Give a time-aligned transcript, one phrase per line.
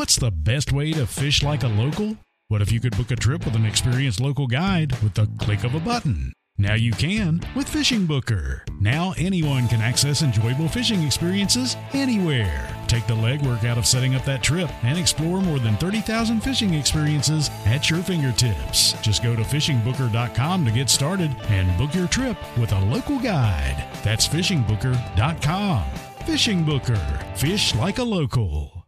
[0.00, 2.16] What's the best way to fish like a local?
[2.48, 5.62] What if you could book a trip with an experienced local guide with the click
[5.62, 6.32] of a button?
[6.56, 8.64] Now you can with Fishing Booker.
[8.80, 12.74] Now anyone can access enjoyable fishing experiences anywhere.
[12.86, 16.72] Take the legwork out of setting up that trip and explore more than 30,000 fishing
[16.72, 18.94] experiences at your fingertips.
[19.02, 23.86] Just go to fishingbooker.com to get started and book your trip with a local guide.
[24.02, 25.84] That's fishingbooker.com.
[26.24, 27.18] Fishing Booker.
[27.36, 28.79] Fish like a local.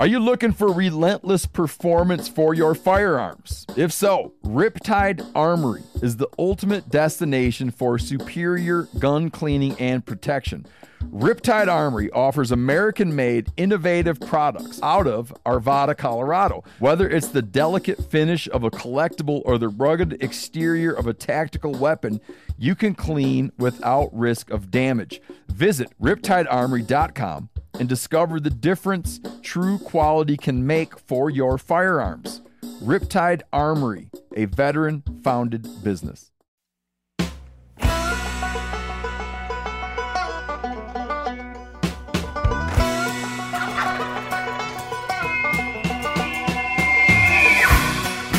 [0.00, 3.66] Are you looking for relentless performance for your firearms?
[3.76, 10.64] If so, Riptide Armory is the ultimate destination for superior gun cleaning and protection.
[11.04, 16.64] Riptide Armory offers American made innovative products out of Arvada, Colorado.
[16.78, 21.72] Whether it's the delicate finish of a collectible or the rugged exterior of a tactical
[21.72, 22.22] weapon,
[22.56, 25.20] you can clean without risk of damage.
[25.48, 32.40] Visit riptidearmory.com and discover the difference true quality can make for your firearms.
[32.82, 36.29] Riptide Armory, a veteran founded business.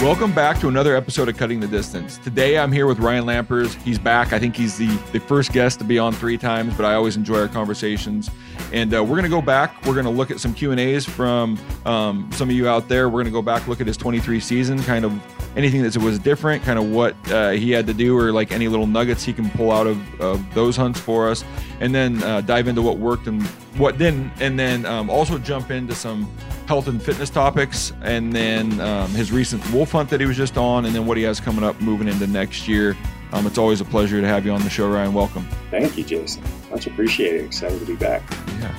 [0.02, 2.17] Welcome back to another episode of Cutting the Distance.
[2.17, 3.80] Today I'm here with Ryan Lampers.
[3.83, 4.33] He's back.
[4.33, 7.16] I think he's the, the first guest to be on three times, but I always
[7.16, 8.27] enjoy our conversations.
[8.73, 9.85] And uh, we're going to go back.
[9.85, 13.09] We're going to look at some Q&As from um, some of you out there.
[13.09, 15.13] We're going to go back, look at his 23 season, kind of
[15.55, 18.67] anything that was different, kind of what uh, he had to do or like any
[18.67, 21.45] little nuggets he can pull out of, of those hunts for us.
[21.79, 23.44] And then uh, dive into what worked and
[23.78, 24.31] what didn't.
[24.41, 26.28] And then um, also jump into some
[26.72, 30.58] health and fitness topics, and then um, his recent wolf hunt that he was just
[30.58, 32.96] on, and then what he has coming up moving into next year.
[33.34, 35.14] Um, it's always a pleasure to have you on the show, Ryan.
[35.14, 35.46] Welcome.
[35.70, 36.42] Thank you, Jason.
[36.70, 37.44] Much appreciated.
[37.44, 38.24] Excited to be back.
[38.62, 38.74] Yeah.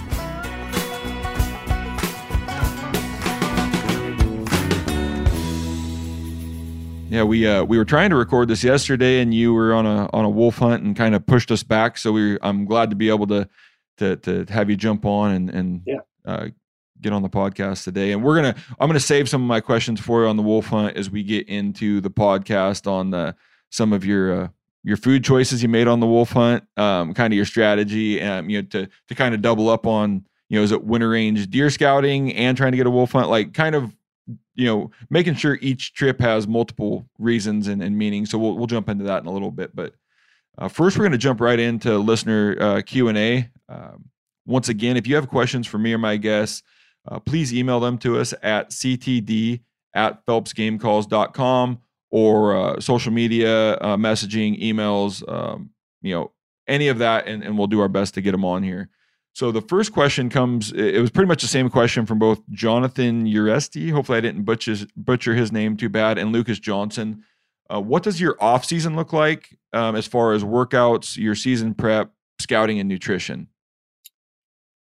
[7.10, 10.08] Yeah, we uh, we were trying to record this yesterday, and you were on a
[10.14, 11.98] on a wolf hunt and kind of pushed us back.
[11.98, 13.46] So we, I'm glad to be able to
[13.98, 15.98] to to have you jump on and and Yeah.
[16.24, 16.46] uh,
[17.02, 18.12] get on the podcast today.
[18.12, 20.66] And we're gonna I'm gonna save some of my questions for you on the wolf
[20.66, 23.34] hunt as we get into the podcast on the
[23.70, 24.48] some of your uh,
[24.84, 28.48] your food choices you made on the wolf hunt, um, kind of your strategy, um,
[28.48, 31.48] you know, to to kind of double up on you know, is it winter range
[31.48, 33.96] deer scouting and trying to get a wolf hunt, like kind of
[34.54, 38.26] you know, making sure each trip has multiple reasons and, and meaning.
[38.26, 39.94] So we'll we'll jump into that in a little bit, but
[40.58, 43.48] uh, first we're going to jump right into listener uh, Q and A.
[43.68, 44.10] Um,
[44.46, 46.62] once again, if you have questions for me or my guests,
[47.08, 49.60] uh, please email them to us at ctd
[49.94, 51.78] at phelpsgamecalls.com
[52.10, 55.70] or uh, social media, uh, messaging, emails, um,
[56.02, 56.30] you know,
[56.68, 58.90] any of that, and, and we'll do our best to get them on here.
[59.34, 63.26] So the first question comes, it was pretty much the same question from both Jonathan
[63.26, 67.24] Uresti, hopefully I didn't butcher, butcher his name too bad, and Lucas Johnson.
[67.72, 71.72] Uh, what does your off season look like um, as far as workouts, your season
[71.72, 73.48] prep, scouting, and nutrition?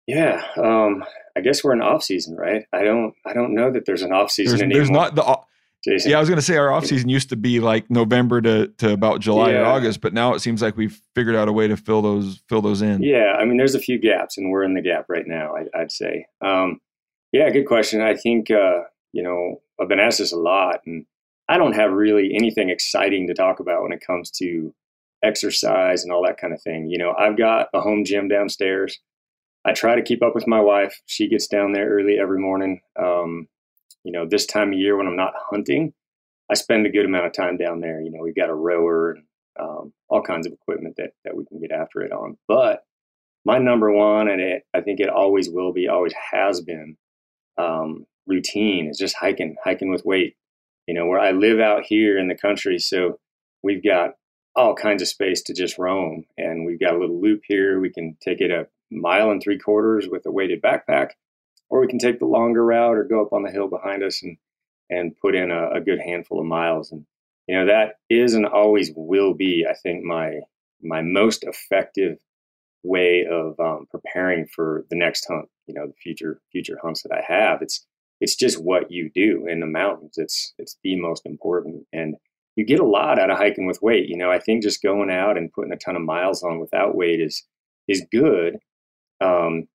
[0.06, 1.03] Yeah, um,
[1.36, 2.64] I guess we're in off season, right?
[2.72, 4.78] I don't, I don't know that there's an off season There's, anymore.
[4.78, 5.38] there's not the
[5.84, 6.10] Jason.
[6.10, 6.16] yeah.
[6.16, 8.92] I was going to say our off season used to be like November to, to
[8.92, 9.70] about July or Yeah.
[9.70, 12.62] August, but now it seems like we've figured out a way to fill those fill
[12.62, 13.02] those in.
[13.02, 15.54] Yeah, I mean, there's a few gaps, and we're in the gap right now.
[15.54, 16.26] I, I'd say.
[16.41, 16.80] Um,
[17.32, 18.00] yeah, good question.
[18.00, 18.80] I think uh,
[19.12, 21.04] you know I've been asked this a lot, and
[21.48, 24.74] I don't have really anything exciting to talk about when it comes to
[25.22, 26.88] exercise and all that kind of thing.
[26.88, 28.98] You know, I've got a home gym downstairs.
[29.66, 31.00] I try to keep up with my wife.
[31.06, 32.80] She gets down there early every morning.
[32.97, 33.48] Um,
[34.04, 35.92] you know, this time of year when I'm not hunting,
[36.48, 38.01] I spend a good amount of time down there.
[38.01, 39.24] You know, we've got a rower and
[39.59, 42.39] um, all kinds of equipment that that we can get after it on.
[42.47, 42.84] But
[43.45, 46.97] my number one, and it, I think it always will be, always has been,
[47.59, 50.36] um, routine is just hiking, hiking with weight.
[50.86, 53.18] You know, where I live out here in the country, so
[53.65, 54.10] we've got
[54.54, 57.80] all kinds of space to just roam, and we've got a little loop here.
[57.80, 61.10] We can take it a mile and three quarters with a weighted backpack,
[61.68, 64.22] or we can take the longer route or go up on the hill behind us
[64.22, 64.36] and
[64.88, 66.92] and put in a, a good handful of miles.
[66.92, 67.04] And
[67.48, 70.41] you know that is and always will be, I think, my
[70.83, 72.18] my most effective
[72.83, 75.48] way of um, preparing for the next hunt.
[75.66, 77.62] You know, the future future hunts that I have.
[77.62, 77.86] It's
[78.21, 80.15] it's just what you do in the mountains.
[80.16, 82.16] It's it's the most important, and
[82.54, 84.09] you get a lot out of hiking with weight.
[84.09, 86.97] You know, I think just going out and putting a ton of miles on without
[86.97, 87.44] weight is
[87.89, 88.59] is good.
[89.21, 89.68] Um,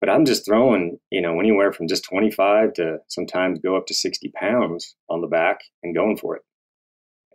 [0.00, 3.94] but I'm just throwing, you know, anywhere from just 25 to sometimes go up to
[3.94, 6.42] 60 pounds on the back and going for it.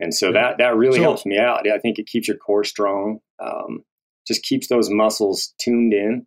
[0.00, 1.66] And so that that really So- helps me out.
[1.68, 3.20] I think it keeps your core strong.
[3.42, 3.84] Um,
[4.26, 6.26] just keeps those muscles tuned in.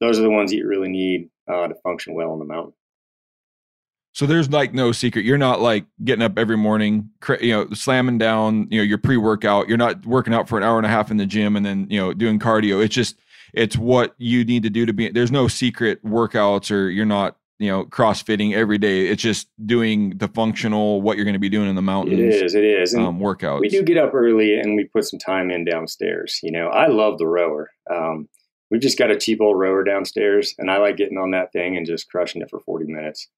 [0.00, 2.74] Those are the ones that you really need uh, to function well on the mountain.
[4.12, 5.24] So there's like no secret.
[5.24, 7.10] You're not like getting up every morning,
[7.40, 9.68] you know, slamming down, you know, your pre-workout.
[9.68, 11.86] You're not working out for an hour and a half in the gym and then,
[11.90, 12.82] you know, doing cardio.
[12.82, 13.16] It's just
[13.56, 17.36] it's what you need to do to be there's no secret workouts or you're not,
[17.58, 19.06] you know, crossfitting every day.
[19.06, 22.44] It's just doing the functional what you're going to be doing in the mountains It
[22.44, 22.54] is.
[22.54, 22.94] It is.
[22.94, 23.60] Um workouts.
[23.60, 26.38] we do get up early and we put some time in downstairs.
[26.42, 27.70] You know, I love the rower.
[27.90, 28.28] Um,
[28.70, 31.76] we've just got a cheap old rower downstairs, and I like getting on that thing
[31.76, 33.28] and just crushing it for 40 minutes.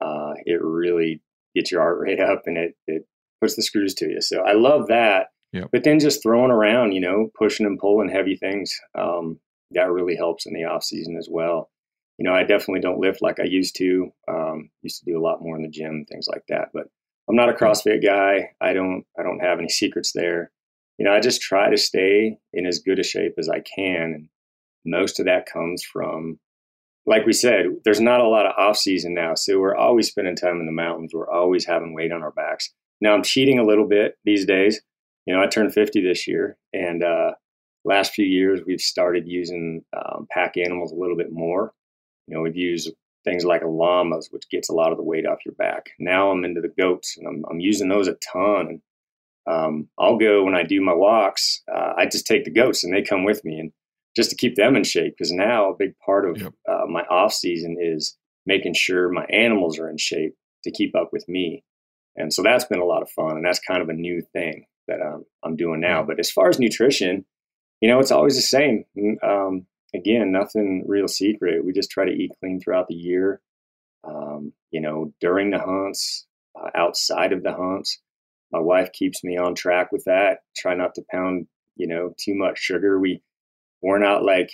[0.00, 1.20] Uh, it really
[1.54, 3.06] gets your heart rate up and it, it
[3.40, 4.20] puts the screws to you.
[4.20, 5.28] So I love that.
[5.52, 5.70] Yep.
[5.72, 9.40] But then just throwing around, you know, pushing and pulling heavy things, um,
[9.72, 11.70] that really helps in the off season as well.
[12.18, 14.10] You know, I definitely don't lift like I used to.
[14.28, 16.68] Um, used to do a lot more in the gym, things like that.
[16.72, 16.86] But
[17.28, 18.50] I'm not a CrossFit guy.
[18.60, 20.50] I don't I don't have any secrets there.
[20.98, 24.12] You know, I just try to stay in as good a shape as I can.
[24.14, 24.28] And
[24.84, 26.38] most of that comes from
[27.08, 29.34] like we said, there's not a lot of off season now.
[29.36, 31.12] So we're always spending time in the mountains.
[31.14, 32.72] We're always having weight on our backs.
[33.00, 34.80] Now I'm cheating a little bit these days.
[35.24, 37.32] You know, I turned 50 this year and uh
[37.86, 41.72] last few years we've started using um, pack animals a little bit more.
[42.26, 42.90] You know, we've used
[43.24, 45.86] things like llamas, which gets a lot of the weight off your back.
[45.98, 48.68] Now I'm into the goats, and I'm, I'm using those a ton.
[48.68, 48.80] And
[49.48, 51.62] um, I'll go when I do my walks.
[51.72, 53.72] Uh, I just take the goats, and they come with me, and
[54.16, 55.14] just to keep them in shape.
[55.16, 56.52] Because now a big part of Yep.
[56.68, 58.16] uh, my off season is
[58.46, 60.34] making sure my animals are in shape
[60.64, 61.64] to keep up with me.
[62.16, 64.66] And so that's been a lot of fun, and that's kind of a new thing
[64.88, 66.02] that um, I'm doing now.
[66.02, 67.24] But as far as nutrition,
[67.80, 68.84] you know, it's always the same.
[69.22, 71.64] Um, again, nothing real secret.
[71.64, 73.40] We just try to eat clean throughout the year.
[74.04, 76.26] Um, you know, during the hunts,
[76.58, 78.00] uh, outside of the hunts,
[78.52, 80.40] my wife keeps me on track with that.
[80.56, 82.98] Try not to pound, you know, too much sugar.
[82.98, 83.22] We
[83.82, 84.52] we're not like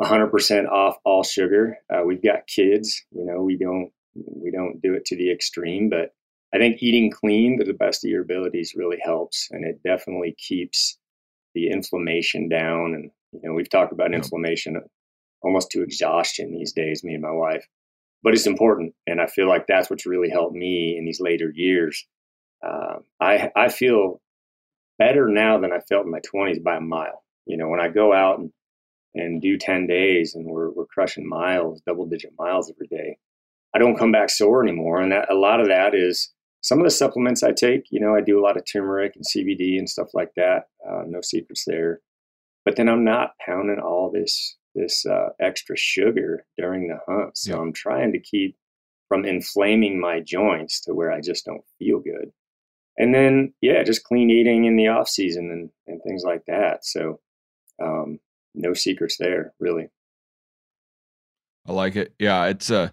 [0.00, 1.78] 100% off all sugar.
[1.92, 3.02] Uh, we've got kids.
[3.10, 6.14] You know, we don't we don't do it to the extreme, but
[6.52, 10.34] I think eating clean to the best of your abilities really helps, and it definitely
[10.38, 10.98] keeps
[11.54, 12.94] the inflammation down.
[12.94, 14.80] And you know, we've talked about inflammation
[15.42, 17.66] almost to exhaustion these days, me and my wife.
[18.22, 21.52] But it's important, and I feel like that's what's really helped me in these later
[21.54, 22.04] years.
[22.66, 24.20] Uh, I I feel
[24.98, 27.22] better now than I felt in my twenties by a mile.
[27.46, 28.50] You know, when I go out and
[29.14, 33.18] and do ten days, and we're we're crushing miles, double digit miles every day.
[33.74, 36.32] I don't come back sore anymore, and that, a lot of that is
[36.68, 37.86] some of the supplements I take.
[37.90, 40.68] You know, I do a lot of turmeric and CBD and stuff like that.
[40.86, 42.02] Uh, no secrets there.
[42.66, 47.52] But then I'm not pounding all this this uh, extra sugar during the hunt, so
[47.52, 47.58] Yep.
[47.58, 48.56] I'm trying to keep
[49.08, 52.30] from inflaming my joints to where I just don't feel good.
[52.98, 56.84] And then, yeah, just clean eating in the off season and, and things like that.
[56.84, 57.18] So,
[57.82, 58.20] um,
[58.54, 59.88] no secrets there, really.
[61.66, 62.12] I like it.
[62.18, 62.90] Yeah, it's uh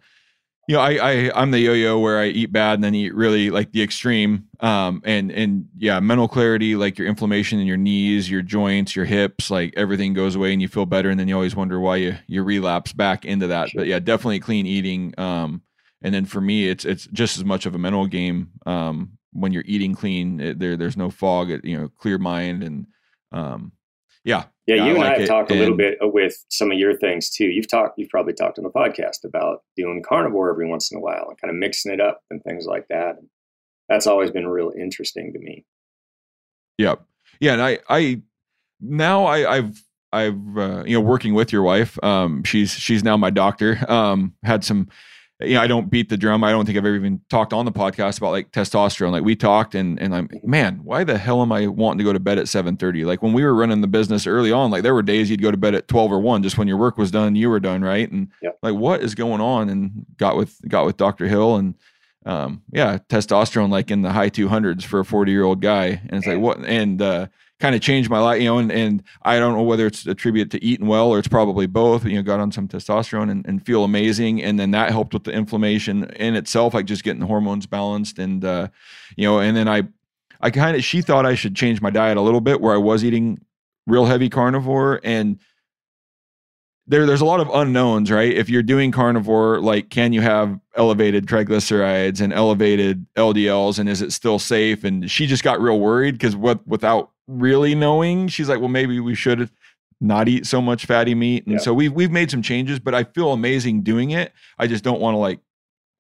[0.68, 3.52] you know, I, I I'm the yo-yo where I eat bad and then eat really
[3.52, 4.48] like the extreme.
[4.62, 9.06] Um and and yeah, mental clarity, like your inflammation in your knees, your joints, your
[9.06, 11.98] hips, like everything goes away and you feel better and then you always wonder why
[11.98, 13.70] you you relapse back into that.
[13.70, 13.82] Sure.
[13.82, 15.14] But yeah, definitely clean eating.
[15.20, 15.62] Um
[16.02, 19.52] and then for me it's it's just as much of a mental game um when
[19.52, 20.40] you're eating clean.
[20.40, 22.88] It, there there's no fog, it, you know, clear mind and
[23.32, 23.72] um
[24.26, 24.46] yeah.
[24.68, 26.72] Yeah, Yeah, you I and I like have it, talked a little bit with some
[26.72, 27.46] of your things too.
[27.46, 31.02] You've talked, you've probably talked on the podcast about doing carnivore every once in a
[31.02, 33.16] while and kind of mixing it up and things like that.
[33.88, 35.66] That's always been real interesting to me.
[36.80, 37.04] Yep.
[37.40, 38.22] Yeah, and I I
[38.82, 42.02] now I I've I've uh, you know working with your wife.
[42.04, 43.80] Um, she's she's now my doctor.
[43.90, 44.90] Um, had some.
[45.42, 46.46] You know, I don't beat the drum.
[46.46, 49.12] I don't think I've ever even talked on the podcast about like testosterone.
[49.12, 52.14] Like we talked, and and I'm man, why the hell am I wanting to go
[52.14, 53.04] to bed at seven thirty?
[53.04, 55.52] Like when we were running the business early on, like there were days you'd go
[55.52, 57.82] to bed at twelve or one, just when your work was done, you were done,
[57.82, 58.10] right?
[58.10, 58.60] And Yep.
[58.64, 59.68] like what is going on?
[59.68, 61.76] And got with got with Doctor Hill, and
[62.26, 65.88] um, yeah, testosterone like in the high two hundreds for a forty year old guy,
[65.88, 67.28] and it's like what and uh,
[67.60, 70.52] kind of changed my life, you know, and, and I don't know whether it's attributed
[70.52, 73.66] to eating well or it's probably both, you know, got on some testosterone and, and
[73.66, 74.44] feel amazing.
[74.44, 78.20] And then that helped with the inflammation in itself, like just getting the hormones balanced.
[78.20, 78.68] And, uh,
[79.16, 79.84] you know, and then I,
[80.42, 82.78] I kind of, she thought I should change my diet a little bit where I
[82.78, 83.40] was eating
[83.88, 85.40] real heavy carnivore and
[86.88, 88.32] there there's a lot of unknowns, right?
[88.32, 94.02] If you're doing carnivore, like can you have elevated triglycerides and elevated LDLs, and is
[94.02, 94.84] it still safe?
[94.84, 99.00] And she just got real worried because what without really knowing, she's like, well, maybe
[99.00, 99.50] we should
[100.02, 101.46] not eat so much fatty meat.
[101.46, 101.60] And Yeah.
[101.60, 104.32] so we've we've made some changes, but I feel amazing doing it.
[104.60, 105.40] I just don't want to like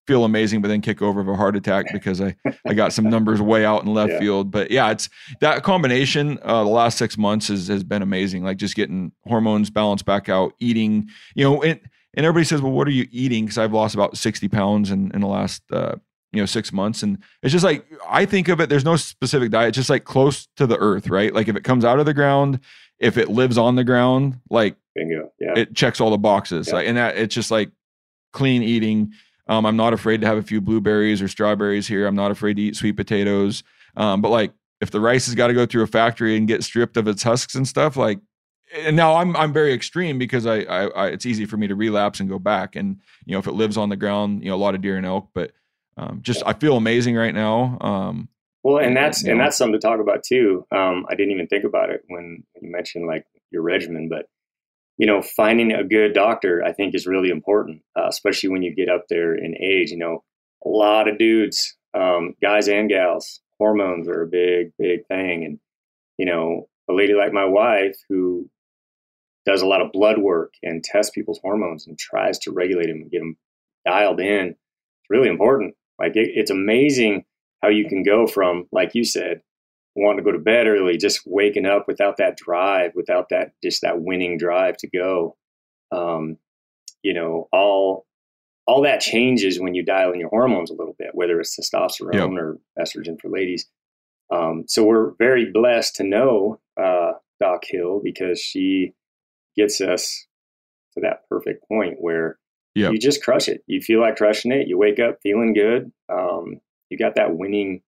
[0.05, 2.35] feel amazing, but then kick over of a heart attack because I
[2.67, 4.19] I got some numbers way out in left Yeah.
[4.19, 4.51] field.
[4.51, 6.37] But yeah, it's that combination.
[6.43, 8.43] Uh, the last six months has has been amazing.
[8.43, 11.09] Like just getting hormones balanced back out, eating.
[11.33, 11.79] You know, and
[12.17, 13.45] and everybody says, well, what are you eating?
[13.45, 15.63] Because I've lost about sixty pounds in in the last.
[15.71, 15.95] Uh,
[16.35, 17.01] you know, six months.
[17.03, 20.47] And it's just like, I think of it, there's no specific diet, just like close
[20.57, 21.33] to the earth, right?
[21.33, 22.59] Like if it comes out of the ground,
[22.99, 25.31] if it lives on the ground, like Bingo.
[25.39, 25.53] Yeah.
[25.55, 26.67] it checks all the boxes.
[26.67, 26.75] Yeah.
[26.75, 27.71] Like, and that it's just like
[28.33, 29.13] clean eating.
[29.47, 32.07] Um, I'm not afraid to have a few blueberries or strawberries here.
[32.07, 33.63] I'm not afraid to eat sweet potatoes.
[33.95, 36.63] Um, but like if the rice has got to go through a factory and get
[36.63, 38.19] stripped of its husks and stuff, like
[38.73, 41.75] and now I'm I'm very extreme because I, I I it's easy for me to
[41.75, 42.75] relapse and go back.
[42.75, 44.97] And you know, if it lives on the ground, you know, a lot of deer
[44.97, 45.51] and elk, but
[45.97, 47.77] um, just I feel amazing right now.
[47.81, 48.29] Um,
[48.63, 49.45] Well, and that's you and know.
[49.45, 50.65] that's something to talk about too.
[50.71, 54.25] Um, I didn't even think about it when you mentioned like your regimen, but
[54.97, 58.73] you know, finding a good doctor I think is really important, uh, especially when you
[58.73, 59.91] get up there in age.
[59.91, 60.23] You know,
[60.65, 65.59] a lot of dudes, um, guys and gals, hormones are a big, big thing, and
[66.17, 68.49] you know, a lady like my wife who
[69.45, 73.01] does a lot of blood work and tests people's hormones and tries to regulate them
[73.01, 73.37] and get them
[73.85, 74.47] dialed in.
[74.47, 75.75] It's really important.
[75.99, 77.25] Like it, it's amazing
[77.61, 79.41] how you can go from, like you said,
[79.95, 83.81] wanting to go to bed early, just waking up without that drive, without that just
[83.81, 85.37] that winning drive to go.
[85.91, 86.37] Um,
[87.01, 88.05] you know, all
[88.67, 92.13] all that changes when you dial in your hormones a little bit, whether it's testosterone
[92.13, 92.29] Yep.
[92.31, 93.69] or estrogen for ladies.
[94.31, 98.93] Um, so we're very blessed to know uh, Doc Hill because she
[99.55, 100.25] gets us
[100.93, 102.39] to that perfect point where
[102.75, 102.91] Yep.
[102.93, 103.61] you just crush it.
[103.67, 104.67] You feel like crushing it.
[104.67, 105.91] You wake up feeling good.
[106.09, 107.81] Um, you got that winning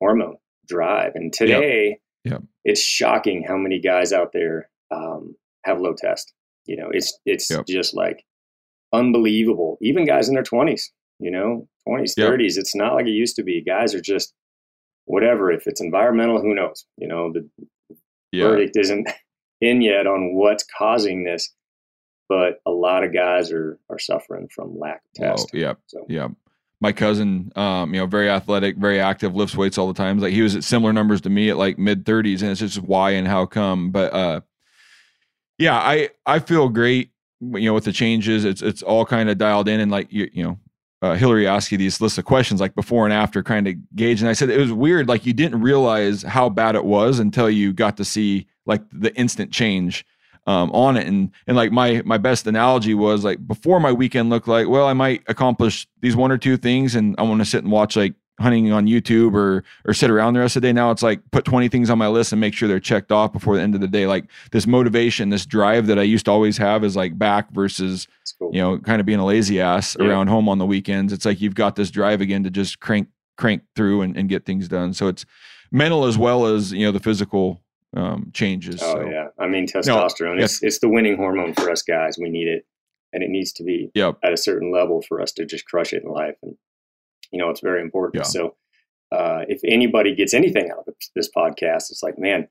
[0.00, 0.36] hormone
[0.66, 1.12] drive.
[1.14, 2.42] And today, Yep.
[2.64, 6.32] it's shocking how many guys out there um, have low test.
[6.66, 7.66] You know, it's it's Yep.
[7.66, 8.24] just like
[8.92, 9.78] unbelievable.
[9.80, 12.26] Even guys in their twenties, you know, twenties, Yep.
[12.26, 12.56] thirties.
[12.56, 13.62] It's not like it used to be.
[13.62, 14.34] Guys are just
[15.06, 15.50] whatever.
[15.52, 16.86] If it's environmental, who knows?
[16.96, 17.48] You know, the
[18.34, 19.08] verdict isn't
[19.60, 21.54] in yet on what's causing this,
[22.28, 25.50] but a lot of guys are are suffering from lack of test.
[25.52, 26.28] yeah, So yeah.
[26.80, 30.18] My cousin, um, you know, very athletic, very active, lifts weights all the time.
[30.18, 32.78] Like he was at similar numbers to me at like mid thirties, and it's just
[32.82, 33.90] why and how come.
[33.90, 34.40] But uh,
[35.56, 37.10] yeah, I I feel great.
[37.40, 40.28] You know, with the changes, it's it's all kind of dialed in, and like you
[40.32, 40.58] you know,
[41.00, 44.20] uh, Hillary asked you these lists of questions like before and after, kind of gauge.
[44.20, 47.48] And I said it was weird, like you didn't realize how bad it was until
[47.48, 50.04] you got to see like the instant change
[50.46, 51.06] um, on it.
[51.06, 54.86] And and like my my best analogy was like before my weekend looked like, well,
[54.86, 57.96] I might accomplish these one or two things, and I want to sit and watch
[57.96, 60.72] like hunting on YouTube or or sit around the rest of the day.
[60.72, 63.32] Now it's like put 20 things on my list and make sure they're checked off
[63.32, 64.06] before the end of the day.
[64.08, 68.08] Like this motivation, this drive that I used to always have is like back versus
[68.40, 68.50] cool.
[68.52, 70.06] you know, kind of being a lazy ass Yeah.
[70.06, 71.12] around home on the weekends.
[71.12, 74.44] It's like you've got this drive again to just crank crank through and, and get
[74.44, 74.94] things done.
[74.94, 75.24] So it's
[75.70, 77.62] mental as well as you know the physical
[77.96, 78.82] um, changes.
[78.82, 80.40] Oh so yeah, I mean testosterone.
[80.42, 82.18] It's it's the winning hormone for us guys.
[82.18, 82.66] We need it,
[83.12, 84.18] and it needs to be Yep.
[84.22, 86.36] at a certain level for us to just crush it in life.
[86.42, 86.56] And
[87.30, 88.24] you know, it's very important.
[88.24, 88.28] Yeah.
[88.28, 88.56] So,
[89.12, 92.48] uh, if anybody gets anything out of this- podcast, it's like, man,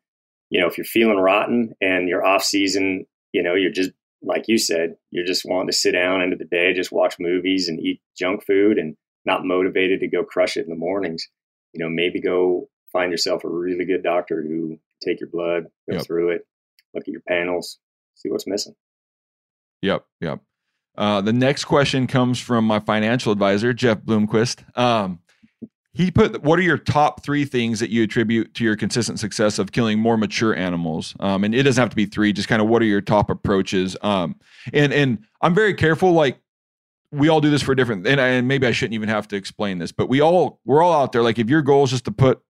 [0.50, 4.46] you know, if you're feeling rotten and you're off season, you know, you're just like
[4.48, 7.68] you said, you're just wanting to sit down end of the day, just watch movies
[7.68, 8.96] and eat junk food, and
[9.26, 11.28] not motivated to go crush it in the mornings.
[11.74, 15.98] You know, maybe go find yourself a really good doctor who take your blood, go
[15.98, 16.06] Yep.
[16.06, 16.48] through it,
[16.94, 17.80] look at your panels,
[18.16, 18.74] see what's missing.
[19.82, 20.06] Yep.
[20.22, 20.40] Yep.
[20.98, 24.64] Uh, the next question comes from my financial advisor, Jeff Bloomquist.
[24.78, 25.20] Um,
[25.96, 29.60] he put, "What are your top three things that you attribute to your consistent success
[29.60, 32.32] of killing more mature animals?" Um, and it doesn't have to be three.
[32.34, 33.98] Just kind of what are your top approaches?
[34.02, 34.36] Um,
[34.72, 36.14] and and I'm very careful.
[36.14, 36.40] Like
[37.12, 39.36] we all do this for different, and, I, and maybe I shouldn't even have to
[39.36, 41.22] explain this, but we all we're all out there.
[41.24, 42.42] Like if your goal is just to put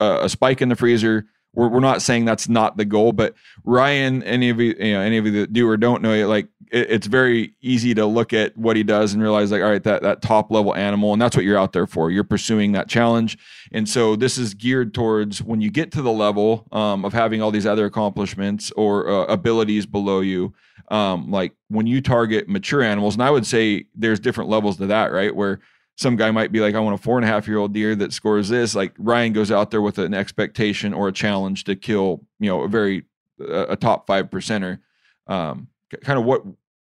[0.00, 1.26] a, a spike in the freezer,
[1.58, 3.34] we're we're not saying that's not the goal, but
[3.64, 6.26] Ryan, any of you, you know, any of you that do or don't know it,
[6.26, 9.70] like it, it's very easy to look at what he does and realize, like, all
[9.70, 12.12] right, that that top level animal, and that's what you're out there for.
[12.12, 13.36] You're pursuing that challenge,
[13.72, 17.42] and so this is geared towards when you get to the level um, of having
[17.42, 20.54] all these other accomplishments or uh, abilities below you.
[20.90, 24.86] Um, like when you target mature animals, and I would say there's different levels to
[24.86, 25.34] that, right?
[25.34, 25.60] Where
[25.98, 27.96] some guy might be like, I want a four and a half year old deer
[27.96, 28.76] that scores this.
[28.76, 32.62] Like Ryan goes out there with an expectation or a challenge to kill, you know,
[32.62, 33.04] a very
[33.40, 34.78] a, top five percenter.
[35.26, 35.66] Um,
[36.02, 36.44] kind of what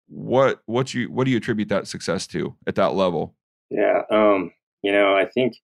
[0.09, 3.35] what what you what do you attribute that success to at that level?
[3.69, 4.50] Yeah, um,
[4.83, 5.57] you know, I think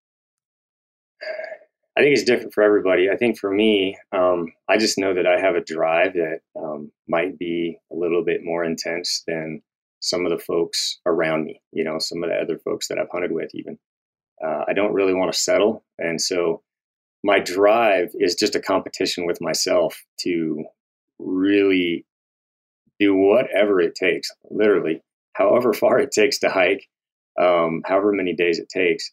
[1.97, 3.09] I think it's different for everybody.
[3.09, 6.93] I think for me, um, I just know that I have a drive that um,
[7.09, 9.63] might be a little bit more intense than
[10.01, 11.61] some of the folks around me.
[11.73, 13.79] You know, some of the other folks that I've hunted with, even.
[14.45, 16.63] Uh, I don't really want to settle, and so
[17.25, 20.65] my drive is just a competition with myself to
[21.19, 22.07] really
[22.99, 25.03] do whatever it takes, literally,
[25.33, 26.89] however far it takes to hike,
[27.41, 29.13] um, however many days it takes.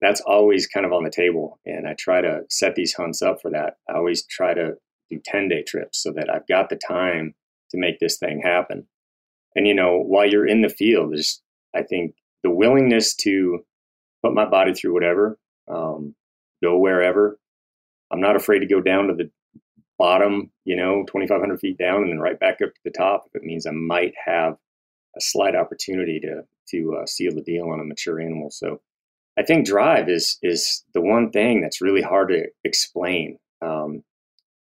[0.00, 1.58] That's always kind of on the table.
[1.66, 3.74] And I try to set these hunts up for that.
[3.88, 4.74] I always try to
[5.10, 7.34] do 10 day trips so that I've got the time
[7.70, 8.86] to make this thing happen.
[9.54, 11.42] And, you know, while you're in the field, there's,
[11.74, 13.60] I think, the willingness to
[14.22, 15.38] put my body through whatever,
[15.68, 16.14] um,
[16.62, 17.38] go wherever.
[18.12, 19.30] I'm not afraid to go down to the
[19.98, 23.34] bottom, you know, 2,500 feet down and then right back up to the top if
[23.34, 24.56] it means I might have
[25.16, 28.50] a slight opportunity to to uh, seal the deal on a mature animal.
[28.50, 28.80] So
[29.38, 33.38] I think drive is is the one thing that's really hard to explain.
[33.62, 34.04] Um,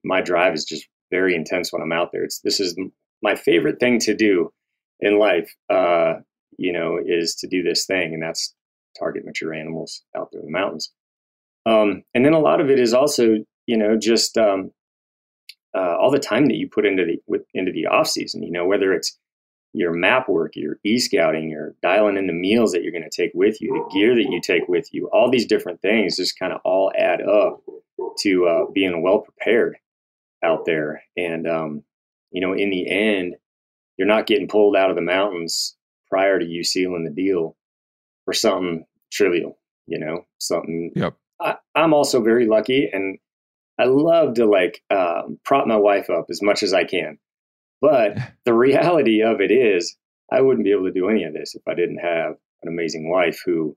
[0.05, 2.25] my drive is just very intense when I'm out there.
[2.25, 2.77] It's this is
[3.23, 4.53] my favorite thing to do
[5.03, 5.55] in life.
[5.69, 6.15] Uh,
[6.59, 8.55] you know, is to do this thing, and that's
[8.99, 10.93] target mature animals out there in the mountains.
[11.67, 14.71] Um, and then a lot of it is also, you know, just um,
[15.77, 18.43] uh, all the time that you put into the with, into the off season.
[18.43, 19.19] You know, whether it's
[19.73, 23.23] your map work, your e scouting, your dialing in the meals that you're going to
[23.23, 26.39] take with you, the gear that you take with you, all these different things just
[26.39, 27.63] kind of all add up
[28.19, 29.77] to uh, being well prepared
[30.45, 31.03] out there.
[31.17, 31.85] And um,
[32.31, 33.37] you know, in the end,
[33.97, 35.77] you're not getting pulled out of the mountains
[36.09, 37.57] prior to you sealing the deal
[38.25, 39.59] for something trivial.
[39.87, 40.93] You know, something.
[40.95, 41.15] Yep.
[41.41, 43.19] I, I'm also very lucky, and
[43.79, 47.19] I love to like um, prop my wife up as much as I can.
[47.81, 49.97] But the reality of it is,
[50.33, 53.11] I wouldn't be able to do any of this if I didn't have an amazing
[53.11, 53.77] wife who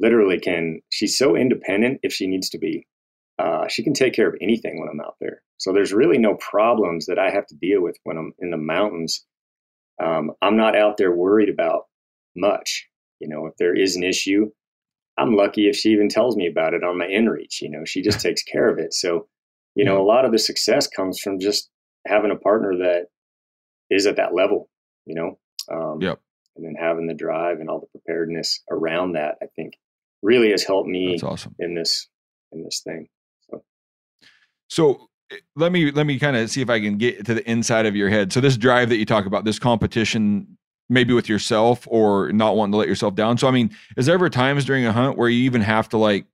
[0.00, 2.86] literally can, she's so independent if she needs to be.
[3.38, 5.42] Uh, she can take care of anything when I'm out there.
[5.58, 8.56] So there's really no problems that I have to deal with when I'm in the
[8.56, 9.24] mountains.
[10.02, 11.84] Um, I'm not out there worried about
[12.36, 12.86] much.
[13.20, 14.50] You know, if there is an issue,
[15.16, 17.60] I'm lucky if she even tells me about it on my inReach.
[17.60, 18.94] You know, she just takes care of it.
[18.94, 19.28] So,
[19.74, 21.70] you know, a lot of the success comes from just
[22.06, 23.06] having a partner that
[23.90, 24.68] is at that level.
[25.06, 25.38] You know,
[25.70, 26.20] um, yep.
[26.56, 29.74] And then having the drive and all the preparedness around that, I think,
[30.22, 31.54] really has helped me That's awesome.
[31.58, 32.08] in this
[32.52, 33.08] in this thing.
[34.68, 37.50] So, eh, let me let me kind of see if I can get to the
[37.50, 38.32] inside of your head.
[38.32, 42.72] So this drive that you talk about, this competition maybe with yourself or not wanting
[42.72, 43.36] to let yourself down.
[43.38, 45.98] So I mean, is there ever times during a hunt where you even have to
[45.98, 46.26] like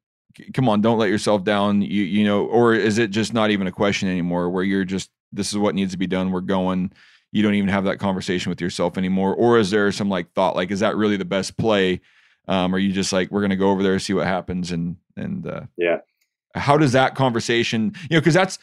[0.52, 3.66] come on, don't let yourself down, you you know, or is it just not even
[3.66, 6.92] a question anymore where you're just this is what needs to be done, we're going,
[7.32, 10.56] you don't even have that conversation with yourself anymore or is there some like thought
[10.56, 12.00] like is that really the best play?
[12.46, 15.46] Um, are you just like we're to go over there see what happens and and
[15.46, 15.98] uh yeah.
[16.54, 18.58] How does that conversation, you know, cuz that's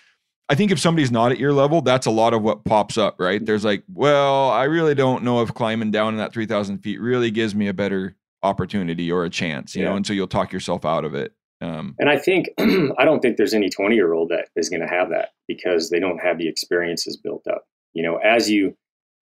[0.50, 3.16] I think if somebody's not at your level, that's a lot of what pops up,
[3.20, 3.46] right?
[3.46, 7.32] There's like, well, I really don't know if climbing down in that 3,000 feet really
[7.32, 9.90] gives me a better opportunity or a chance, you Yeah.
[9.92, 11.34] know, and so you'll talk yourself out of it.
[11.62, 12.50] Um, And I think
[12.98, 15.90] I don't think there's any 20 year old that is going to have that because
[15.90, 17.64] they don't have the experiences built up.
[17.94, 18.76] You know, as you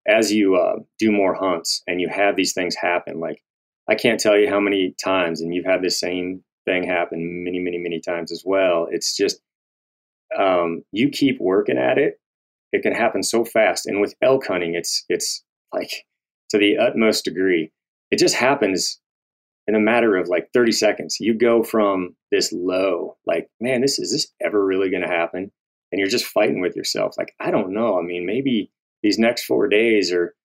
[0.08, 3.44] as you uh, do more hunts and you have these things happen, like
[3.88, 7.60] I can't tell you how many times, and you've had this same thing happen many,
[7.60, 8.88] many, many times as well.
[8.92, 9.42] It's just
[10.38, 12.20] um, you keep working at it,
[12.72, 13.88] it can happen so fast.
[13.88, 15.90] And with elk hunting, it's it's like
[16.50, 17.72] to the utmost degree.
[18.12, 19.00] It just happens
[19.68, 21.18] in a matter of like 30 seconds.
[21.20, 25.52] You go from this low, like, man, this is this ever really going to happen?
[25.92, 27.16] And you're just fighting with yourself.
[27.18, 27.98] Like, I don't know.
[27.98, 30.36] I mean, maybe these next four days are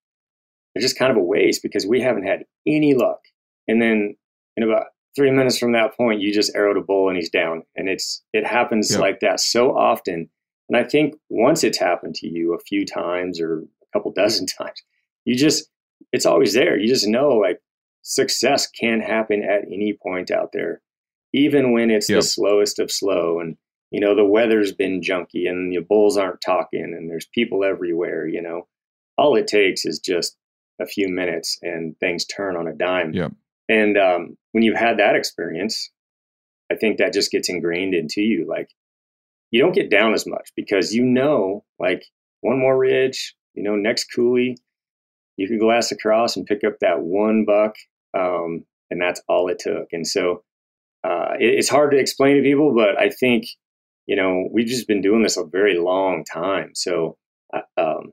[0.75, 3.21] they're just kind of a waste because we haven't had any luck.
[3.69, 4.17] And then
[4.57, 7.63] in about three minutes from that point, you just arrowed a bull and he's down.
[7.77, 8.99] And it's it happens Yeah.
[9.01, 10.29] like that so often.
[10.69, 13.65] And I think once it's happened to you a few times or a
[13.99, 14.83] couple dozen times,
[15.25, 15.69] you just
[16.13, 16.79] it's always there.
[16.79, 17.61] You just know like
[18.03, 20.83] success can happen at any point out there,
[21.33, 22.19] even when it's Yep.
[22.19, 23.41] the slowest of slow.
[23.41, 23.57] And
[23.91, 28.27] you know the weather's been junky and the bulls aren't talking and there's people everywhere.
[28.27, 28.67] You know,
[29.17, 30.37] all it takes is just
[30.81, 33.13] a few minutes and things turn on a dime.
[33.15, 33.33] Yep.
[33.69, 35.91] And um, when you've had that experience,
[36.71, 38.47] I think that just gets ingrained into you.
[38.49, 38.69] Like
[39.51, 42.05] you don't get down as much because you know, like
[42.41, 44.57] one more ridge, you know, next coulee,
[45.37, 47.75] you could glass across and pick up that one buck,
[48.17, 49.89] um, and that's all it took.
[49.93, 50.43] And so
[51.03, 53.47] uh, it, it's hard to explain to people, but I think
[54.07, 56.73] you know we've just been doing this a very long time.
[56.75, 57.17] So
[57.53, 58.13] uh, um,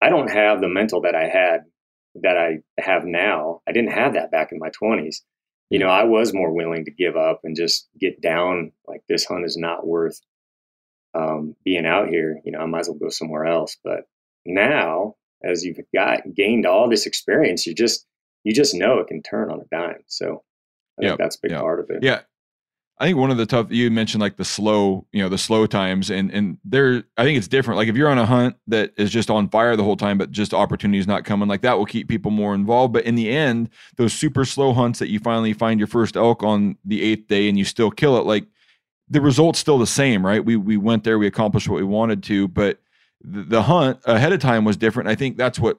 [0.00, 1.62] I don't have the mental that I had
[2.22, 3.62] that I have now.
[3.66, 5.16] I didn't have that back in my 20s.
[5.70, 9.24] You know, I was more willing to give up and just get down like this
[9.24, 10.20] hunt is not worth
[11.14, 12.40] um, being out here.
[12.44, 13.76] You know, I might as well go somewhere else.
[13.82, 14.02] But
[14.44, 18.06] now, as you've got gained all this experience, you just
[18.44, 20.04] you just know it can turn on a dime.
[20.06, 20.44] So
[20.98, 21.60] I think that's a big yep.
[21.60, 22.02] part of it.
[22.02, 22.20] Yeah.
[22.98, 25.66] I think one of the tough you mentioned like the slow, you know, the slow
[25.66, 27.76] times and and there I think it's different.
[27.76, 30.30] Like if you're on a hunt that is just on fire the whole time, but
[30.30, 32.94] just opportunities not coming, like that will keep people more involved.
[32.94, 36.42] But in the end, those super slow hunts that you finally find your first elk
[36.42, 38.46] on the eighth day and you still kill it, like
[39.08, 40.44] the result's still the same, right?
[40.44, 42.80] We we went there, we accomplished what we wanted to, but
[43.22, 45.08] the, the hunt ahead of time was different.
[45.08, 45.78] I think that's what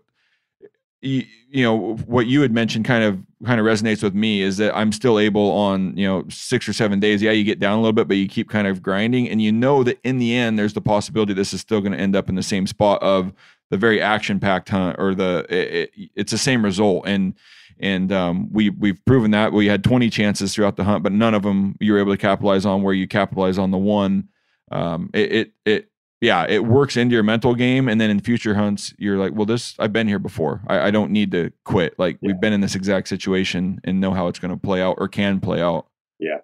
[1.02, 4.58] you, you know what you had mentioned kind of kind of resonates with me is
[4.58, 7.22] that I'm still able on you know six or seven days.
[7.22, 9.52] Yeah, you get down a little bit, but you keep kind of grinding, and you
[9.52, 12.30] know that in the end, there's the possibility this is still going to end up
[12.30, 13.34] in the same spot of
[13.70, 17.34] the very action packed hunt or the it, it, it's the same result and
[17.80, 21.34] and um, we we've proven that we had 20 chances throughout the hunt, but none
[21.34, 22.82] of them you were able to capitalize on.
[22.82, 24.30] Where you capitalize on the one,
[24.72, 25.90] um, it, it it
[26.22, 29.46] yeah, it works into your mental game, and then in future hunts, you're like, well,
[29.46, 30.62] this I've been here before.
[30.68, 31.98] I, I don't need to quit.
[32.00, 32.28] Like Yeah.
[32.32, 35.08] we've been in this exact situation and know how it's going to play out or
[35.08, 35.88] can play out.
[36.20, 36.38] Yeah,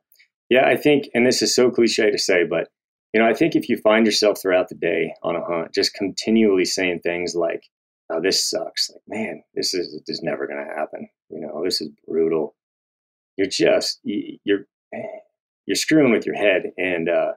[0.49, 0.65] Yeah.
[0.67, 2.67] I think, and this is so cliche to say, but
[3.13, 5.93] you know, I think if you find yourself throughout the day on a hunt, just
[5.93, 7.63] continually saying things like,
[8.11, 11.63] "Oh, this sucks," like, "Man, this is this is never going to happen," you know,
[11.63, 12.55] "This is brutal,"
[13.37, 14.65] you're just you- you're
[15.67, 17.33] you're screwing with your head, and uh,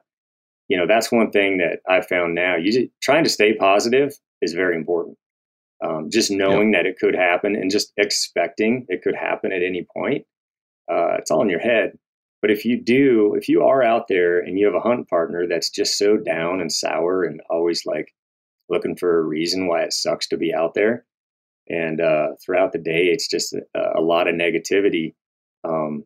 [0.67, 2.55] you know that's one thing that I found now.
[2.55, 5.17] You just, trying to stay positive is very important.
[5.83, 9.85] Um, just knowing that it could happen and just expecting it could happen at any
[9.95, 10.25] point.
[10.91, 11.97] Uh, it's all in your head.
[12.41, 15.47] But if you do, if you are out there and you have a hunt partner
[15.47, 18.13] that's just so down and sour and always like
[18.69, 21.05] looking for a reason why it sucks to be out there,
[21.69, 25.13] and uh, throughout the day it's just a, a lot of negativity,
[25.63, 26.05] um,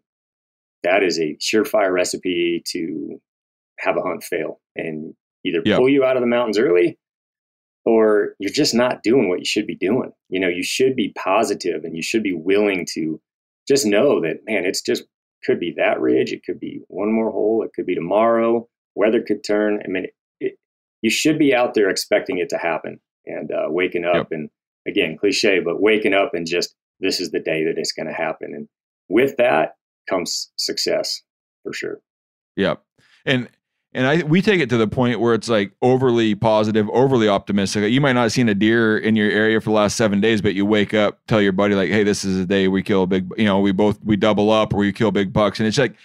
[0.84, 3.22] that is a surefire recipe to
[3.82, 5.14] have a hunt fail and
[5.46, 5.78] either Yep.
[5.78, 6.98] pull you out of the mountains early
[7.86, 10.12] or you're just not doing what you should be doing.
[10.30, 13.20] You know, you should be positive and you should be willing to
[13.68, 15.04] just know that, man, it's just
[15.44, 16.32] could be that ridge.
[16.32, 17.64] It could be one more hole.
[17.64, 18.68] It could be tomorrow.
[18.94, 19.82] Weather could turn.
[19.84, 20.08] I mean,
[20.40, 20.58] it,
[21.02, 24.16] you should be out there expecting it to happen and uh, waking up.
[24.16, 24.28] Yep.
[24.32, 24.50] And
[24.88, 28.14] again, cliche, but waking up and just this is the day that it's going to
[28.14, 28.54] happen.
[28.54, 28.68] And
[29.10, 29.76] with that
[30.08, 31.22] comes success
[31.64, 32.00] for sure.
[32.58, 32.84] Yep.
[33.26, 33.50] And
[33.94, 37.92] and I we take it to the point where it's like overly positive, overly optimistic.
[37.92, 40.42] You might not have seen a deer in your area for the last seven days,
[40.42, 43.04] but you wake up, tell your buddy like, "Hey, this is a day we kill
[43.04, 45.68] a big." You know, we both we double up or we kill big bucks, and
[45.68, 45.96] it's like.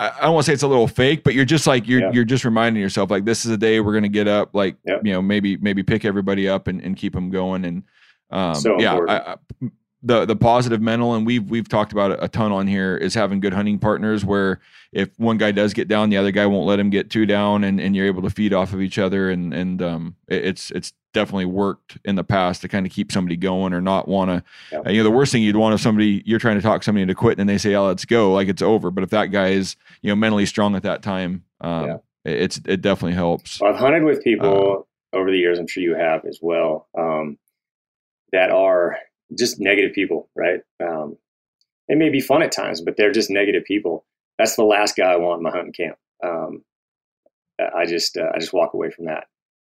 [0.00, 2.00] I I don't want to say it's a little fake, but you're just like you're
[2.00, 2.10] Yeah.
[2.12, 5.02] you're just reminding yourself like this is a day we're gonna get up, like Yep.
[5.04, 7.84] you know maybe maybe pick everybody up and, and keep them going and
[8.30, 8.96] um, So yeah.
[8.96, 9.36] I, I,
[10.06, 13.14] the the positive mental and we've we've talked about it a ton on here is
[13.14, 14.60] having good hunting partners where
[14.92, 17.64] if one guy does get down, the other guy won't let him get two down,
[17.64, 20.70] and, and you're able to feed off of each other, and and um, it- it's
[20.70, 24.30] it's definitely worked in the past to kind of keep somebody going or not want
[24.30, 24.42] to.
[24.72, 24.86] Yep.
[24.86, 27.02] Uh, you know, the worst thing you'd want if somebody you're trying to talk somebody
[27.02, 28.90] into quitting and they say, "Oh, let's go," like it's over.
[28.92, 31.94] But if that guy is you know mentally strong at that time, um, Yeah.
[32.24, 33.60] it- it's it definitely helps.
[33.60, 35.58] Well, I've hunted with people over the years.
[35.58, 36.88] I'm sure you have as well.
[36.96, 37.36] Um,
[38.32, 38.96] that are
[39.36, 40.60] just negative people, right?
[40.82, 41.16] Um,
[41.88, 44.04] they may be fun at times, but they're just negative people.
[44.38, 45.96] That's the last guy I want in my hunting camp.
[46.22, 46.64] Um,
[47.60, 49.24] I just uh, I just walk away from that.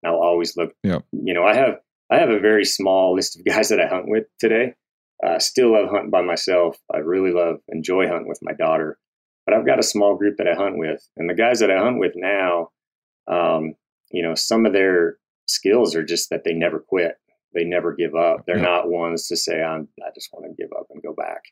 [0.04, 0.72] I'll always look.
[0.82, 1.04] Yep.
[1.12, 4.08] You know, I have I have a very small list of guys that I hunt
[4.08, 4.74] with today.
[5.24, 6.76] Uh, still love hunting by myself.
[6.92, 8.98] I really love enjoy hunting with my daughter,
[9.46, 11.78] but I've got a small group that I hunt with, and the guys that I
[11.78, 12.70] hunt with now,
[13.30, 13.74] um,
[14.10, 17.16] you know, some of their skills are just that they never quit.
[17.54, 18.44] They never give up.
[18.46, 18.62] They're Yeah.
[18.62, 21.42] not ones to say, "I'm I just want to give up and go back."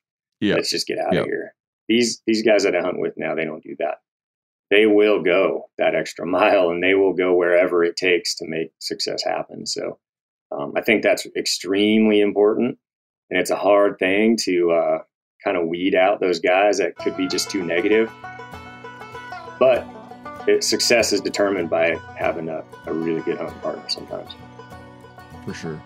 [0.40, 0.54] Yeah.
[0.56, 1.20] let's just get out Yeah.
[1.20, 1.54] of here.
[1.88, 3.98] These these guys that I hunt with now, they don't do that.
[4.70, 8.72] They will go that extra mile, and they will go wherever it takes to make
[8.80, 9.66] success happen.
[9.66, 9.98] So,
[10.50, 12.78] um, I think that's extremely important,
[13.30, 14.98] and it's a hard thing to uh,
[15.44, 18.10] kind of weed out those guys that could be just too negative.
[19.58, 19.86] But
[20.48, 24.32] it, success is determined by having a, a really good hunting partner sometimes.
[25.44, 25.80] For sure.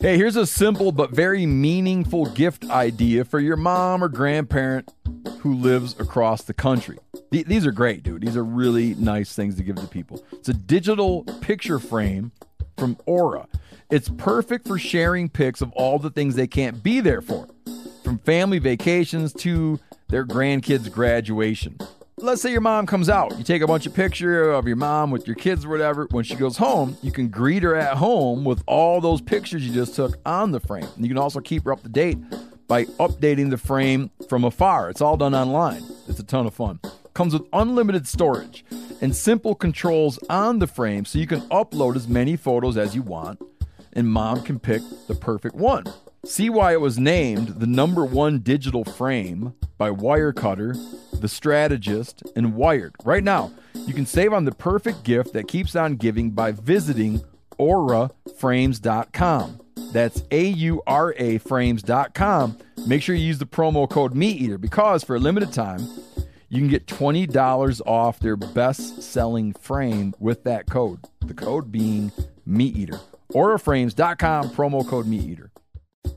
[0.00, 4.92] Hey, here's a simple but very meaningful gift idea for your mom or grandparent
[5.40, 6.98] who lives across the country.
[7.32, 8.22] Th- These are great, dude.
[8.22, 10.22] These are really nice things to give to people.
[10.32, 12.30] It's a digital picture frame
[12.76, 13.48] from Aura.
[13.90, 17.48] It's perfect for sharing pics of all the things they can't be there for,
[18.04, 21.78] from family vacations to their grandkids' graduation.
[22.18, 23.36] let's say your mom comes out.
[23.36, 26.06] You take a bunch of picture of your mom with your kids or whatever.
[26.10, 29.74] When she goes home, you can greet her at home with all those pictures you
[29.74, 30.88] just took on the frame.
[30.96, 32.18] And you can also keep her up to date
[32.68, 34.88] by updating the frame from afar.
[34.90, 35.82] It's all done online.
[36.08, 36.80] It's a ton of fun.
[37.12, 38.64] Comes with unlimited storage
[39.00, 43.02] and simple controls on the frame so you can upload as many photos as you
[43.02, 43.40] want
[43.92, 45.84] and mom can pick the perfect one.
[46.26, 50.74] See why it was named the number one digital frame by Wirecutter,
[51.20, 52.96] The Strategist, and Wired.
[53.04, 53.52] Right now,
[53.86, 57.22] you can save on the perfect gift that keeps on giving by visiting
[57.60, 59.60] auraframes.com.
[59.92, 62.58] That's A U R A frames.com.
[62.88, 65.80] Make sure you use the promo code MeatEater because for a limited time,
[66.48, 71.04] you can get $20 off their best selling frame with that code.
[71.24, 72.10] The code being
[72.44, 73.00] Meat MeatEater.
[73.32, 75.50] AuraFrames.com, promo code MeatEater.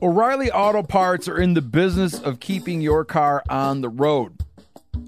[0.02, 4.42] O'Reilly Auto Parts are in the business of keeping your car on the road.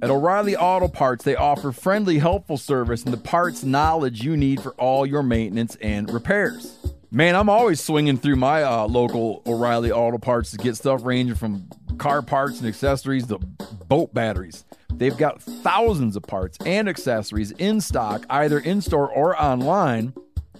[0.02, 4.60] At O'Reilly Auto Parts, they offer friendly, helpful service and the parts knowledge you need
[4.60, 6.76] for all your maintenance and repairs.
[7.10, 11.36] Man, I'm always swinging through my uh, local O'Reilly Auto Parts to get stuff ranging
[11.36, 14.66] from car parts and accessories to boat batteries.
[14.92, 20.12] They've got thousands of parts and accessories in stock, either in store or online,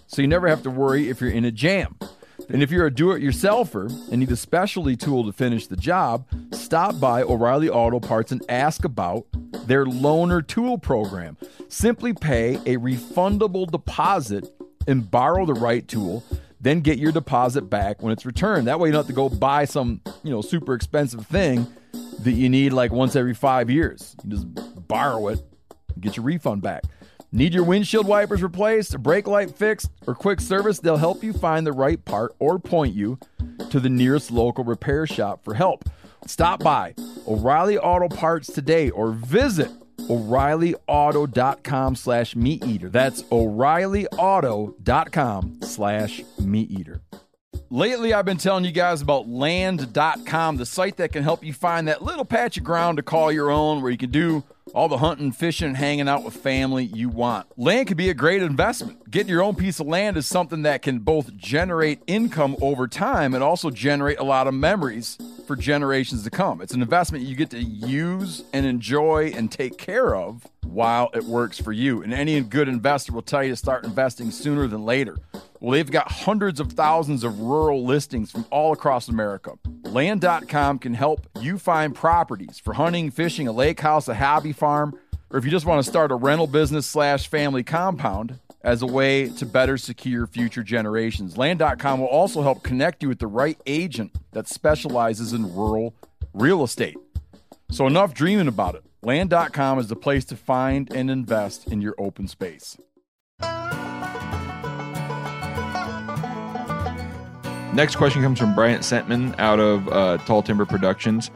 [0.06, 1.98] so you never have to worry if you're in a jam.
[2.48, 5.76] And if you're a do it yourselfer and need a specialty tool to finish the
[5.76, 9.26] job, stop by O'Reilly Auto Parts and ask about
[9.66, 11.36] their loaner tool program.
[11.68, 14.52] Simply pay a refundable deposit
[14.86, 16.24] and borrow the right tool,
[16.60, 18.66] then get your deposit back when it's returned.
[18.66, 21.66] That way you don't have to go buy some, you know, super expensive thing
[22.20, 24.14] that you need like once every 5 years.
[24.24, 24.46] You just
[24.88, 25.40] borrow it,
[26.00, 26.84] get your refund back.
[27.34, 30.80] Need your windshield wipers replaced, a brake light fixed, or quick service?
[30.80, 33.18] They'll help you find the right part or point you
[33.70, 35.88] to the nearest local repair shop for help.
[36.26, 36.94] Stop by
[37.26, 39.70] O'Reilly Auto Parts today or visit
[40.10, 42.90] O'ReillyAuto.com slash meat eater.
[42.90, 47.00] That's O'ReillyAuto.com slash meat eater.
[47.70, 51.88] Lately, I've been telling you guys about land.com, the site that can help you find
[51.88, 54.98] that little patch of ground to call your own where you can do all the
[54.98, 57.46] hunting, fishing, hanging out with family you want.
[57.56, 59.10] Land could be a great investment.
[59.10, 63.34] Getting your own piece of land is something that can both generate income over time
[63.34, 66.60] and also generate a lot of memories for generations to come.
[66.60, 71.24] It's an investment you get to use and enjoy and take care of while it
[71.24, 72.02] works for you.
[72.02, 75.16] And any good investor will tell you to start investing sooner than later.
[75.60, 79.52] Well, they've got hundreds of thousands of rural listings from all across America.
[79.84, 84.96] Land.com can help you find properties for hunting, fishing, a lake house, a hobby farm,
[85.30, 88.86] or if you just want to start a rental business slash family compound as a
[88.86, 91.36] way to better secure future generations.
[91.36, 95.94] Land.com will also help connect you with the right agent that specializes in rural
[96.32, 96.96] real estate.
[97.72, 98.84] So enough dreaming about it.
[99.02, 102.78] Land.com is the place to find and invest in your open space.
[107.74, 111.32] Next question comes from Bryant Sentman out of uh, Tall Timber Productions.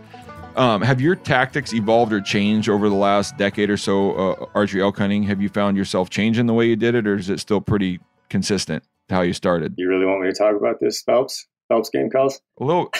[0.56, 4.80] Um, have your tactics evolved or changed over the last decade or so, uh, archery
[4.82, 5.22] elk hunting?
[5.24, 8.00] Have you found yourself changing the way you did it, or is it still pretty
[8.30, 9.74] consistent to how you started?
[9.76, 11.46] You really want me to talk about this, Phelps?
[11.68, 12.40] Phelps game calls?
[12.60, 12.92] A little,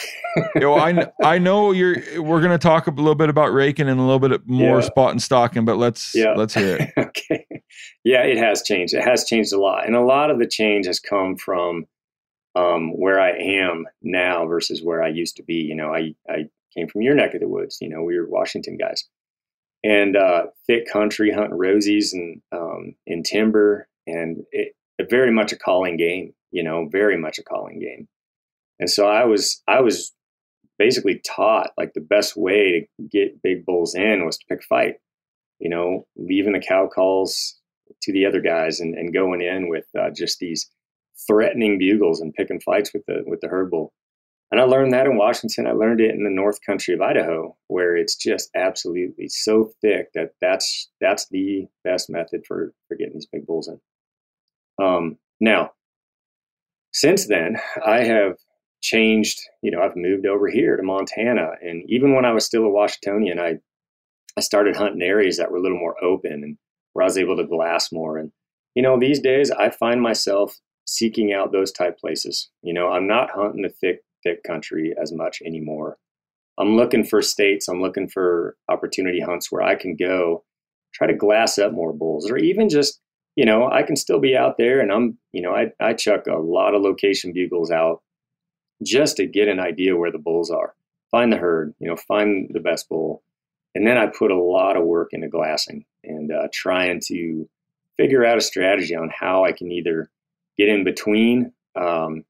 [0.55, 1.95] you know, I, I know you're.
[2.21, 4.85] We're going to talk a little bit about raking and a little bit more Yeah.
[4.85, 6.33] spot and stalking, but let's Yeah.
[6.35, 6.91] let's hear it.
[6.97, 7.45] okay.
[8.03, 8.93] Yeah, it has changed.
[8.93, 9.87] It has changed a lot.
[9.87, 11.85] And a lot of the change has come from
[12.55, 15.55] um, where I am now versus where I used to be.
[15.55, 17.77] You know, I, I came from your neck of the woods.
[17.81, 19.03] You know, we were Washington guys.
[19.83, 23.87] And uh, thick country hunting rosies and um, in timber.
[24.05, 24.73] And it,
[25.09, 28.07] very much a calling game, you know, very much a calling game.
[28.79, 30.13] And so I was, I was
[30.79, 34.95] basically taught like the best way to get big bulls in was to pick fight
[35.59, 37.55] you know, leaving the cow calls
[38.01, 40.69] to the other guys and, and going in with uh, just these
[41.25, 43.93] threatening bugles and picking fights with the with the herd bull.
[44.49, 45.67] And I learned that in Washington.
[45.67, 50.13] I learned it in the North Country of Idaho, where it's just absolutely so thick
[50.13, 53.79] that that's that's the best method for for getting these big bulls in.
[54.83, 55.71] Um, now,
[56.93, 58.37] since then, I have
[58.81, 59.39] changed.
[59.61, 62.69] You know, I've moved over here to Montana, and even when I was still a
[62.69, 63.59] Washingtonian, I
[64.37, 66.57] I started hunting areas that were a little more open and
[66.93, 68.17] where I was able to glass more.
[68.17, 68.31] And,
[68.75, 72.49] you know, these days I find myself seeking out those type places.
[72.61, 75.97] You know, I'm not hunting the thick, thick country as much anymore.
[76.59, 80.43] I'm looking for states, I'm looking for opportunity hunts where I can go
[80.93, 82.99] try to glass up more bulls or even just,
[83.35, 86.25] you know, I can still be out there and I'm, you know, I, I chuck
[86.27, 88.01] a lot of location bugles out
[88.83, 90.73] just to get an idea where the bulls are.
[91.11, 93.21] Find the herd, you know, find the best bull
[93.77, 97.47] and then I put a lot of work into glassing and uh, trying to
[97.95, 100.09] figure out a strategy on how I can either
[100.57, 102.23] get in between, um,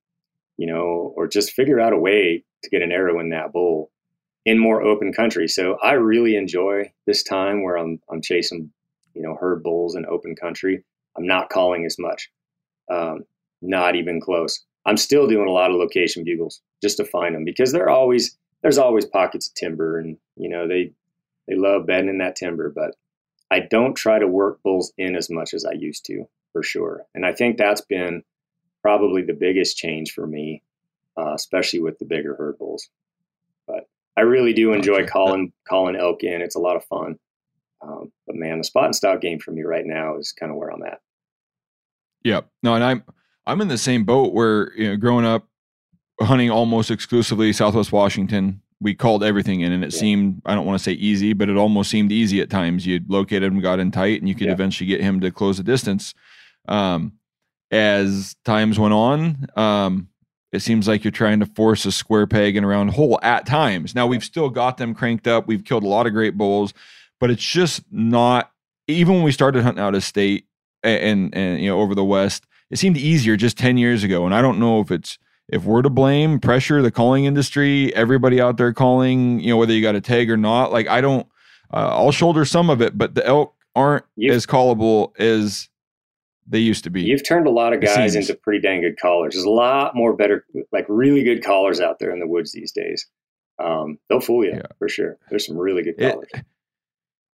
[0.58, 3.92] you know, or just figure out a way to get an arrow in that bull
[4.46, 5.48] in more open country.
[5.48, 8.72] So I really enjoy this time where I'm I'm chasing,
[9.14, 10.84] you know, herd bulls in open country.
[11.18, 12.30] I'm not calling as much,
[12.92, 13.26] um,
[13.62, 14.64] not even close.
[14.86, 18.38] I'm still doing a lot of location bugles just to find them because they're always
[18.62, 20.94] there's always pockets of timber and you know they
[21.48, 22.96] they love bedding in that timber, but
[23.50, 27.06] I don't try to work bulls in as much as I used to for sure.
[27.16, 28.24] And I think that's been
[28.82, 30.62] probably the biggest change for me,
[31.18, 32.90] uh, especially with the bigger herd bulls.
[33.68, 36.42] But I really do enjoy calling calling elk in.
[36.42, 37.18] It's a lot of fun.
[37.82, 40.58] Um, but man, the spot and stalk game for me right now is kind of
[40.58, 41.00] where I'm at.
[42.24, 42.50] Yep.
[42.64, 43.04] No, and I'm
[43.46, 45.48] I'm in the same boat where you know, growing up
[46.20, 50.00] hunting almost exclusively Southwest Washington, we called everything in, and it Yeah.
[50.00, 52.86] seemed I don't want to say easy, but it almost seemed easy at times.
[52.88, 54.54] You located him, got in tight, and you could Yeah.
[54.54, 56.14] eventually get him to close the distance.
[56.68, 57.14] Um,
[57.72, 60.08] as times went on, um,
[60.52, 63.46] it seems like you're trying to force a square peg in a round hole at
[63.46, 63.94] times.
[63.94, 65.48] Now we've still got them cranked up.
[65.48, 66.74] We've killed a lot of great bulls,
[67.20, 68.52] but it's just not.
[68.88, 70.46] Even when we started hunting out of state
[70.84, 74.26] and and you know over the west, it seemed easier just ten years ago.
[74.26, 78.40] And I don't know if it's if we're to blame pressure the calling industry, everybody
[78.40, 80.72] out there calling, you know whether you got a tag or not.
[80.72, 81.28] Like I don't.
[81.74, 85.68] Uh, I'll shoulder some of it, but the elk aren't You've- as callable as
[86.48, 87.02] they used to be.
[87.04, 89.34] You've turned a lot of guys into pretty dang good callers.
[89.34, 92.72] There's a lot more better, like really good callers out there in the woods these
[92.72, 93.06] days.
[93.64, 94.62] Um, they'll fool you Yeah.
[94.80, 95.18] for sure.
[95.30, 96.30] There's some really good It- callers.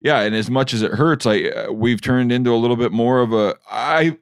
[0.01, 2.91] yeah and as much as it hurts like uh, we've turned into a little bit
[2.91, 4.17] more of a i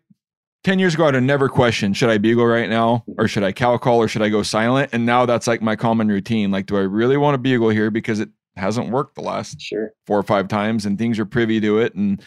[0.64, 3.52] 10 years ago i'd have never questioned should i bugle right now or should i
[3.52, 6.68] cow call or should i go silent and now that's like my common routine like
[6.68, 9.94] do i really want to bugle here because it hasn't worked the last Sure.
[10.06, 12.22] four or five times and things are privy to it and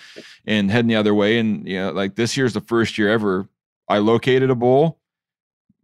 [0.47, 3.47] and heading the other way and you know like this year's the first year ever
[3.89, 4.99] i located a bull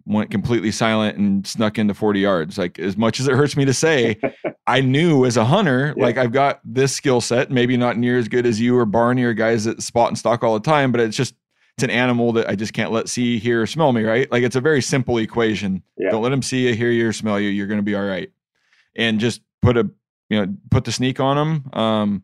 [0.07, 3.65] went completely silent and snuck into 40 yards like as much as it hurts me
[3.67, 4.19] to say
[4.67, 6.03] i knew as a hunter Yeah.
[6.05, 9.23] like i've got this skill set maybe not near as good as you or barney
[9.25, 11.35] or guys that spot and stalk all the time but it's just
[11.77, 14.43] it's an animal that i just can't let see hear or smell me right like
[14.43, 16.11] it's a very simple equation Yeah.
[16.11, 18.03] don't let them see you hear you or smell you you're going to be all
[18.05, 18.33] right
[18.97, 19.89] and just put a
[20.31, 22.23] you know put the sneak on him um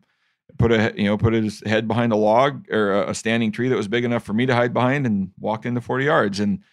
[0.57, 3.75] put a you know put his head behind a log or a, standing tree that
[3.75, 6.63] was big enough for me to hide behind and walked into 40 yards and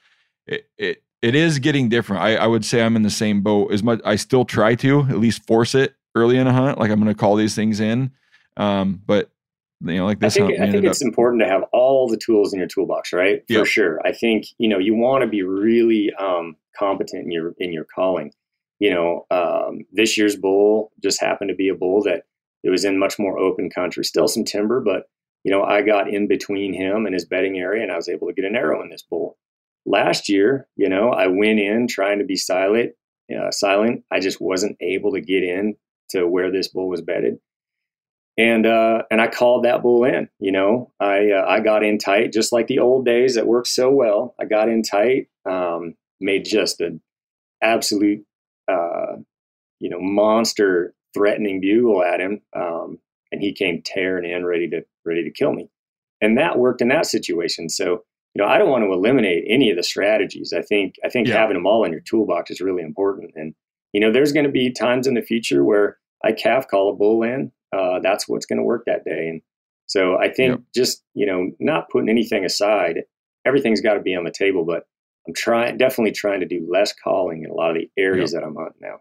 [0.47, 3.73] it it, it is getting different I, I would say i'm in the same boat
[3.73, 6.91] as much i still try to at least force it early in a hunt like
[6.91, 8.13] i'm going to call these things in
[8.57, 9.31] um but
[9.83, 12.17] you know like this I think, hunt I think it's important to have all the
[12.17, 13.43] tools in your toolbox, right?
[13.47, 13.67] For Yep.
[13.67, 14.01] sure.
[14.07, 17.85] I think you know you want to be really um, competent in your in your
[17.85, 18.33] calling.
[18.79, 22.25] You know, um, this year's bull just happened to be a bull that
[22.63, 25.05] it was in much more open country, still some timber, but
[25.45, 28.29] you know I got in between him and his bedding area, and I was able
[28.29, 29.37] to get an arrow in this bull.
[29.87, 32.93] Last year, you know, I went in trying to be silent.
[33.35, 34.05] Uh, silent.
[34.11, 35.77] I just wasn't able to get in
[36.11, 37.39] to where this bull was bedded
[38.37, 40.29] and uh, and I called that bull in.
[40.39, 43.69] You know, I uh, I got in tight, just like the old days that worked
[43.69, 44.35] so well.
[44.41, 47.01] I got in tight, um, made just an
[47.63, 48.25] absolute,
[48.69, 49.17] uh,
[49.81, 52.99] you know, monster threatening bugle at him, um,
[53.31, 55.69] and he came tearing in, ready to ready to kill me,
[56.21, 57.69] and that worked in that situation.
[57.69, 58.05] So.
[58.37, 60.53] You know, I don't want to eliminate any of the strategies.
[60.53, 61.35] I think I think Yeah.
[61.39, 63.31] having them all in your toolbox is really important.
[63.37, 63.55] And
[63.93, 66.97] you know, there's going to be times in the future where I calf call a
[66.97, 69.29] bull in, uh, that's what's going to work that day.
[69.29, 69.41] And
[69.87, 73.05] so I think just, you know, not putting anything aside,
[73.45, 74.89] everything's got to be on the table, but
[75.27, 78.43] I'm trying, definitely trying to do less calling in a lot of the areas that
[78.43, 79.01] I'm hunting now.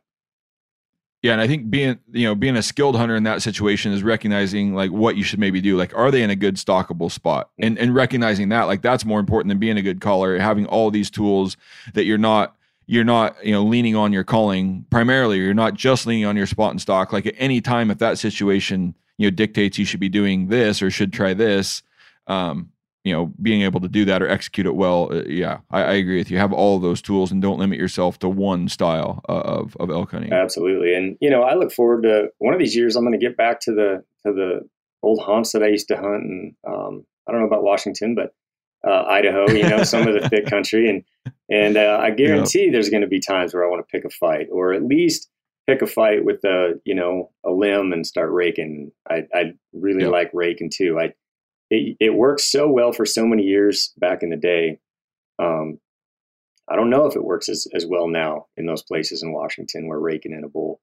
[1.23, 4.03] Yeah, and I think being you know being a skilled hunter in that situation is
[4.03, 5.77] recognizing like what you should maybe do.
[5.77, 7.49] Like, are they in a good stockable spot?
[7.57, 10.37] And and recognizing that like that's more important than being a good caller.
[10.37, 11.55] Having all these tools
[11.93, 12.57] that you're not
[12.87, 15.37] you're not you know leaning on your calling primarily.
[15.37, 17.13] You're not just leaning on your spot and stalk.
[17.13, 20.81] Like at any time, if that situation you know dictates you should be doing this
[20.81, 21.83] or should try this,
[22.27, 22.72] um,
[23.03, 25.09] you know, being able to do that or execute it well.
[25.11, 26.37] Uh, yeah, I, I agree with you.
[26.37, 29.89] Have all of those tools and don't limit yourself to one style uh, of of
[29.89, 30.31] elk hunting.
[30.31, 30.95] Absolutely.
[30.95, 33.35] And, you know, I look forward to one of these years, I'm going to get
[33.35, 34.61] back to the, to the
[35.01, 36.23] old haunts that I used to hunt.
[36.23, 38.33] And, um, I don't know about Washington, but,
[38.87, 40.89] uh, Idaho, you know, some of the thick country.
[40.89, 41.03] And,
[41.49, 44.09] and, uh, I guarantee there's going to be times where I want to pick a
[44.09, 45.29] fight or at least
[45.67, 48.91] pick a fight with a, you know, a limb and start raking.
[49.09, 50.11] I, I really Yep.
[50.11, 50.99] like raking too.
[50.99, 51.13] I,
[51.69, 54.79] it, it worked so well for so many years back in the day.
[55.39, 55.79] Um,
[56.69, 59.87] I don't know if it works as, as well now in those places in Washington
[59.87, 60.79] where raking in a bull.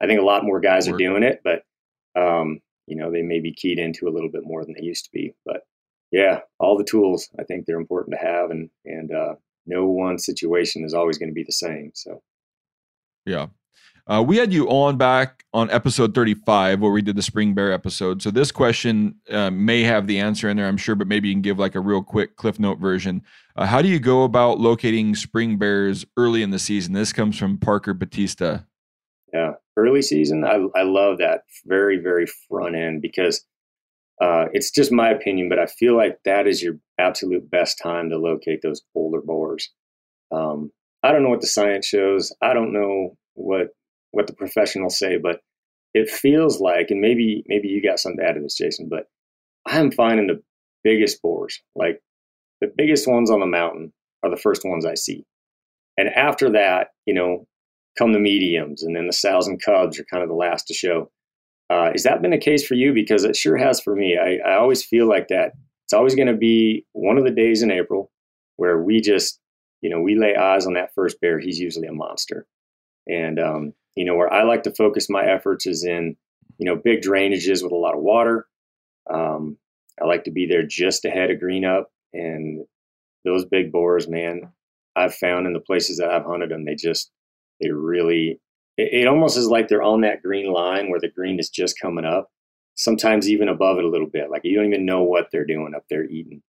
[0.00, 1.64] I think a lot more guys are doing it, but
[2.16, 5.04] um, you know, they may be keyed into a little bit more than they used
[5.04, 5.34] to be.
[5.44, 5.62] But
[6.10, 9.34] yeah, all the tools I think they're important to have, and and uh,
[9.66, 11.92] no one situation is always going to be the same.
[11.94, 12.22] So
[13.26, 13.48] Yeah.
[14.06, 17.72] Uh, we had you on back on episode 35 where we did the spring bear
[17.72, 18.20] episode.
[18.20, 21.34] So this question uh, may have the answer in there, I'm sure, but maybe you
[21.34, 23.22] can give like a real quick Cliff Note version.
[23.56, 26.92] Uh, how do you go about locating spring bears early in the season?
[26.92, 28.60] This comes from Parker Batista.
[29.32, 33.44] yeah, early season, I I love that very very front end because
[34.20, 38.10] uh, it's just my opinion, but I feel like that is your absolute best time
[38.10, 39.70] to locate those older boars.
[40.30, 40.70] Um,
[41.02, 42.34] I don't know what the science shows.
[42.40, 43.68] I don't know what
[44.14, 45.40] what the professionals say, but
[45.92, 49.06] it feels like, and maybe maybe you got something to add to this, Jason, but
[49.66, 50.42] I'm finding the
[50.82, 52.00] biggest boars, like
[52.60, 53.92] the biggest ones on the mountain,
[54.22, 55.24] are the first ones I see,
[55.96, 57.46] and after that, you know,
[57.98, 60.74] come the mediums, and then the sows and cubs are kind of the last to
[60.74, 61.10] show.
[61.70, 62.92] Uh, has that been a case for you?
[62.92, 64.18] Because it sure has for me.
[64.18, 65.52] I, I always feel like that.
[65.86, 68.10] It's always going to be one of the days in April
[68.56, 69.40] where we just,
[69.80, 71.38] you know, we lay eyes on that first bear.
[71.38, 72.46] He's usually a monster.
[73.06, 76.16] And, um, you know, where I like to focus my efforts is in,
[76.58, 78.46] you know, big drainages with a lot of water.
[79.12, 79.56] Um,
[80.00, 81.90] I like to be there just ahead of green up.
[82.12, 82.64] And
[83.24, 84.52] those big boars, man,
[84.96, 87.10] I've found in the places that I've hunted them, they just,
[87.60, 88.40] they really,
[88.76, 91.80] it, it almost is like they're on that green line where the green is just
[91.80, 92.30] coming up,
[92.74, 94.30] sometimes even above it a little bit.
[94.30, 96.42] Like you don't even know what they're doing up there eating,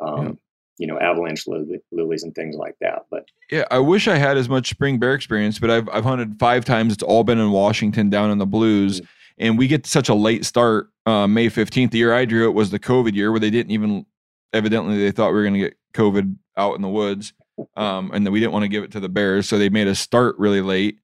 [0.00, 0.38] um.
[0.78, 3.06] You know, avalanche lily, lilies and things like that.
[3.10, 6.38] But Yeah, I wish I had as much spring bear experience, but I've I've hunted
[6.38, 6.92] five times.
[6.92, 9.06] It's all been in Washington, down in the Blues, Mm.
[9.38, 10.88] and we get such a late start.
[11.06, 13.72] Uh, May fifteenth, the year I drew it was the COVID year, where they didn't
[13.72, 14.06] even.
[14.52, 17.32] Evidently, they thought we were going to get COVID out in the woods,
[17.76, 19.86] um, and that we didn't want to give it to the bears, so they made
[19.88, 20.98] us start really late.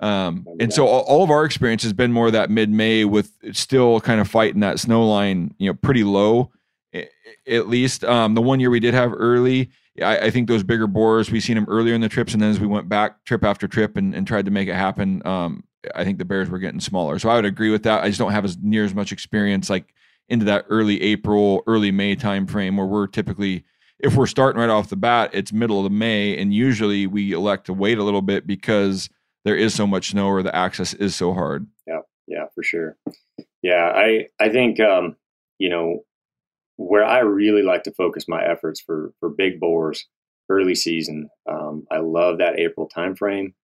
[0.00, 3.32] Um, and so all, all of our experience has been more that mid May with
[3.52, 6.50] still kind of fighting that snow line, you know, pretty low,
[7.46, 8.04] at least.
[8.04, 9.70] Um, the one year we did have early,
[10.02, 12.50] I, I think those bigger boars, we seen them earlier in the trips, and then
[12.50, 15.64] as we went back trip after trip and, and tried to make it happen, um,
[15.94, 17.18] I think the bears were getting smaller.
[17.18, 18.02] So I would agree with that.
[18.02, 19.94] I just don't have as near as much experience like
[20.28, 23.64] into that early April, early May time frame where we're typically
[23.98, 27.32] if we're starting right off the bat, it's middle of the May, and usually we
[27.32, 29.08] elect to wait a little bit because
[29.44, 31.66] there is so much snow or the access is so hard.
[31.86, 32.00] Yeah.
[32.26, 32.96] Yeah, for sure.
[33.62, 35.16] Yeah, I I think um,
[35.58, 36.04] you know
[36.76, 40.06] where I really like to focus my efforts for for big boars
[40.48, 41.28] early season.
[41.50, 43.54] Um, I love that April timeframe,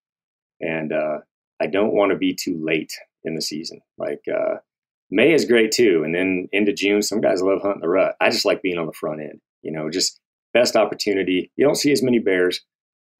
[0.60, 1.18] and uh,
[1.60, 2.92] I don't want to be too late
[3.24, 3.80] in the season.
[3.98, 4.56] Like uh,
[5.10, 8.16] May is great too, and then into June, some guys love hunting the rut.
[8.20, 9.40] I just like being on the front end.
[9.62, 10.18] You know, just
[10.54, 11.50] best opportunity.
[11.56, 12.62] You don't see as many bears,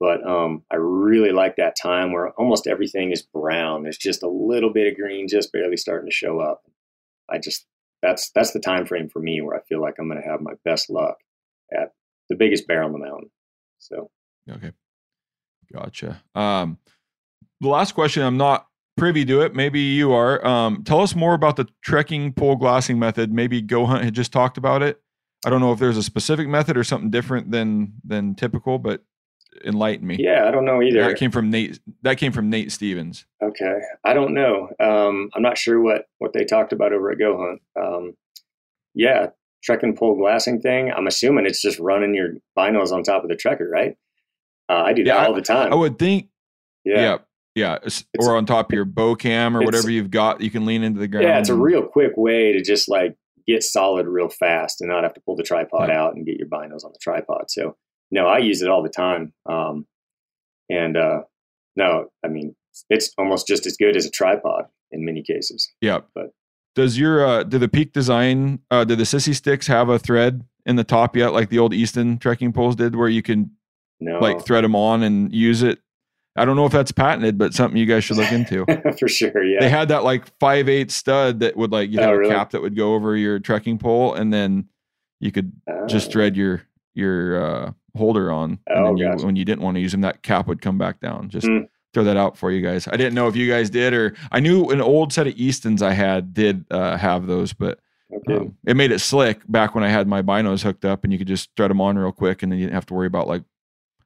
[0.00, 3.82] but um, I really like that time where almost everything is brown.
[3.82, 6.62] There's just a little bit of green, just barely starting to show up.
[7.30, 7.66] I just
[8.02, 10.40] that's that's the time frame for me where I feel like I'm going to have
[10.40, 11.16] my best luck
[11.72, 11.92] at
[12.28, 13.30] the biggest bear on the mountain.
[13.78, 14.10] So
[14.50, 14.72] Okay.
[15.72, 16.22] Gotcha.
[16.34, 16.78] Um,
[17.60, 19.54] the last question, I'm not privy to it.
[19.54, 20.44] Maybe you are.
[20.46, 23.32] Um, tell us more about the trekking pole glassing method.
[23.32, 25.00] Maybe Go Hunt had just talked about it.
[25.44, 29.02] I don't know if there's a specific method or something different than than typical, but
[29.64, 30.16] enlighten me.
[30.18, 31.02] yeah, I don't know either.
[31.02, 31.78] That came from Nate.
[32.02, 33.26] That came from Nate Stevens.
[33.42, 34.68] Okay, I don't know.
[34.80, 37.62] Um, I'm not sure what what they talked about over at Go Hunt.
[37.80, 38.12] Um,
[38.94, 39.28] yeah,
[39.62, 40.90] trekking pole glassing thing.
[40.90, 43.96] I'm assuming it's just running your binos on top of the trekker, right?
[44.68, 45.72] Uh, I do that Yeah, all the time.
[45.72, 46.28] I would think.
[46.84, 47.00] yeah.
[47.00, 47.18] Yeah.
[47.54, 47.74] Yeah.
[47.76, 50.82] It's- or on top of your bow cam or whatever you've got, you can lean
[50.82, 51.26] into the ground.
[51.26, 53.14] Yeah, it's a real quick way to just like
[53.46, 56.00] get solid real fast and not have to pull the tripod Yeah.
[56.02, 57.50] out and get your binos on the tripod.
[57.50, 57.76] So
[58.12, 59.32] no, I use it all the time.
[59.46, 59.86] Um,
[60.70, 61.22] and uh,
[61.74, 62.54] no, I mean
[62.88, 65.68] it's almost just as good as a tripod in many cases.
[65.80, 66.00] Yeah.
[66.14, 66.30] But-
[66.74, 70.42] does your uh do the peak design uh do the sissy sticks have a thread
[70.64, 73.50] in the top yet like the old Easton trekking poles did where you can
[74.00, 75.80] No, like thread them on and use it?
[76.34, 78.64] I don't know if that's patented, but something you guys should look into.
[78.98, 79.44] for sure.
[79.44, 79.60] Yeah.
[79.60, 82.30] They had that like five eight stud that would like you Oh, have really?
[82.32, 84.68] a cap that would go over your trekking pole and then
[85.20, 85.52] you could
[85.88, 86.62] just Uh, thread your
[86.94, 90.00] your uh holder on and Oh, then you, when you didn't want to use them
[90.02, 91.58] that cap would come back down just Hmm.
[91.92, 94.40] throw that out for you guys i didn't know if you guys did or i
[94.40, 97.78] knew an old set of eastons i had did uh, have those but
[98.14, 98.36] okay.
[98.36, 101.18] um, it made it slick back when i had my binos hooked up and you
[101.18, 103.28] could just thread them on real quick and then you didn't have to worry about
[103.28, 103.42] like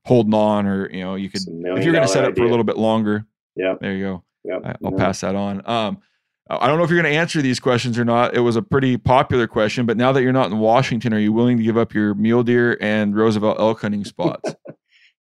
[0.04, 2.48] holding on or you know you could if you're going to set it for a
[2.48, 3.24] little bit longer
[3.54, 3.74] Yeah.
[3.80, 4.62] there you go Yep.
[4.64, 4.96] I- I'll No.
[4.96, 5.60] pass that on.
[5.68, 5.98] Um,
[6.48, 8.36] I don't know if you're going to answer these questions or not.
[8.36, 11.32] It was a pretty popular question, but now that you're not in Washington, are you
[11.32, 14.54] willing to give up your mule deer and Roosevelt elk hunting spots?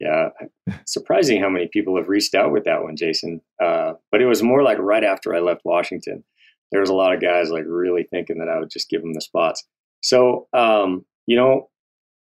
[0.01, 0.29] Yeah,
[0.87, 3.41] surprising how many people have reached out with that one, Jason.
[3.61, 6.23] Uh, but it was more like right after I left Washington.
[6.71, 9.13] there was a lot of guys like really thinking that I would just give them
[9.13, 9.65] the spots.
[10.01, 11.69] So, um, you know,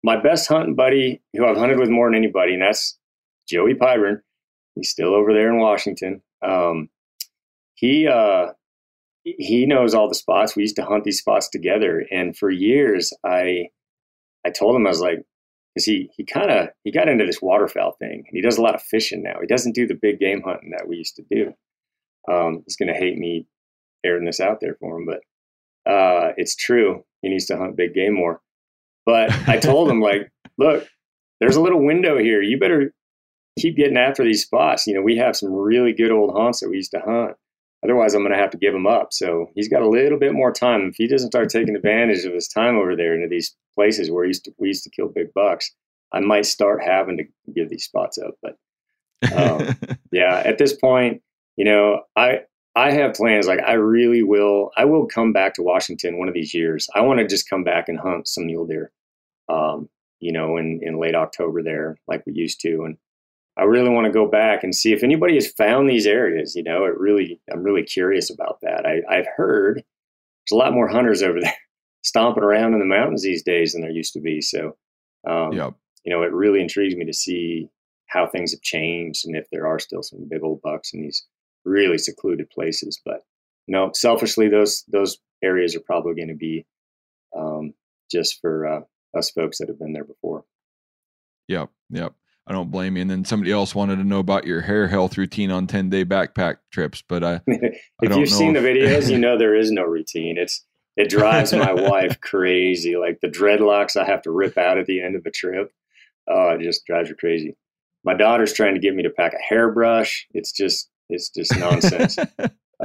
[0.03, 2.99] my best hunting buddy who I've hunted with more than anybody, and that's
[3.49, 4.21] Joey Pyburn.
[4.75, 6.21] He's still over there in Washington.
[6.45, 6.89] Um,
[7.73, 8.51] he uh,
[9.23, 10.55] he knows all the spots.
[10.55, 13.69] We used to hunt these spots together, and for years, I
[14.45, 15.23] I told him I was like,
[15.73, 18.61] because he he kind of he got into this waterfowl thing, and he does a
[18.61, 19.39] lot of fishing now.
[19.41, 21.53] He doesn't do the big game hunting that we used to do.
[22.31, 23.47] Um, he's gonna hate me
[24.05, 27.03] airing this out there for him, but uh, it's true.
[27.21, 28.41] He needs to hunt big game more.
[29.05, 30.87] But I told him like, look,
[31.39, 32.41] there's a little window here.
[32.41, 32.93] You better
[33.59, 34.87] keep getting after these spots.
[34.87, 37.35] You know, we have some really good old hunts that we used to hunt.
[37.83, 39.11] Otherwise, I'm going to have to give him up.
[39.11, 40.87] So he's got a little bit more time.
[40.89, 44.25] If he doesn't start taking advantage of his time over there into these places where
[44.25, 45.71] used to, we used to kill big bucks,
[46.13, 47.23] I might start having to
[47.53, 48.35] give these spots up.
[48.41, 48.57] But
[49.35, 49.75] um,
[50.11, 51.21] yeah, at this point,
[51.57, 52.41] you know, I
[52.75, 53.47] I have plans.
[53.47, 54.71] Like I really will.
[54.77, 56.87] I will come back to Washington one of these years.
[56.95, 58.91] I want to just come back and hunt some mule deer.
[59.49, 62.97] Um, you know, in in late October there, like we used to, and
[63.57, 66.55] I really want to go back and see if anybody has found these areas.
[66.55, 68.85] You know, it really, I'm really curious about that.
[68.85, 71.53] I, I've heard there's a lot more hunters over there
[72.03, 74.41] stomping around in the mountains these days than there used to be.
[74.41, 74.75] So,
[75.27, 75.73] um, Yep.
[76.03, 77.69] you know, it really intrigues me to see
[78.07, 81.25] how things have changed and if there are still some big old bucks in these
[81.65, 82.99] really secluded places.
[83.03, 83.21] But
[83.67, 86.65] you no, selfishly, those those areas are probably going to be
[87.35, 87.73] um,
[88.11, 88.81] just for uh,
[89.17, 90.43] us folks that have been there before.
[91.47, 91.69] Yep.
[91.89, 92.13] Yep.
[92.45, 93.01] I don't blame you.
[93.01, 96.03] And then somebody else wanted to know about your hair health routine on 10 day
[96.03, 99.83] backpack trips, but I, if don't you've seen the videos, you know there is no
[99.83, 100.37] routine.
[100.37, 100.65] It's
[100.95, 102.97] it drives my wife crazy.
[102.97, 105.71] Like the dreadlocks I have to rip out at the end of the trip.
[106.29, 107.55] Oh, it just drives her crazy.
[108.03, 110.27] My daughter's trying to get me to pack a hairbrush.
[110.33, 112.17] It's just it's just nonsense.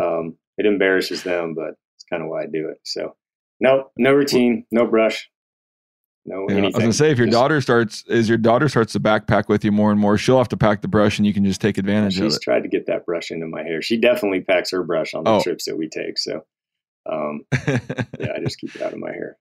[0.01, 2.79] um, it embarrasses them, but it's kind of why I do it.
[2.85, 3.17] So
[3.61, 5.29] no, no routine, no brush,
[6.29, 8.93] no Yeah, I was gonna say if your Just- daughter starts as your daughter starts
[8.93, 11.33] to backpack with you more and more, she'll have to pack the brush and you
[11.35, 12.31] can just take advantage of it.
[12.31, 13.81] she's tried to get that brush into my hair.
[13.83, 15.43] She definitely packs her brush on the Oh.
[15.43, 16.19] trips that we take.
[16.19, 16.45] So
[17.11, 19.37] um, yeah, I just keep it out of my hair.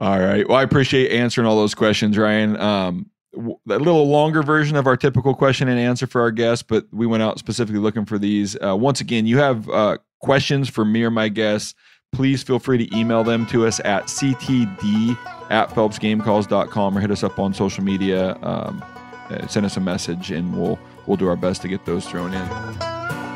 [0.00, 0.48] all right.
[0.48, 2.56] Well, I appreciate answering all those questions, Ryan.
[2.60, 3.40] Um, a
[3.78, 7.22] little longer version of our typical question and answer for our guests, but we went
[7.22, 8.56] out specifically looking for these.
[8.60, 11.74] Uh, once again, you have uh, questions for me or my guests.
[12.12, 15.16] Please feel free to email them to us at ctd
[15.50, 18.36] at phelpsgamecalls.com or hit us up on social media.
[18.42, 18.84] Um,
[19.30, 22.32] uh, send us a message and we'll we'll do our best to get those thrown
[22.32, 23.27] in.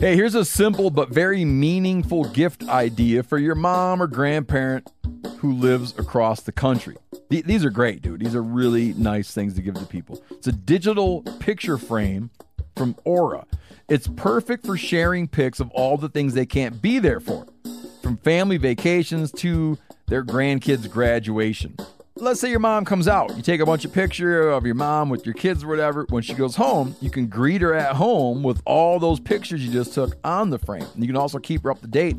[0.00, 4.88] Hey, here's a simple but very meaningful gift idea for your mom or grandparent
[5.38, 6.96] who lives across the country.
[7.30, 8.20] Th- These are great, dude.
[8.20, 10.22] These are really nice things to give to people.
[10.30, 12.30] It's a digital picture frame
[12.76, 13.44] from Aura.
[13.88, 17.48] It's perfect for sharing pics of all the things they can't be there for,
[18.00, 21.76] from family vacations to their grandkids' graduation.
[22.20, 23.36] Let's say your mom comes out.
[23.36, 26.04] You take a bunch of pictures of your mom with your kids or whatever.
[26.08, 29.72] When she goes home, you can greet her at home with all those pictures you
[29.72, 30.86] just took on the frame.
[30.94, 32.16] And you can also keep her up to date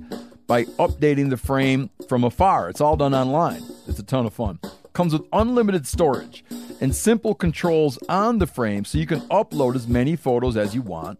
[0.47, 2.70] by updating the frame from afar.
[2.70, 3.62] It's all done online.
[3.88, 4.60] It's a ton of fun.
[4.93, 6.45] Comes with unlimited storage
[6.80, 10.82] and simple controls on the frame so you can upload as many photos as you
[10.82, 11.20] want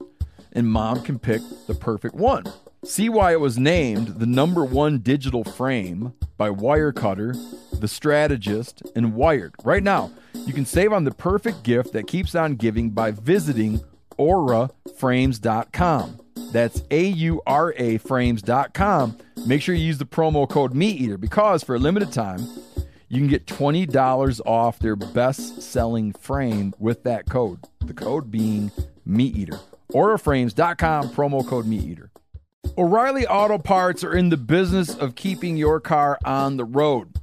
[0.54, 2.46] and mom can pick the perfect one.
[2.86, 7.36] See why it was named the number one digital frame by Wirecutter,
[7.78, 9.54] The Strategist, and Wired.
[9.64, 13.82] Right now, you can save on the perfect gift that keeps on giving by visiting
[14.18, 16.22] auraframes.com.
[16.54, 19.18] That's A U R A frames.com.
[19.46, 22.40] Make sure you use the promo code MeatEater because for a limited time,
[23.10, 27.60] you can get $20 off their best selling frame with that code.
[27.82, 28.72] The code being
[29.08, 29.60] MeatEater.
[29.92, 32.10] Auraframes.com, promo code MeatEater.
[32.80, 37.14] O'Reilly Auto Parts are in the business of keeping your car on the road.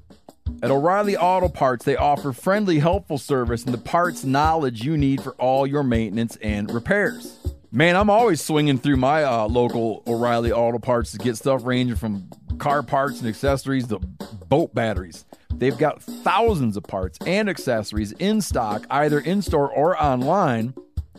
[0.62, 5.22] At O'Reilly Auto Parts, they offer friendly, helpful service and the parts knowledge you need
[5.22, 7.38] for all your maintenance and repairs.
[7.72, 11.96] Man, I'm always swinging through my uh, local O'Reilly Auto Parts to get stuff ranging
[11.96, 12.28] from
[12.58, 15.24] car parts and accessories to boat batteries.
[15.54, 20.74] They've got thousands of parts and accessories in stock, either in store or online,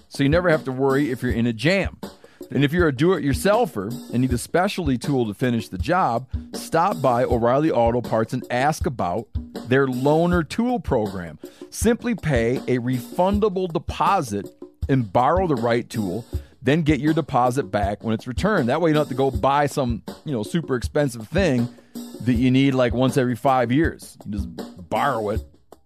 [0.10, 1.98] so you never have to worry if you're in a jam.
[2.50, 5.78] And if you're a do it yourselfer and need a specialty tool to finish the
[5.78, 9.28] job, stop by O'Reilly Auto Parts and ask about
[9.68, 11.40] their loaner tool program.
[11.70, 14.50] Simply pay a refundable deposit
[14.88, 16.26] and borrow the right tool,
[16.62, 18.70] then get your deposit back when it's returned.
[18.70, 21.68] That way you don't have to go buy some, you know, super expensive thing
[22.22, 24.18] that you need like once every 5 years.
[24.26, 24.50] You just
[24.90, 25.42] borrow it,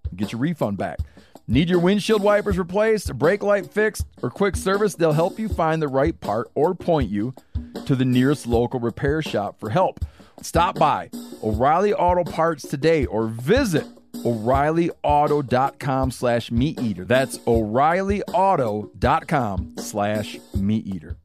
[0.09, 0.99] and get your refund back.
[1.47, 4.95] Need your windshield wipers replaced, a brake light fixed, or quick service?
[4.95, 7.33] They'll help you find the right part or point you
[7.85, 10.03] to the nearest local repair shop for help.
[10.41, 11.09] Stop by
[11.43, 13.85] O'Reilly Auto Parts today or visit
[14.25, 17.05] O'ReillyAuto.com slash meat eater.
[17.05, 21.17] That's O'ReillyAuto.com slash meat eater.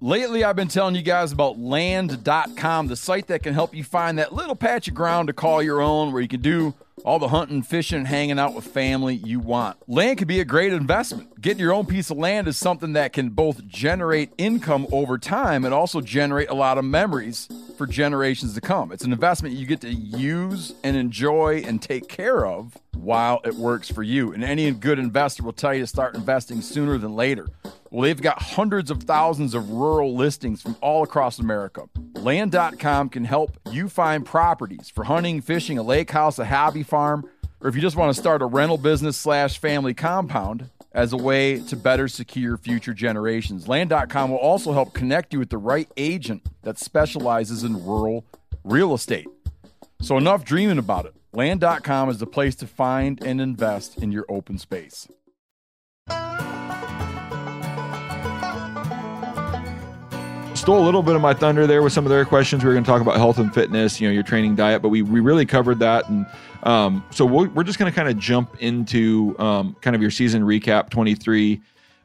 [0.00, 4.18] Lately, I've been telling you guys about land.com, the site that can help you find
[4.18, 6.74] that little patch of ground to call your own where you can do
[7.04, 9.76] all the hunting, fishing, hanging out with family you want.
[9.88, 11.40] Land could be a great investment.
[11.40, 15.64] Getting your own piece of land is something that can both generate income over time
[15.64, 18.92] and also generate a lot of memories for generations to come.
[18.92, 23.54] It's an investment you get to use and enjoy and take care of while it
[23.54, 24.32] works for you.
[24.32, 27.46] And any good investor will tell you to start investing sooner than later.
[27.90, 31.88] Well, they've got hundreds of thousands of rural listings from all across America.
[32.14, 37.28] Land.com can help you find properties for hunting, fishing, a lake house, a hobby farm,
[37.60, 41.16] or if you just want to start a rental business slash family compound as a
[41.16, 43.68] way to better secure future generations.
[43.68, 48.24] Land.com will also help connect you with the right agent that specializes in rural
[48.64, 49.26] real estate.
[50.00, 51.14] So enough dreaming about it.
[51.36, 55.06] Land.com is the place to find and invest in your open space.
[60.54, 62.64] Stole a little bit of my thunder there with some of their questions.
[62.64, 64.88] We were going to talk about health and fitness, you know, your training diet, but
[64.88, 66.08] we, we really covered that.
[66.08, 66.24] And
[66.62, 70.00] um, so we we are just going to kind of jump into um, kind of
[70.00, 71.60] your season recap 23.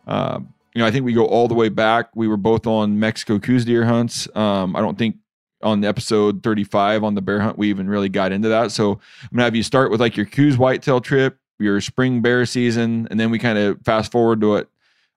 [0.07, 0.41] Uh,
[0.75, 2.13] you know, I think we go all the way back.
[2.15, 4.27] We were both on Mexico Coues deer hunts.
[4.35, 5.15] Um, I don't think
[5.63, 8.71] on episode 35 on the bear hunt we even really got into that.
[8.71, 8.93] So
[9.23, 13.07] I'm gonna have you start with like your Coues whitetail trip, your spring bear season,
[13.11, 14.69] and then we kind of fast forward to it.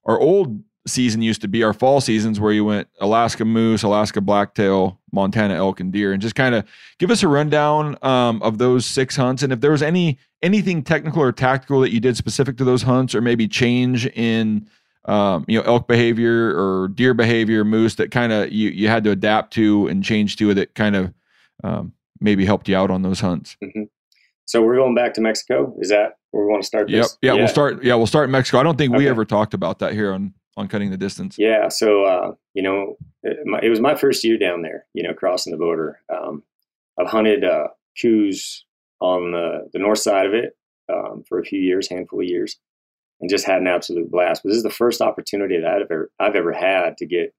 [0.05, 4.21] Our old season used to be our fall seasons where you went Alaska moose, Alaska
[4.21, 6.65] blacktail, Montana elk and deer, and just kind of
[6.99, 10.83] give us a rundown um, of those six hunts, and if there was any anything
[10.83, 14.67] technical or tactical that you did specific to those hunts, or maybe change in
[15.05, 19.03] um, you know elk behavior or deer behavior, moose that kind of you you had
[19.05, 21.13] to adapt to and change to that kind of
[21.63, 23.57] um, maybe helped you out on those hunts.
[23.63, 23.83] Mm-hmm.
[24.45, 25.75] So we're going back to Mexico.
[25.79, 26.89] Is that where we want to start?
[26.89, 27.05] Yep.
[27.21, 27.83] Yeah, yeah, we'll start.
[27.83, 28.59] Yeah, we'll start in Mexico.
[28.59, 31.35] I don't think we ever talked about that here on on cutting the distance.
[31.37, 31.67] Yeah.
[31.69, 35.13] So, uh, you know, it, my, it was my first year down there, you know,
[35.13, 35.99] crossing the border.
[36.09, 36.43] Um,
[36.99, 37.67] I've hunted uh,
[38.01, 38.65] Coues
[39.01, 40.55] on the, the north side of it
[40.91, 42.57] um, for a few years, handful of years,
[43.21, 44.43] and just had an absolute blast.
[44.43, 47.33] But this is the first opportunity that I've ever, I've ever had to get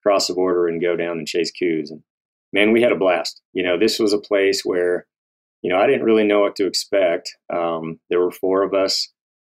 [0.00, 1.90] across the border and go down and chase Coues.
[1.90, 2.02] And
[2.52, 3.42] man, we had a blast.
[3.52, 5.06] You know, this was a place where,
[5.62, 7.36] you know, I didn't really know what to expect.
[7.52, 9.12] Um, there were four of us,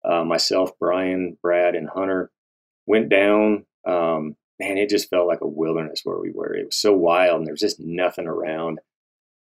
[0.04, 2.30] uh, myself, Brian, Brad, and Hunter
[2.86, 3.66] went down.
[3.86, 6.54] Um, man, it just felt like a wilderness where we were.
[6.54, 8.80] It was so wild, and there was just nothing around.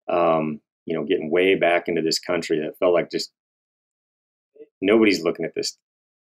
[0.09, 3.31] Um, you know, getting way back into this country that felt like just
[4.81, 5.77] nobody's looking at this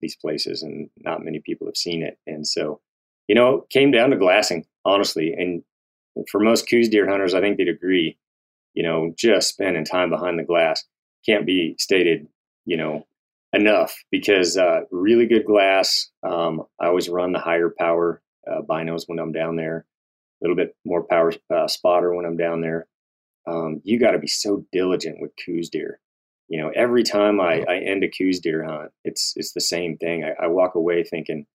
[0.01, 2.17] these places, and not many people have seen it.
[2.27, 2.81] And so,
[3.27, 5.33] you know, came down to glassing, honestly.
[5.33, 5.63] And
[6.29, 8.17] for most Coues deer hunters, I think they'd agree.
[8.73, 10.83] You know, just spending time behind the glass
[11.25, 12.27] can't be stated.
[12.65, 13.07] You know,
[13.53, 16.09] enough because uh, really good glass.
[16.23, 19.85] Um, I always run the higher power uh, binos when I'm down there,
[20.41, 22.87] a little bit more power uh, spotter when I'm down there.
[23.47, 25.99] Um, you got to be so diligent with Coues deer.
[26.49, 29.97] You know, every time I, I end a Coues deer hunt, it's it's the same
[29.97, 30.23] thing.
[30.23, 31.45] I, I walk away thinking,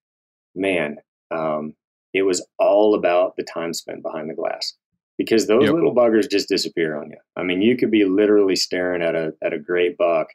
[0.54, 0.98] man,
[1.30, 1.74] um,
[2.12, 4.74] it was all about the time spent behind the glass
[5.18, 5.74] because those Yep.
[5.74, 7.16] little buggers just disappear on you.
[7.36, 10.28] I mean, you could be literally staring at a at a great buck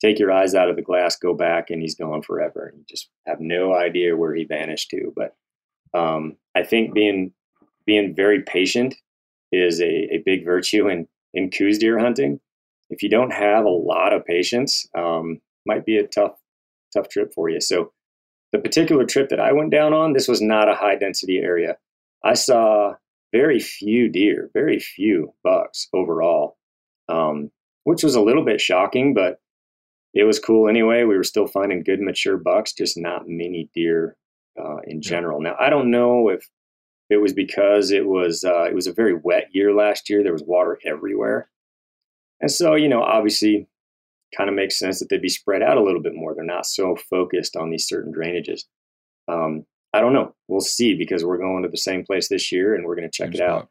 [0.00, 2.66] take your eyes out of the glass, go back, and he's gone forever.
[2.66, 5.12] And you just have no idea where he vanished to.
[5.14, 5.36] But
[5.98, 7.32] um, I think being
[7.86, 8.94] being very patient
[9.52, 12.40] is a, a big virtue in in Coues deer hunting.
[12.90, 16.32] If you don't have a lot of patience, um, might be a tough
[16.92, 17.60] tough trip for you.
[17.60, 17.92] So
[18.52, 21.76] the particular trip that I went down on, this was not a high density area.
[22.24, 22.94] I saw
[23.32, 26.56] very few deer, very few bucks overall,
[27.08, 27.50] um,
[27.84, 29.40] which was a little bit shocking, but
[30.14, 31.04] it was cool anyway.
[31.04, 34.16] We were still finding good mature bucks, just not many deer
[34.60, 35.40] uh, in general.
[35.40, 36.48] Now I don't know if
[37.08, 40.22] it was because it was uh, it was a very wet year last year.
[40.22, 41.48] There was water everywhere,
[42.40, 43.66] and so you know obviously
[44.36, 46.34] kind of makes sense that they'd be spread out a little bit more.
[46.34, 48.62] They're not so focused on these certain drainages.
[49.28, 50.34] Um, I don't know.
[50.48, 53.16] We'll see because we're going to the same place this year and we're going to
[53.16, 53.68] check it out.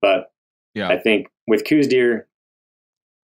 [0.00, 0.32] But
[0.74, 0.88] Yeah.
[0.88, 2.26] I think with Coues deer,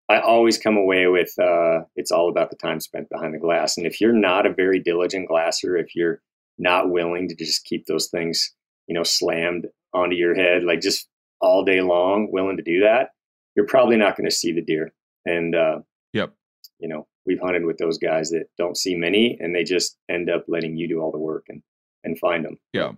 [0.08, 3.76] I always come away with uh, it's all about the time spent behind the glass.
[3.76, 6.20] And if you're not a very diligent glasser, if you're
[6.58, 8.54] not willing to just keep those things,
[8.86, 11.08] you know, slammed onto your head like just
[11.40, 13.10] all day long, willing to do that,
[13.56, 14.92] you're probably not going to see the deer.
[15.24, 15.80] And uh,
[16.12, 16.32] Yep.
[16.78, 20.30] you know, we've hunted with those guys that don't see many, and they just end
[20.30, 21.62] up letting you do all the work and
[22.04, 22.58] and find them.
[22.72, 22.92] Yeah.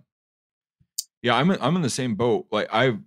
[1.21, 2.45] Yeah, I'm I'm in the same boat.
[2.51, 2.97] Like I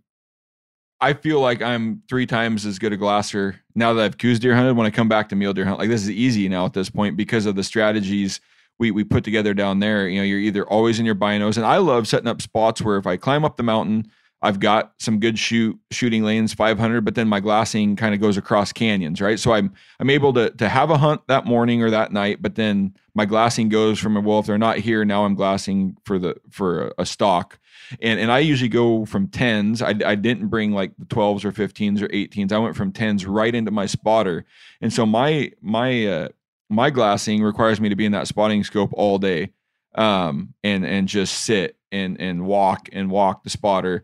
[1.01, 4.55] I feel like I'm three times as good a glasser now that I've Coues deer
[4.55, 5.79] hunted when I come back to mule deer hunt.
[5.79, 8.41] Like this is easy now at this point because of the strategies
[8.79, 10.09] we we put together down there.
[10.09, 12.97] You know, you're either always in your binos, and I love setting up spots where
[12.99, 14.11] if I climb up the mountain,
[14.45, 18.37] I've got some good shoot shooting lanes, 500, but then my glassing kind of goes
[18.37, 19.39] across canyons, right?
[19.39, 22.57] So I'm I'm able to to have a hunt that morning or that night, but
[22.57, 26.19] then my glassing goes from a well, if they're not here now, I'm glassing for
[26.19, 27.61] the for a, a stock,
[28.01, 29.81] and and I usually go from tens.
[29.81, 32.51] I I didn't bring like the 12s or 15s or 18s.
[32.51, 34.45] I went from tens right into my spotter,
[34.81, 36.29] and so my my uh,
[36.69, 39.53] my glassing requires me to be in that spotting scope all day,
[39.95, 44.03] um, and and just sit and and walk and walk the spotter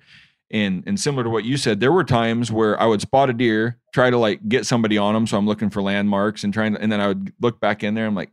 [0.51, 3.33] and and similar to what you said, there were times where I would spot a
[3.33, 6.75] deer, try to like get somebody on them, so I'm looking for landmarks and trying
[6.75, 8.07] to, and then I would look back in there.
[8.07, 8.31] I'm like,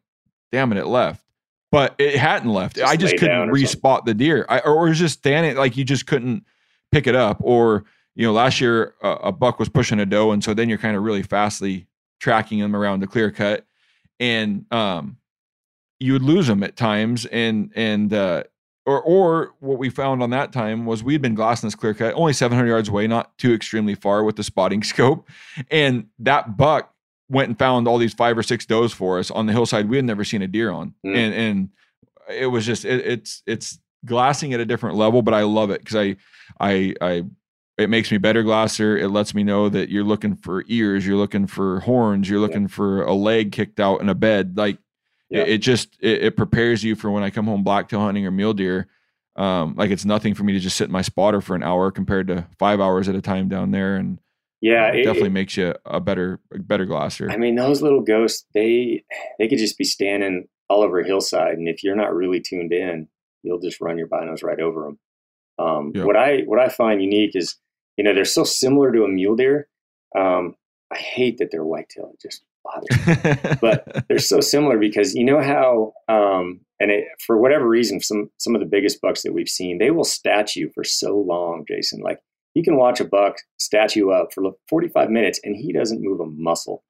[0.52, 1.24] damn it, it left,
[1.72, 2.78] but it hadn't left.
[2.78, 5.84] Just I just couldn't respot the deer, I, or it was just standing like you
[5.84, 6.46] just couldn't
[6.92, 7.38] pick it up.
[7.42, 7.84] Or
[8.16, 10.78] you know, last year a, a buck was pushing a doe, and so then you're
[10.78, 11.88] kind of really fastly
[12.20, 13.66] tracking them around the clear cut,
[14.22, 15.18] and um,
[16.00, 18.44] you would lose them at times, and and uh,
[18.86, 22.14] or or what we found on that time was we'd been glassing this clear cut
[22.16, 25.28] only 700 yards away, not too extremely far with the spotting scope,
[25.72, 26.92] and that buck
[27.30, 29.96] went and found all these five or six does for us on the hillside we
[29.96, 31.16] had never seen a deer on, Mm.
[31.16, 31.70] and and
[32.30, 35.80] it was just it, it's it's glassing at a different level, but I love it
[35.80, 36.16] because I
[36.60, 37.24] I I
[37.78, 38.98] it makes me better glasser.
[38.98, 42.68] It lets me know that you're looking for ears, you're looking for horns, you're looking
[42.70, 44.78] for a leg kicked out in a bed, like
[45.30, 45.42] Yeah.
[45.42, 48.32] it, it just it, it prepares you for when I come home blacktail hunting or
[48.32, 48.88] mule deer.
[49.36, 51.92] Um, like it's nothing for me to just sit in my spotter for an hour
[51.92, 54.20] compared to five hours at a time down there, and
[54.62, 57.30] Yeah, it it- definitely it- makes you a better a better glasser.
[57.30, 59.04] I mean, those little ghosts, they
[59.40, 62.72] they could just be standing all over a hillside, and if you're not really tuned
[62.72, 63.08] in,
[63.44, 65.00] you'll just run your binos right over them.
[65.60, 66.06] Um, Yeah.
[66.06, 67.58] What I what I find unique is,
[67.98, 69.68] you know, they're so similar to a mule deer.
[70.16, 70.56] Um,
[70.92, 73.58] I hate that they're whitetail; it just bothers me.
[73.62, 78.30] but they're so similar because you know how um, and it, for whatever reason some
[78.38, 82.02] some of the biggest bucks that we've seen they will statue for so long jason.
[82.02, 82.20] Like
[82.54, 86.26] you can watch a buck statue up for 45 minutes and he doesn't move a
[86.26, 86.84] muscle.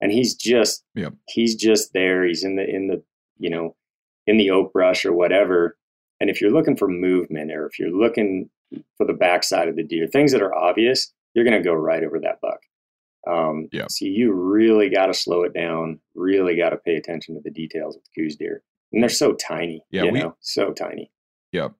[0.00, 1.14] And he's just Yep.
[1.28, 2.26] he's just there.
[2.26, 3.02] He's in the in the
[3.38, 3.74] you know
[4.26, 5.76] in the oak brush or whatever.
[6.20, 8.48] And if you're looking for movement or if you're looking
[8.96, 12.02] for the backside of the deer things that are obvious you're going to go right
[12.02, 12.58] over that buck
[13.26, 13.90] um, Yep.
[13.90, 15.98] So you really got to slow it down.
[16.14, 18.62] Really got to pay attention to the details with the Coues deer,
[18.92, 19.82] and they're so tiny.
[19.90, 21.10] Yeah, you we- know, so tiny.
[21.52, 21.72] Yep.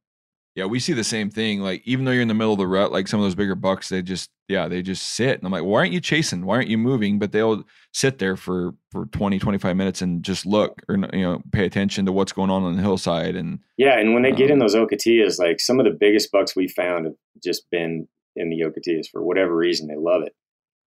[0.54, 1.60] Yeah, we see the same thing.
[1.60, 3.54] Like even though you're in the middle of the rut, like some of those bigger
[3.54, 5.36] bucks, they just yeah, they just sit.
[5.36, 6.46] And I'm like, why aren't you chasing?
[6.46, 7.18] Why aren't you moving?
[7.18, 11.42] But they'll sit there for for 20, 25 minutes and just look or you know,
[11.52, 14.46] pay attention to what's going on on the hillside and Yeah, and when they get
[14.46, 18.08] Um, in those ocotillas, like some of the biggest bucks we found have just been
[18.34, 19.88] in the ocotillas for whatever reason.
[19.88, 20.34] They love it,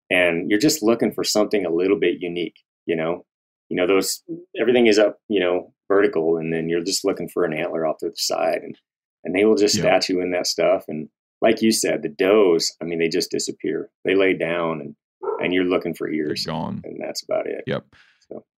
[0.10, 2.60] and you're just looking for something a little bit unique.
[2.86, 3.26] You know,
[3.70, 4.42] you know those mm-hmm.
[4.60, 7.98] everything is up, you know, vertical, and then you're just looking for an antler off
[8.00, 8.78] to the side, and
[9.24, 9.82] and they will just Yeah.
[9.82, 10.86] statue in that stuff.
[10.88, 11.10] And
[11.42, 13.90] like you said, the does, I mean, they just disappear.
[14.04, 14.96] They lay down, and
[15.42, 16.82] and you're looking for they're ears, gone.
[16.84, 17.64] and that's about it.
[17.68, 17.86] Yep.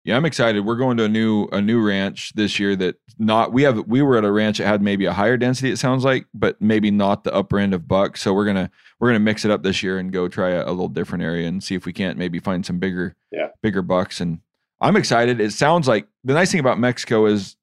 [0.07, 0.65] Yeah, I'm excited.
[0.65, 4.03] We're going to a new a new ranch this year that not we have we
[4.03, 6.93] were at a ranch that had maybe a higher density, it sounds like, but maybe
[6.93, 8.23] not the upper end of bucks.
[8.23, 10.71] So we're gonna we're gonna mix it up this year and go try a, a
[10.71, 13.49] little different area and see if we can't maybe find some bigger Yeah.
[13.63, 14.21] bigger bucks.
[14.21, 14.39] And
[14.81, 15.41] I'm excited.
[15.41, 17.57] It sounds like the nice thing about Mexico is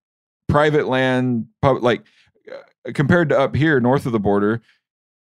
[0.50, 2.04] private land, pub, like
[2.52, 4.62] uh, compared to up here north of the border.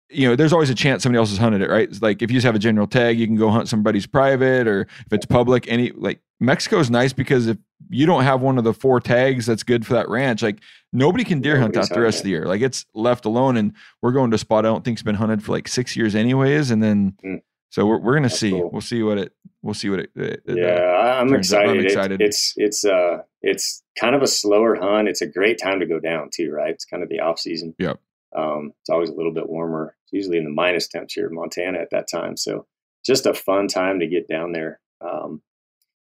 [0.10, 1.88] You know, there's always a chance somebody else has hunted it, right?
[1.88, 4.68] It's like if you just have a general tag, you can go hunt somebody's private,
[4.68, 5.68] or if it's public.
[5.70, 7.57] Any like Mexico is nice because if
[7.89, 10.59] you don't have one of the four tags that's good for that ranch, like
[10.93, 12.45] nobody can deer hunt Nobody's out the rest of the year.
[12.45, 15.43] Like it's left alone, and we're going to a spot I don't think's been hunted
[15.43, 17.41] for like six years anyways, and then Mm.
[17.69, 18.51] so we're we're gonna That's see.
[18.51, 18.69] cool.
[18.71, 19.33] We'll see what it.
[19.63, 20.11] We'll see what it.
[20.15, 21.69] it- it, uh, yeah, I- I'm excited.
[21.71, 22.21] I'm It- excited.
[22.21, 25.07] it's it's uh it's kind of a slower hunt.
[25.07, 26.73] It's a great time to go down too, right?
[26.73, 27.73] It's kind of the off season.
[27.79, 27.97] Yep.
[28.35, 29.95] Um, it's always a little bit warmer.
[30.03, 32.35] It's usually in the minus temps here in Montana at that time.
[32.38, 32.67] So
[33.05, 34.79] just a fun time to get down there.
[35.01, 35.41] Um,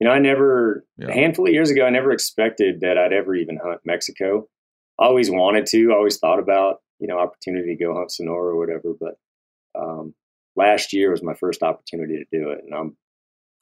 [0.00, 1.08] you know, I never Yeah.
[1.08, 4.48] a handful of years ago, I never expected that I'd ever even hunt Mexico.
[4.98, 5.92] I Always wanted to.
[5.92, 9.14] Always thought about you know opportunity to go hunt Sonora or whatever, but
[9.80, 10.14] um,
[10.56, 12.96] last year was my first opportunity to do it, and I'm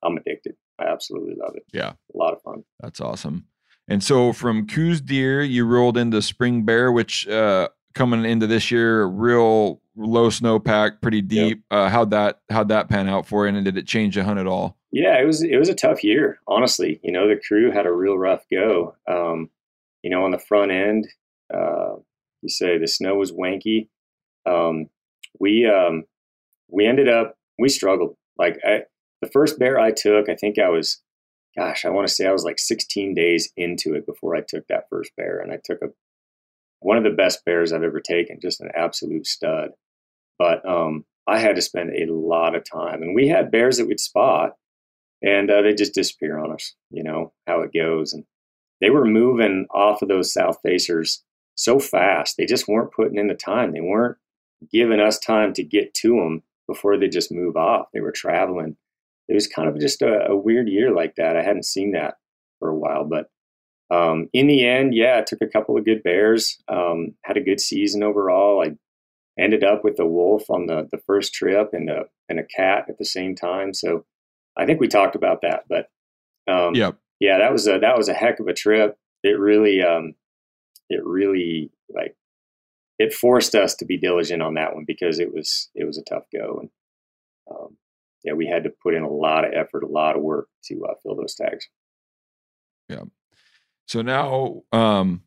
[0.02, 0.54] I'm addicted.
[0.80, 1.64] I absolutely love it.
[1.72, 1.90] Yeah.
[2.14, 2.62] a lot of fun.
[2.80, 3.46] That's awesome.
[3.88, 8.70] And so from Coues Deer, you rolled into Spring Bear, which uh, coming into this
[8.70, 11.64] year, real, low snowpack, pretty deep.
[11.70, 14.38] Uh, how'd that how'd that pan out for you, and did it change the hunt
[14.38, 14.77] at all?
[14.90, 17.00] Yeah, it was it was a tough year, honestly.
[17.02, 18.94] You know, the crew had a real rough go.
[19.06, 19.50] Um,
[20.02, 21.06] you know, on the front end,
[21.52, 21.96] uh,
[22.42, 23.88] you say the snow was wanky.
[24.46, 24.88] Um,
[25.38, 26.04] we um,
[26.70, 28.16] we ended up we struggled.
[28.38, 28.82] Like I,
[29.20, 31.02] the first bear I took, I think I was,
[31.56, 34.66] gosh, I want to say I was like 16 days into it before I took
[34.68, 35.88] that first bear, and I took a
[36.80, 39.70] one of the best bears I've ever taken, just an absolute stud.
[40.38, 43.86] But um, I had to spend a lot of time, and we had bears that
[43.86, 44.52] we'd spot,
[45.22, 46.74] and uh, they just disappear on us.
[46.90, 48.24] You know how it goes, and
[48.80, 51.18] they were moving off of those south facers
[51.54, 52.36] so fast.
[52.36, 53.72] They just weren't putting in the time.
[53.72, 54.16] They weren't
[54.72, 57.88] giving us time to get to them before they just move off.
[57.92, 58.76] They were traveling.
[59.28, 61.36] It was kind of just a, a weird year like that.
[61.36, 62.14] I hadn't seen that
[62.58, 63.30] for a while, but
[63.90, 66.58] um, in the end, yeah, I took a couple of good bears.
[66.68, 68.62] Um, had a good season overall.
[68.62, 68.76] I
[69.40, 72.84] ended up with a wolf on the the first trip and a and a cat
[72.88, 73.72] at the same time.
[73.72, 74.04] So
[74.58, 75.88] I think we talked about that, but
[76.52, 76.96] um, Yep.
[77.20, 78.96] yeah, that was a that was a heck of a trip.
[79.22, 80.14] It really um,
[80.88, 82.16] it really like
[82.98, 86.02] it forced us to be diligent on that one because it was it was a
[86.02, 86.70] tough go and
[87.50, 87.76] um,
[88.24, 90.84] yeah, we had to put in a lot of effort, a lot of work to
[90.84, 91.68] uh, fill those tags.
[92.88, 93.04] Yeah.
[93.86, 95.22] So now, um,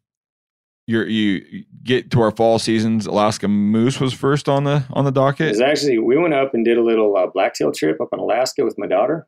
[0.88, 3.06] you're you get to our fall seasons.
[3.06, 6.54] Alaska moose was first on the on the It docket was actually we went up
[6.54, 9.28] and did a little uh, blacktail trip up in Alaska with my daughter.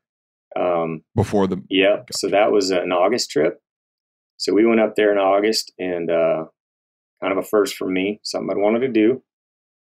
[0.56, 2.10] Um, before the Yep.
[2.14, 3.60] So that was an August trip.
[4.38, 6.46] So we went up there in August and uh,
[7.22, 9.24] kind of a first for me, something I'd wanted to do.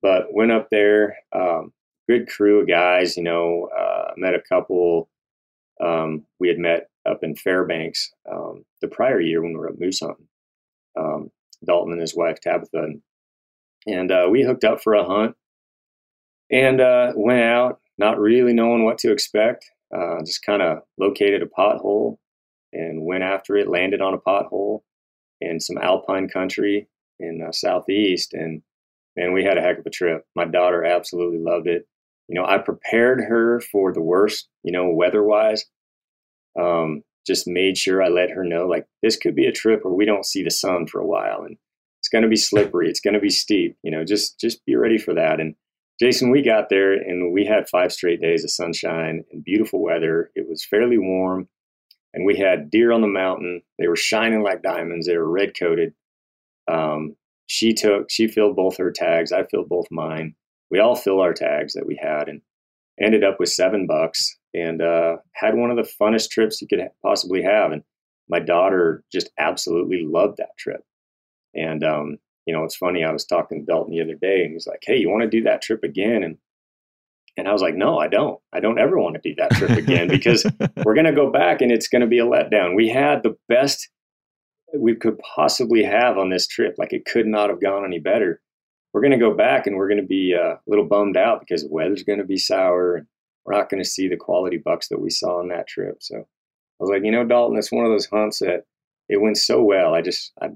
[0.02, 1.72] But went up there, um,
[2.08, 5.08] good crew of guys, you know, uh, met a couple
[5.82, 9.80] um, we had met up in Fairbanks um, the prior year when we were at
[9.80, 10.28] moose hunting.
[10.98, 11.30] Um,
[11.64, 13.02] Dalton and his wife Tabitha, and,
[13.86, 15.36] and uh, we hooked up for a hunt
[16.50, 19.70] and uh, went out, not really knowing what to expect.
[19.96, 22.18] Uh, just kind of located a pothole
[22.72, 23.68] and went after it.
[23.68, 24.80] Landed on a pothole
[25.40, 26.88] in some alpine country
[27.18, 28.62] in southeast, and
[29.16, 30.24] man, we had a heck of a trip.
[30.34, 31.86] My daughter absolutely loved it.
[32.28, 34.48] You know, I prepared her for the worst.
[34.62, 35.64] You know, weather-wise,
[36.58, 39.94] um, just made sure I let her know like this could be a trip where
[39.94, 41.56] we don't see the sun for a while, and
[42.00, 42.88] it's going to be slippery.
[42.88, 43.76] It's going to be steep.
[43.82, 45.40] You know, just just be ready for that.
[45.40, 45.54] And
[46.00, 50.30] Jason, we got there and we had five straight days of sunshine and beautiful weather.
[50.34, 51.48] It was fairly warm,
[52.14, 53.62] and we had deer on the mountain.
[53.78, 55.06] They were shining like diamonds.
[55.06, 55.94] They were red coated.
[56.70, 57.16] Um,
[57.48, 59.32] she took, she filled both her tags.
[59.32, 60.34] I filled both mine.
[60.70, 62.42] We all filled our tags that we had, and
[63.00, 64.36] ended up with seven bucks.
[64.56, 67.72] And uh, had one of the funnest trips you could possibly have.
[67.72, 67.82] And
[68.28, 70.80] my daughter just absolutely loved that trip.
[71.54, 73.04] And um, you know, it's funny.
[73.04, 75.28] I was talking to Dalton the other day, and he's like, "Hey, you want to
[75.28, 76.38] do that trip again?" And
[77.36, 78.40] and I was like, "No, I don't.
[78.52, 80.46] I don't ever want to do that trip again because
[80.84, 82.76] we're going to go back, and it's going to be a letdown.
[82.76, 83.88] We had the best
[84.76, 86.76] we could possibly have on this trip.
[86.78, 88.40] Like it could not have gone any better.
[88.92, 91.40] We're going to go back, and we're going to be uh, a little bummed out
[91.40, 93.06] because the weather's going to be sour, and
[93.46, 95.98] we're not going to see the quality bucks that we saw on that trip.
[96.00, 96.22] So I
[96.80, 98.64] was like, you know, Dalton, it's one of those hunts that
[99.08, 99.94] it went so well.
[99.94, 100.48] I just I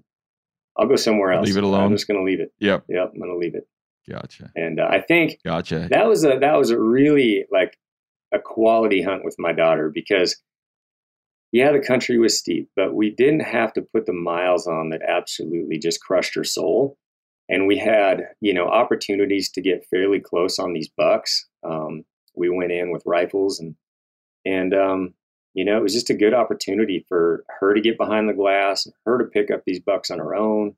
[0.76, 1.46] I'll go somewhere else.
[1.46, 1.84] Leave it alone?
[1.84, 2.52] I'm just going to leave it.
[2.58, 2.84] Yep.
[2.88, 3.66] Yep, I'm going to leave it.
[4.08, 4.50] Gotcha.
[4.56, 5.88] And uh, I think Gotcha.
[5.90, 7.76] that was a that was a really like
[8.32, 10.40] a quality hunt with my daughter because
[11.52, 15.02] yeah, the country was steep, but we didn't have to put the miles on that
[15.06, 16.96] absolutely just crushed her soul.
[17.48, 21.48] And we had, you know, opportunities to get fairly close on these bucks.
[21.68, 22.04] Um,
[22.40, 23.76] we went in with rifles and
[24.44, 25.14] and um,
[25.54, 28.86] you know, it was just a good opportunity for her to get behind the glass,
[29.04, 30.74] her to pick up these bucks on her own,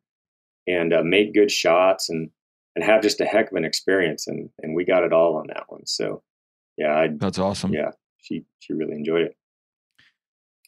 [0.67, 2.31] and uh, make good shots and
[2.75, 4.27] and have just a heck of an experience.
[4.27, 5.87] And and we got it all on that one.
[5.87, 6.23] So
[6.77, 7.73] yeah, I, That's awesome.
[7.73, 7.91] yeah,
[8.23, 9.37] she she really enjoyed it.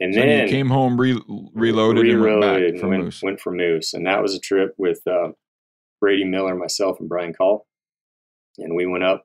[0.01, 1.23] And So then you came home, re-
[1.55, 5.01] reloaded, and went reloaded for went, went for moose, and that was a trip with
[5.07, 5.29] uh,
[6.01, 7.67] Brady Miller, myself, and Brian Call,
[8.59, 9.25] and we went up.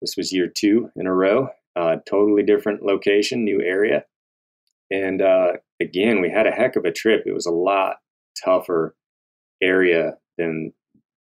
[0.00, 1.48] This was year two in a row.
[1.76, 4.04] Uh, totally different location, new area,
[4.90, 7.24] and uh, again, we had a heck of a trip.
[7.26, 7.96] It was a lot
[8.44, 8.94] tougher
[9.62, 10.72] area than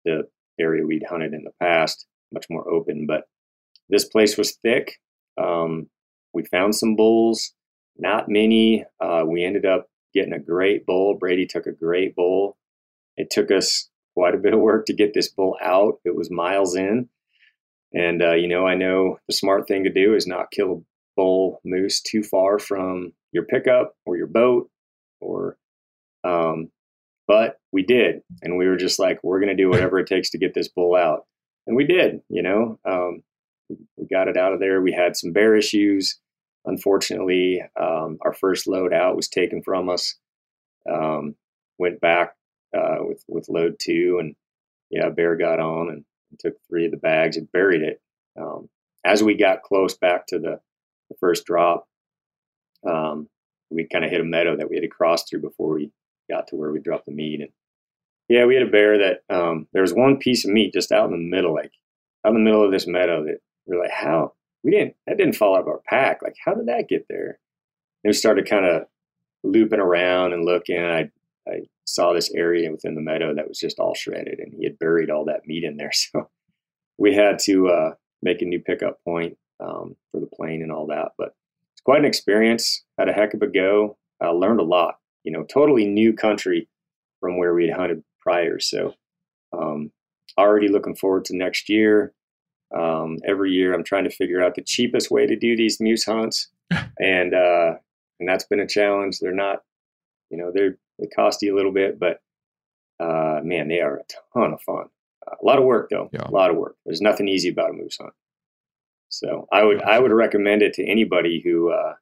[0.06, 0.28] the
[0.60, 3.06] area we'd hunted in the past, much more open.
[3.08, 3.24] But
[3.90, 5.00] this place was thick.
[5.38, 5.90] Um,
[6.34, 7.54] we found some bulls,
[7.98, 8.86] not many.
[9.00, 11.18] Uh, we ended up getting a great bull.
[11.18, 12.58] Brady took a great bull.
[13.18, 16.00] It took us quite a bit of work to get this bull out.
[16.06, 17.10] It was miles in.
[17.94, 20.82] And, uh, you know, I know the smart thing to do is not kill a
[21.16, 24.70] bull moose too far from your pickup or your boat
[25.20, 25.58] or,
[26.24, 26.70] um,
[27.28, 28.22] but we did.
[28.42, 30.68] And we were just like, we're going to do whatever it takes to get this
[30.68, 31.26] bull out.
[31.66, 32.22] and we did.
[32.30, 33.24] You know, um,
[33.70, 34.82] we, got it out of there.
[34.82, 36.20] We had some bear issues.
[36.66, 40.16] Unfortunately, um, our first load out was taken from us.
[40.90, 41.36] Um,
[41.78, 42.36] went back
[42.78, 44.36] uh, with with load two, and
[44.90, 48.02] yeah, bear got on and, and took three of the bags and buried it.
[48.40, 48.70] Um,
[49.06, 50.60] as we got close back to the,
[51.10, 51.88] the first drop,
[52.88, 53.30] um,
[53.70, 55.92] we kind of hit a meadow that we had to cross through before we
[56.30, 57.42] got to where we dropped the meat.
[57.42, 57.50] And
[58.30, 61.06] yeah, we had a bear that um, there was one piece of meat just out
[61.06, 61.72] in the middle, like
[62.26, 65.18] out in the middle of this meadow that we are like, how we didn't that
[65.18, 66.22] didn't fall out of our pack.
[66.22, 67.40] Like, how did that get there?
[68.04, 68.84] And we started kind of
[69.44, 70.84] looping around and looking.
[70.84, 71.10] I
[71.48, 74.80] I saw this area within the meadow that was just all shredded, and he had
[74.80, 75.91] buried all that meat in there.
[76.14, 76.30] So
[77.00, 77.93] we had to uh,
[78.24, 81.12] make a new pickup point um, for the plane and all that.
[81.18, 81.36] But
[81.74, 82.84] it's quite an experience.
[82.98, 83.98] Had a heck of a go.
[84.20, 84.95] I learned a lot.
[85.24, 86.68] You know, totally new country
[87.20, 88.60] from where we had hunted prior.
[88.60, 88.93] So
[89.54, 89.91] um,
[90.38, 92.14] already looking forward to next year.
[92.76, 96.04] Um, every year, I'm trying to figure out the cheapest way to do these moose
[96.04, 96.50] hunts,
[97.00, 97.76] and uh,
[98.20, 99.20] and that's been a challenge.
[99.20, 99.60] They're not,
[100.30, 102.22] you know, they're they cost you a little bit, but
[103.00, 104.86] uh, man, they are a ton of fun.
[105.26, 106.10] Uh, a lot of work though.
[106.12, 106.28] Yeah.
[106.28, 106.76] A lot of work.
[106.86, 108.14] There's nothing easy about a moose hunt.
[109.10, 111.93] So I would I would recommend it to anybody who uh,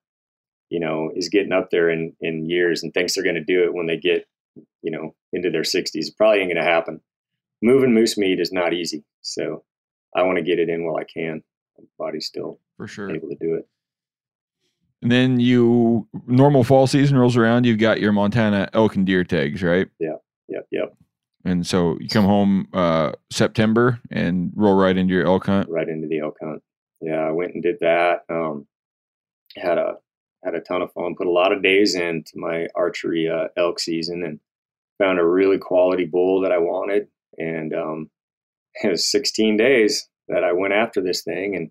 [0.69, 3.63] you know is getting up there in in years and thinks they're going to do
[3.63, 4.27] it when they get
[4.81, 5.89] you know into their 60s.
[5.93, 7.01] It Probably ain't going to happen.
[7.61, 9.03] Moving moose meat is not easy.
[9.21, 9.63] So
[10.15, 11.43] I want to get it in while I can.
[11.77, 13.09] My body's still for sure.
[13.13, 13.67] able to do it.
[15.05, 17.67] And then you normal fall season rolls around.
[17.67, 19.87] You've got your Montana elk and deer tags, right?
[19.99, 20.15] Yeah,
[20.47, 20.95] yep, yep.
[21.43, 25.69] And so you come home uh, September and roll right into your elk hunt.
[25.69, 26.63] right into the elk hunt.
[27.01, 28.21] Yeah, I went and did that.
[28.31, 28.65] Um,
[29.55, 29.97] had a
[30.43, 31.13] had a ton of fun.
[31.15, 34.39] Put a lot of days into my archery uh, elk season and
[34.97, 37.09] found a really quality bull that I wanted.
[37.37, 38.09] And um,
[38.83, 41.69] it was 16 days that I went after this thing, and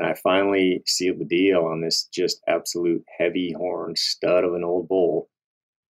[0.00, 4.64] and I finally sealed the deal on this just absolute heavy horn stud of an
[4.64, 5.28] old bull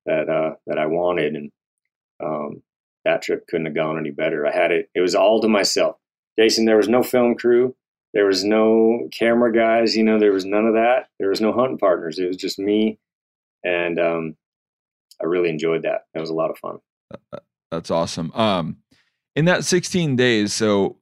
[0.05, 1.37] that uh, that I wanted.
[1.37, 1.53] And
[2.21, 2.63] um,
[3.05, 4.45] that trip couldn't have gone any better.
[4.45, 4.91] I had it.
[4.97, 5.95] It was all to myself.
[6.37, 7.77] Jason, there was no film crew.
[8.13, 9.97] There was no camera guys.
[9.97, 11.07] You know, there was none of that.
[11.21, 12.19] There was no hunting partners.
[12.19, 12.99] It was just me,
[13.63, 14.37] and um,
[15.23, 16.07] I really enjoyed that.
[16.15, 16.79] It was a lot of fun.
[17.71, 18.33] That's awesome.
[18.33, 18.79] Um,
[19.37, 20.97] in that 16 days, so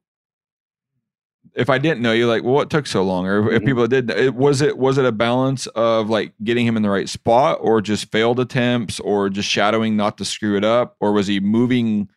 [1.55, 3.25] if I didn't know you, like, well, what took so long?
[3.27, 3.65] Or if Mhm.
[3.65, 6.89] people did, it, was it was it a balance of like getting him in the
[6.89, 11.11] right spot, or just failed attempts, or just shadowing not to screw it up, or
[11.11, 12.09] was he moving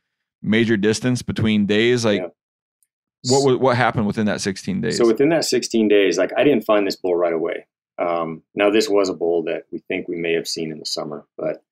[0.43, 2.05] major distance between days?
[2.05, 2.29] Like, Yeah.
[3.31, 4.97] what was what happened within that 16 days?
[4.99, 7.67] So within that 16 days, like I didn't find this bull right away.
[7.99, 10.87] Um, now this was a bull that we think we may have seen in the
[10.87, 11.63] summer, but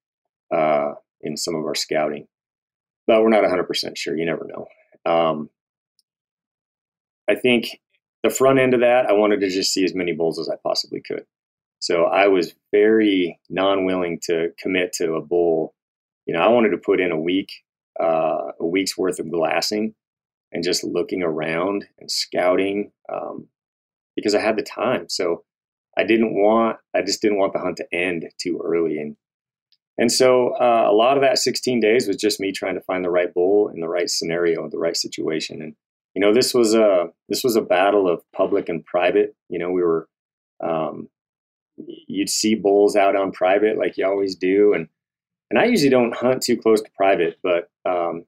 [0.54, 2.26] uh, in some of our scouting,
[3.06, 4.16] but we're not 100% sure.
[4.16, 4.66] You never know.
[5.10, 5.50] Um,
[7.30, 7.80] I think
[8.24, 10.56] the front end of that, I wanted to just see as many bulls as I
[10.62, 11.24] possibly could.
[11.78, 15.74] So I was very non-willing to commit to a bull.
[16.26, 17.50] You know, I wanted to put in a week,
[17.98, 19.94] uh, a week's worth of glassing
[20.52, 23.46] and just looking around and scouting um,
[24.16, 25.08] because I had the time.
[25.08, 25.44] So
[25.96, 28.98] I didn't want, I just didn't want the hunt to end too early.
[28.98, 29.16] And
[29.98, 33.04] and so uh, a lot of that 16 days was just me trying to find
[33.04, 35.60] the right bull in the right scenario, the right situation.
[35.60, 35.74] And
[36.14, 39.34] you know, this was a this was a battle of public and private.
[39.48, 40.08] You know, we were
[40.62, 41.08] um,
[41.76, 44.88] you'd see bulls out on private like you always do, and
[45.50, 48.24] and I usually don't hunt too close to private, but um,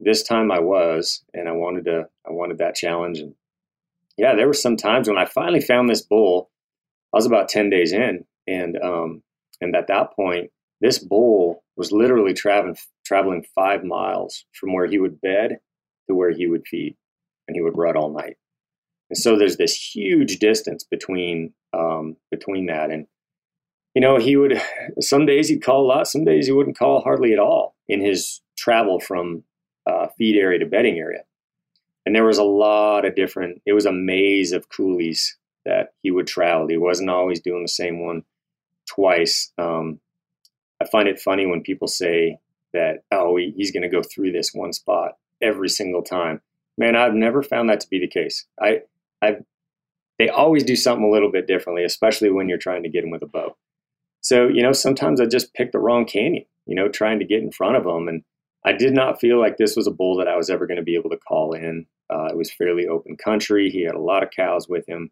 [0.00, 3.18] this time I was, and I wanted to I wanted that challenge.
[3.18, 3.34] And
[4.16, 6.50] yeah, there were some times when I finally found this bull.
[7.14, 9.22] I was about 10 days in, and um,
[9.60, 10.50] and at that point,
[10.80, 15.58] this bull was literally traveling traveling five miles from where he would bed
[16.08, 16.96] to where he would feed,
[17.46, 18.36] and he would rut all night.
[19.10, 23.06] And so there's this huge distance between um, between that, and
[23.94, 24.60] you know he would
[25.00, 28.00] some days he'd call a lot, some days he wouldn't call hardly at all in
[28.00, 29.44] his travel from
[29.86, 31.22] uh, feed area to bedding area.
[32.04, 33.62] And there was a lot of different.
[33.66, 35.34] It was a maze of coulees
[35.64, 36.68] that he would travel.
[36.68, 38.22] He wasn't always doing the same one
[38.88, 39.52] twice.
[39.58, 40.00] Um,
[40.80, 42.38] I find it funny when people say
[42.72, 46.40] that, oh, he, he's going to go through this one spot every single time.
[46.78, 48.46] Man, I've never found that to be the case.
[48.60, 48.82] I,
[49.22, 49.42] I've,
[50.18, 53.10] they always do something a little bit differently, especially when you're trying to get them
[53.10, 53.56] with a bow.
[54.20, 57.42] So, you know, sometimes I just pick the wrong canyon, you know, trying to get
[57.42, 58.08] in front of them.
[58.08, 58.22] And
[58.64, 60.82] I did not feel like this was a bull that I was ever going to
[60.82, 61.86] be able to call in.
[62.10, 63.70] Uh, it was fairly open country.
[63.70, 65.10] He had a lot of cows with him.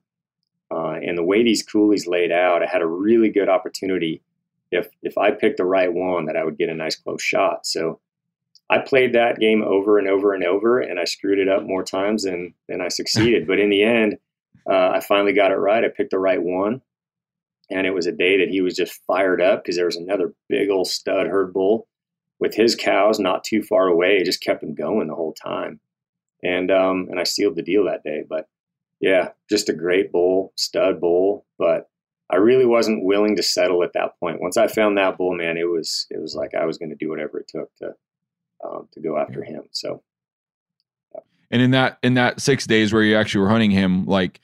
[0.71, 4.23] Uh, and the way these coulees laid out, I had a really good opportunity
[4.73, 7.67] if if I picked the right one that I would get a nice close shot.
[7.67, 8.01] So
[8.71, 11.85] I played that game over and over and over, and I screwed it up more
[11.85, 13.47] times than than I succeeded.
[13.49, 14.19] but in the end,
[14.69, 15.85] uh, I finally got it right.
[15.85, 16.81] I picked the right one,
[17.71, 20.35] and it was a day that he was just fired up because there was another
[20.49, 21.87] big old stud herd bull
[22.41, 24.17] with his cows not too far away.
[24.17, 25.81] It just kept him going the whole time,
[26.43, 28.25] and um, and I sealed the deal that day.
[28.29, 28.49] But
[29.01, 31.91] yeah, just a great bull, stud bull, but
[32.31, 34.41] I really wasn't willing to settle at that point.
[34.41, 36.97] Once I found that bull, man, it was it was like I was going to
[36.97, 37.95] do whatever it took to
[38.65, 39.65] um, to go after him.
[39.73, 40.03] So,
[41.51, 44.41] And in that in that six days where you actually were hunting him, like,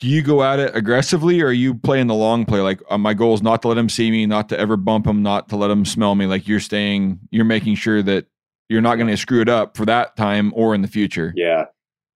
[0.00, 2.60] do you go at it aggressively, or are you playing the long play?
[2.60, 5.06] Like, uh, my goal is not to let him see me, not to ever bump
[5.06, 6.26] him, not to let him smell me.
[6.26, 8.26] Like, you're staying, you're making sure that
[8.70, 11.34] you're not going to screw it up for that time or in the future.
[11.36, 11.66] yeah,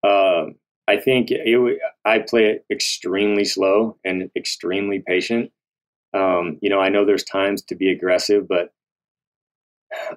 [0.02, 0.54] um,
[0.86, 5.50] I think it, I play it extremely slow and extremely patient.
[6.12, 8.72] Um, you know, I know there's times to be aggressive, but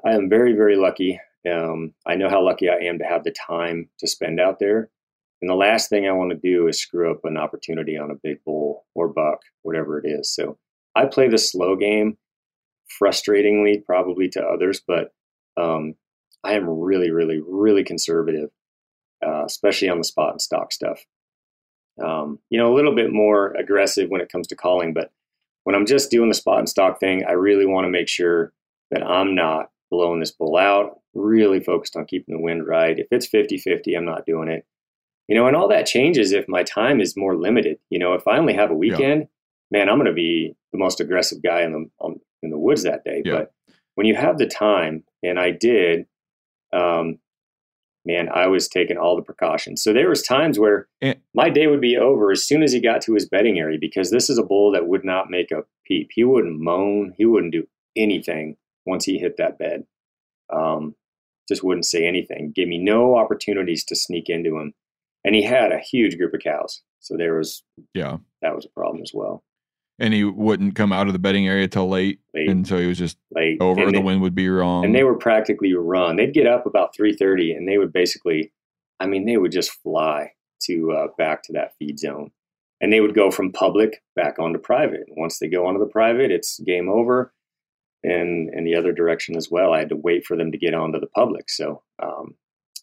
[0.06, 1.20] I am very, very lucky.
[1.50, 4.90] Um, I know how lucky I am to have the time to spend out there.
[5.42, 8.16] And the last thing I want to do is screw up an opportunity on a
[8.16, 10.34] big bull or buck, whatever it is.
[10.34, 10.58] So
[10.96, 12.18] I play the slow game,
[13.02, 15.12] frustratingly, probably to others, but
[15.56, 15.94] um,
[16.44, 18.50] I am really, really, really conservative,
[19.26, 21.06] uh, especially on the spot and stalk stuff.
[22.04, 25.12] Um, you know, a little bit more aggressive when it comes to calling, but
[25.64, 28.54] when I'm just doing the spot and stalk thing, I really want to make sure
[28.92, 32.98] that I'm not blowing this bull out, really focused on keeping the wind right.
[32.98, 34.66] If it's 50 50, I'm not doing it.
[35.28, 37.80] You know, and all that changes if my time is more limited.
[37.90, 39.28] You know, if I only have a weekend,
[39.72, 42.84] man, I'm going to be the most aggressive guy in the um, in the woods
[42.84, 43.22] that day.
[43.26, 43.36] Yeah.
[43.40, 43.52] But
[43.96, 46.06] when you have the time, and I did,
[46.72, 47.20] um,
[48.06, 49.84] man, I was taking all the precautions.
[49.84, 51.16] So there was times where Eh.
[51.34, 54.12] my day would be over as soon as he got to his bedding area because
[54.12, 56.10] this is a bull that would not make a peep.
[56.14, 57.14] He wouldn't moan.
[57.18, 57.68] He wouldn't do
[57.98, 58.56] anything
[58.88, 59.86] once he hit that bed.
[60.52, 60.96] Um,
[61.48, 62.52] just wouldn't say anything.
[62.56, 64.74] Gave me no opportunities to sneak into him.
[65.24, 66.82] And he had a huge group of cows.
[67.00, 67.64] So there was
[67.94, 68.18] Yeah.
[68.42, 69.44] that was a problem as well.
[70.00, 72.20] And he wouldn't come out of the bedding area till late.
[72.34, 73.58] Late, And so he was just late.
[73.62, 74.86] over, And the they- wind would be wrong.
[74.86, 76.16] and they were practically run.
[76.18, 78.52] They'd get up about three thirty, and they would basically,
[79.00, 80.34] I mean, they would just fly
[80.64, 82.32] to uh, back to that feed zone,
[82.82, 85.06] and they would go from public back onto private.
[85.10, 87.34] Once they go onto the private, it's game over,
[88.04, 89.74] and in the other direction as well.
[89.74, 92.36] I had to wait for them to get onto the public, so um,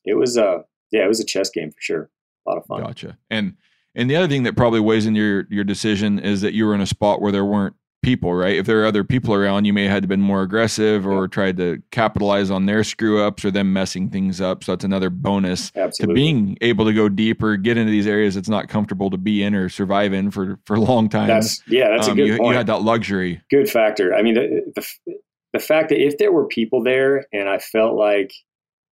[0.05, 2.11] it was a yeah, it was a chess game for sure.
[2.47, 2.83] A lot of fun.
[2.83, 3.19] Gotcha.
[3.31, 3.57] And
[3.95, 6.75] and the other thing that probably weighs in your your decision is that you were
[6.75, 8.57] in a spot where there weren't people, right?
[8.57, 11.27] If there are other people around, you may have had to been more aggressive or
[11.27, 14.63] tried to capitalize on their screw ups or them messing things up.
[14.63, 18.49] So that's another bonus to being able to go deeper, get into these areas it's
[18.49, 21.27] not comfortable to be in or survive in for for a long time.
[21.29, 22.51] That's yeah, that's Um, a good you, point.
[22.53, 23.43] you had that luxury.
[23.51, 24.15] good factor.
[24.15, 25.15] I mean, the, the
[25.55, 28.33] the fact that if there were people there and I felt like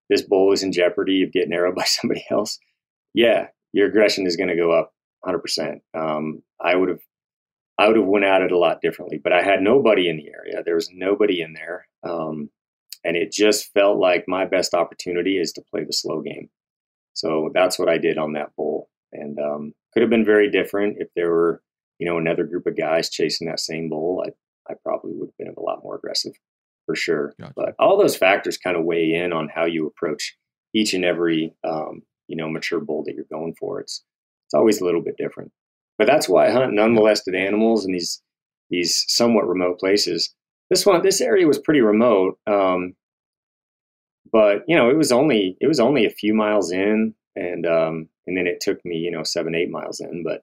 [0.09, 2.59] this bull was in jeopardy of getting arrowed by somebody else,
[3.14, 5.39] yeah, your aggression is going to go up 100.
[5.39, 6.99] percent um, I would have,
[7.78, 9.19] I would have went at it a lot differently.
[9.24, 10.63] But I had nobody in the area.
[10.63, 12.49] There was nobody in there, um,
[13.03, 16.49] and it just felt like my best opportunity is to play the slow game.
[17.13, 20.97] So that's what I did on that bowl, and um, could have been very different
[20.99, 21.61] if there were,
[21.99, 24.24] you know, another group of guys chasing that same bowl.
[24.26, 24.32] I
[24.72, 26.34] I probably would have been a lot more aggressive
[26.86, 27.34] for sure.
[27.39, 27.53] Gotcha.
[27.55, 30.38] But all those factors kind of weigh in on how you approach
[30.74, 33.80] each and every um, you know mature bowl that you're going for.
[33.80, 34.03] It's
[34.47, 35.51] it's always a little bit different.
[36.02, 38.24] But that's why I hunt unmolested animals in these
[38.72, 40.34] these somewhat remote places.
[40.72, 42.95] This one, this area was pretty remote, um,
[44.32, 48.10] but you know it was only it was only a few miles in, and um,
[48.26, 50.41] and then it took me you know seven eight miles in, but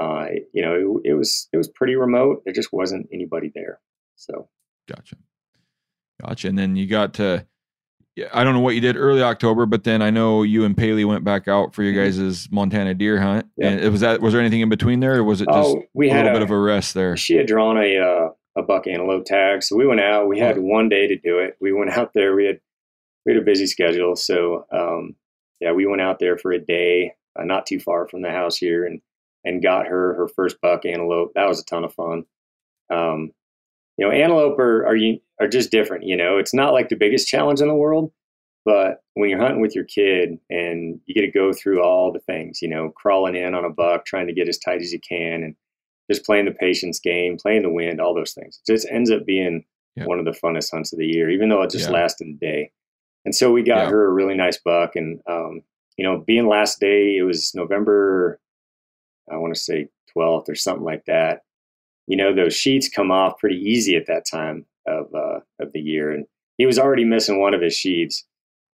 [0.00, 2.42] uh, you know it, it was it was pretty remote.
[2.44, 3.80] There just wasn't anybody there.
[4.14, 4.48] So
[4.86, 5.16] Gotcha.
[6.22, 6.46] Gotcha.
[6.46, 7.44] And then you got to,
[8.16, 10.76] yeah, I don't know what you did early October, but then I know you and
[10.76, 12.04] Paley went back out for your Mhm.
[12.16, 13.46] guys' Montana deer hunt.
[13.56, 13.68] Yeah.
[13.68, 15.82] And it was that, was there anything in between there or was it just oh,
[15.94, 17.16] we a had little a, bit of a rest there?
[17.16, 20.28] she had drawn a uh, a buck antelope tag, so we went out.
[20.28, 21.56] We had one day to do it.
[21.60, 22.34] We went out there.
[22.34, 22.58] We had
[23.26, 25.14] we had a busy schedule, so um,
[25.60, 28.56] yeah, we went out there for a day, uh, not too far from the house
[28.56, 29.00] here, and
[29.44, 31.32] and got her her first buck antelope.
[31.34, 32.24] That was a ton of fun.
[32.90, 33.32] Um,
[33.96, 34.96] you know, antelope are are
[35.40, 36.04] are just different.
[36.04, 38.12] You know, it's not like the biggest challenge in the world,
[38.64, 42.20] but when you're hunting with your kid and you get to go through all the
[42.20, 45.00] things, you know, crawling in on a buck, trying to get as tight as you
[45.06, 45.54] can, and
[46.10, 48.60] just playing the patience game, playing the wind, all those things.
[48.66, 49.64] It just ends up being
[49.96, 50.04] Yeah.
[50.04, 51.94] one of the funnest hunts of the year, even though it just Yeah.
[51.94, 52.70] lasted a day.
[53.24, 53.90] And so we got Yeah.
[53.90, 55.62] her a really nice buck, and um,
[55.96, 58.38] you know, being last day, it was November,
[59.30, 61.42] I want to say 12th or something like that.
[62.06, 65.80] You know, those sheaths come off pretty easy at that time of uh, of the
[65.80, 66.26] year, and
[66.56, 68.24] he was already missing one of his sheaths.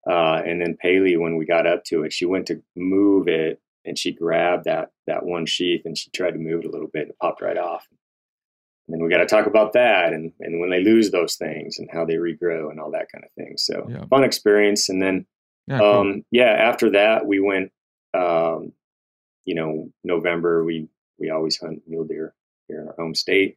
[0.08, 3.60] Uh, and then Paley, when we got up to it, she went to move it
[3.84, 6.88] and she grabbed that that one sheath and she tried to move it a little
[6.88, 7.86] bit and it popped right off.
[8.86, 11.78] And then we got to talk about that and, and when they lose those things
[11.78, 13.54] and how they regrow and all that kind of thing.
[13.56, 14.06] So Yeah.
[14.06, 14.88] fun experience.
[14.88, 15.26] And then
[15.66, 16.00] Yeah, cool.
[16.00, 17.70] um, yeah, after that we went,
[18.14, 18.72] um,
[19.44, 20.88] you know, November, we,
[21.18, 22.34] we always hunt mule deer
[22.70, 23.56] here in our home state.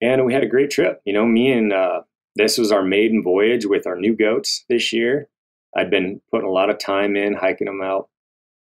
[0.00, 1.00] And we had a great trip.
[1.04, 2.02] You know, me and, uh,
[2.34, 5.28] this was our maiden voyage with our new goats this year.
[5.76, 8.08] I'd been putting a lot of time in hiking them out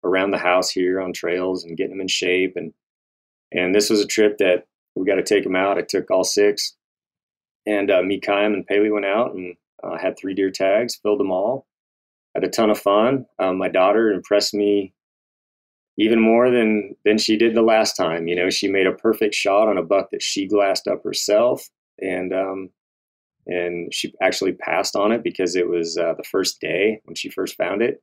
[0.04, 2.54] around the house here on trails and getting them in shape.
[2.56, 2.74] And,
[3.52, 4.66] and this was a trip that
[4.96, 5.78] we got to take them out.
[5.78, 6.76] I took all six
[7.66, 11.20] and, uh, me, Kyle and Paley went out and, uh, had three deer tags, filled
[11.20, 11.68] them all
[12.36, 13.26] had a ton of fun.
[13.38, 14.94] Um, my daughter impressed me
[16.00, 18.28] even more than than she did the last time.
[18.28, 21.70] You know, she made a perfect shot on a buck that she glassed up herself,
[22.00, 22.70] and um,
[23.46, 27.30] and she actually passed on it because it was uh, the first day when she
[27.30, 28.02] first found it,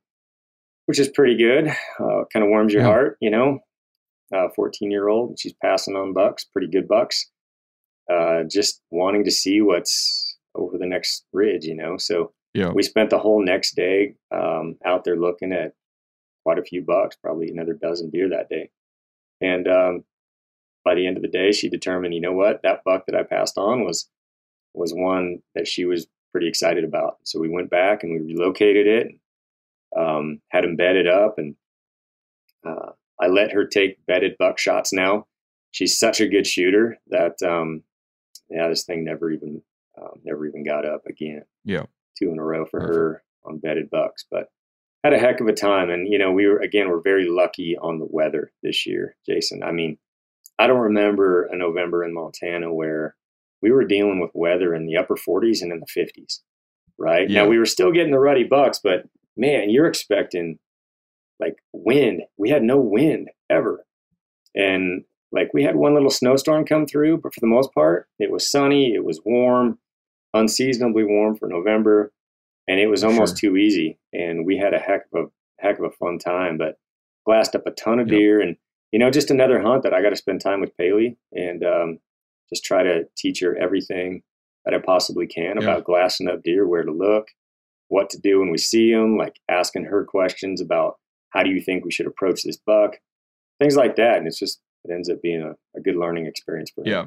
[0.85, 1.67] which is pretty good.
[1.99, 2.87] Uh, kind of warms your Yeah.
[2.87, 3.59] heart, you know.
[4.35, 7.31] Uh, 14 year old, she's passing on bucks, pretty good bucks.
[8.11, 11.95] Uh, just wanting to see what's over the next ridge, you know.
[11.97, 12.71] So yeah.
[12.73, 15.71] we spent the whole next day um, out there looking at
[16.47, 18.69] quite a few bucks, probably another dozen deer that day.
[19.41, 20.05] And um,
[20.85, 23.23] by the end of the day, she determined, you know what, that buck that I
[23.23, 24.09] passed on was
[24.73, 27.17] was one that she was pretty excited about.
[27.25, 29.07] So we went back and we relocated it,
[29.99, 31.55] um, had him bedded up, and
[32.65, 34.93] uh, I let her take bedded buck shots.
[34.93, 35.27] Now
[35.71, 37.83] she's such a good shooter that um,
[38.49, 39.61] yeah, this thing never even
[40.01, 41.87] um, never even got up again Yeah.
[42.17, 42.95] two in a row for Perfect.
[42.95, 44.25] her on bedded bucks.
[44.31, 44.47] But
[45.07, 47.77] had a heck of a time, and you know we were again we're very lucky
[47.77, 49.63] on the weather this year, Jason.
[49.63, 49.97] I mean,
[50.59, 53.15] I don't remember a November in Montana where
[53.61, 56.41] we were dealing with weather in the upper 40s and in the 50s.
[56.99, 57.43] Right Yeah.
[57.43, 59.05] now, we were still getting the ruddy bucks, but
[59.35, 60.59] man, you're expecting
[61.39, 62.23] like wind.
[62.37, 63.85] We had no wind ever,
[64.55, 68.31] and like we had one little snowstorm come through, but for the most part, it
[68.31, 68.93] was sunny.
[68.93, 69.77] It was warm,
[70.33, 72.11] unseasonably warm for November,
[72.67, 73.97] and it was almost too easy.
[74.13, 75.27] And we had a heck of a
[75.63, 76.75] heck of a fun time, but
[77.25, 78.17] glassed up a ton of Yep.
[78.17, 78.55] deer, and
[78.91, 81.99] you know, just another hunt that I got to spend time with Paley and um,
[82.49, 84.21] just try to teach her everything
[84.65, 85.63] that I possibly can Yeah.
[85.63, 87.27] about glassing up deer, where to look,
[87.89, 90.95] what to do when we see them, like asking her questions about
[91.31, 92.97] how do you think we should approach this buck,
[93.59, 94.17] things like that.
[94.17, 96.89] And it's just it ends up being a, a good learning experience for her.
[96.89, 97.05] Yeah.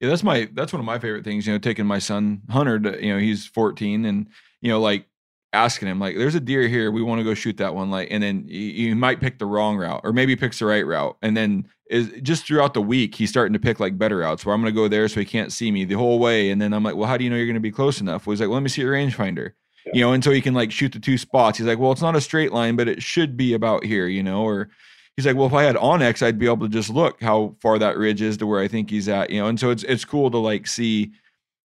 [0.00, 2.78] Yeah, that's my that's one of my favorite things, you know, taking my son Hunter
[2.78, 4.28] to, you know, he's 14 and
[4.60, 5.06] you know, like
[5.52, 8.08] asking him like there's a deer here, we want to go shoot that one like
[8.10, 11.36] and then you, might pick the wrong route or maybe picks the right route and
[11.36, 14.60] then is just throughout the week he's starting to pick like better routes where I'm
[14.60, 16.82] going to go there so he can't see me the whole way and then I'm
[16.82, 18.48] like, "Well, how do you know you're going to be close enough?" Well, he's like,
[18.48, 19.52] well, "Let me see your rangefinder."
[19.86, 19.92] Yeah.
[19.94, 21.58] You know, and so he can like shoot the two spots.
[21.58, 24.22] He's like, "Well, it's not a straight line, but it should be about here," you
[24.22, 24.68] know, or
[25.16, 27.78] he's like, well, if I had onX, I'd be able to just look how far
[27.78, 29.48] that ridge is to where I think he's at, you know.
[29.48, 31.12] And so it's it's cool to like see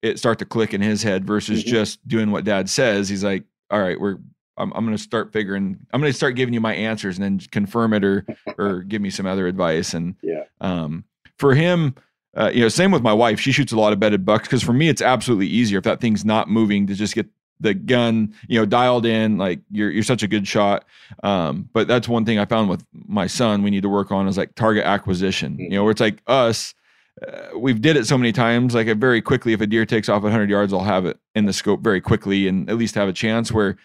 [0.04, 1.68] it start to click in his head versus Mhm.
[1.68, 3.10] just doing what Dad says.
[3.10, 4.18] He's like, all right, we're
[4.56, 5.80] I'm, I'm going to start figuring.
[5.92, 8.24] I'm going to start giving you my answers and then confirm it or
[8.60, 9.96] or give me some other advice.
[9.96, 10.44] And Yeah.
[10.62, 11.06] um,
[11.40, 11.96] for him.
[12.36, 13.40] Uh, you know, same with my wife.
[13.40, 16.02] She shoots a lot of bedded bucks because for me, it's absolutely easier if that
[16.02, 17.28] thing's not moving to just get
[17.60, 19.38] the gun, you know, dialed in.
[19.38, 20.84] Like you're you're such a good shot.
[21.22, 24.28] Um, but that's one thing I found with my son we need to work on
[24.28, 25.60] is like target acquisition.
[25.60, 26.74] You know, where it's like us,
[27.22, 28.74] uh, we've did it so many times.
[28.76, 31.54] Like very quickly, if a deer takes off 100 yards, I'll have it in the
[31.54, 33.52] scope very quickly and at least have a chance.
[33.52, 33.78] Where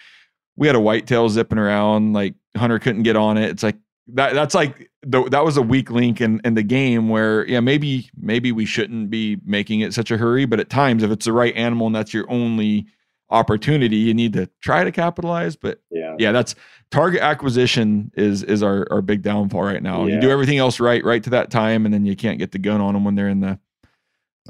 [0.57, 3.51] we had a whitetail zipping around, like Hunter couldn't get on it.
[3.51, 3.77] It's like
[4.15, 4.35] that.
[4.35, 8.09] That's like the, that was a weak link in in the game where yeah maybe
[8.17, 11.33] maybe we shouldn't be making it such a hurry, but at times if it's the
[11.33, 12.87] right animal and that's your only
[13.31, 15.55] opportunity, you need to try to capitalize.
[15.55, 16.17] But Yeah.
[16.19, 16.55] yeah, that's
[16.91, 20.07] target acquisition is is our our big downfall right now.
[20.07, 22.59] You do everything else right, right to that time, and then you can't get the
[22.59, 23.59] gun on them when they're in the.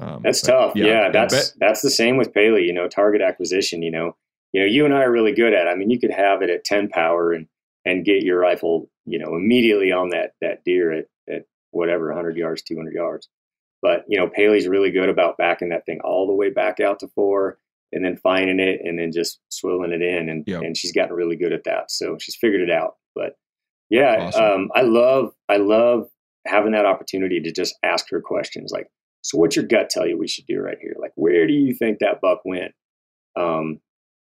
[0.00, 0.76] Um, That's but tough.
[0.76, 2.64] Yeah, I that's that's the same with Paley.
[2.64, 3.82] You know, target acquisition.
[3.82, 4.16] You know,
[4.52, 5.66] you know, you and I are really good at.
[5.66, 5.70] it.
[5.70, 7.48] I mean, you could have it at ten power and
[7.84, 12.36] and get your rifle, you know, immediately on that that deer at at whatever hundred
[12.36, 13.28] yards, two hundred yards.
[13.82, 17.00] But you know, Paley's really good about backing that thing all the way back out
[17.00, 17.58] to four,
[17.92, 20.62] and then finding it, and then just swilling it in, and Yep.
[20.62, 21.90] and she's gotten really good at that.
[21.90, 22.96] So she's figured it out.
[23.14, 23.34] But
[23.90, 24.44] yeah, Awesome.
[24.44, 26.08] um, I love I love
[26.46, 28.86] having that opportunity to just ask her questions like
[29.22, 30.94] so what's your gut tell you we should do right here?
[31.00, 32.72] Like where do you think that buck went?
[33.36, 33.80] Um,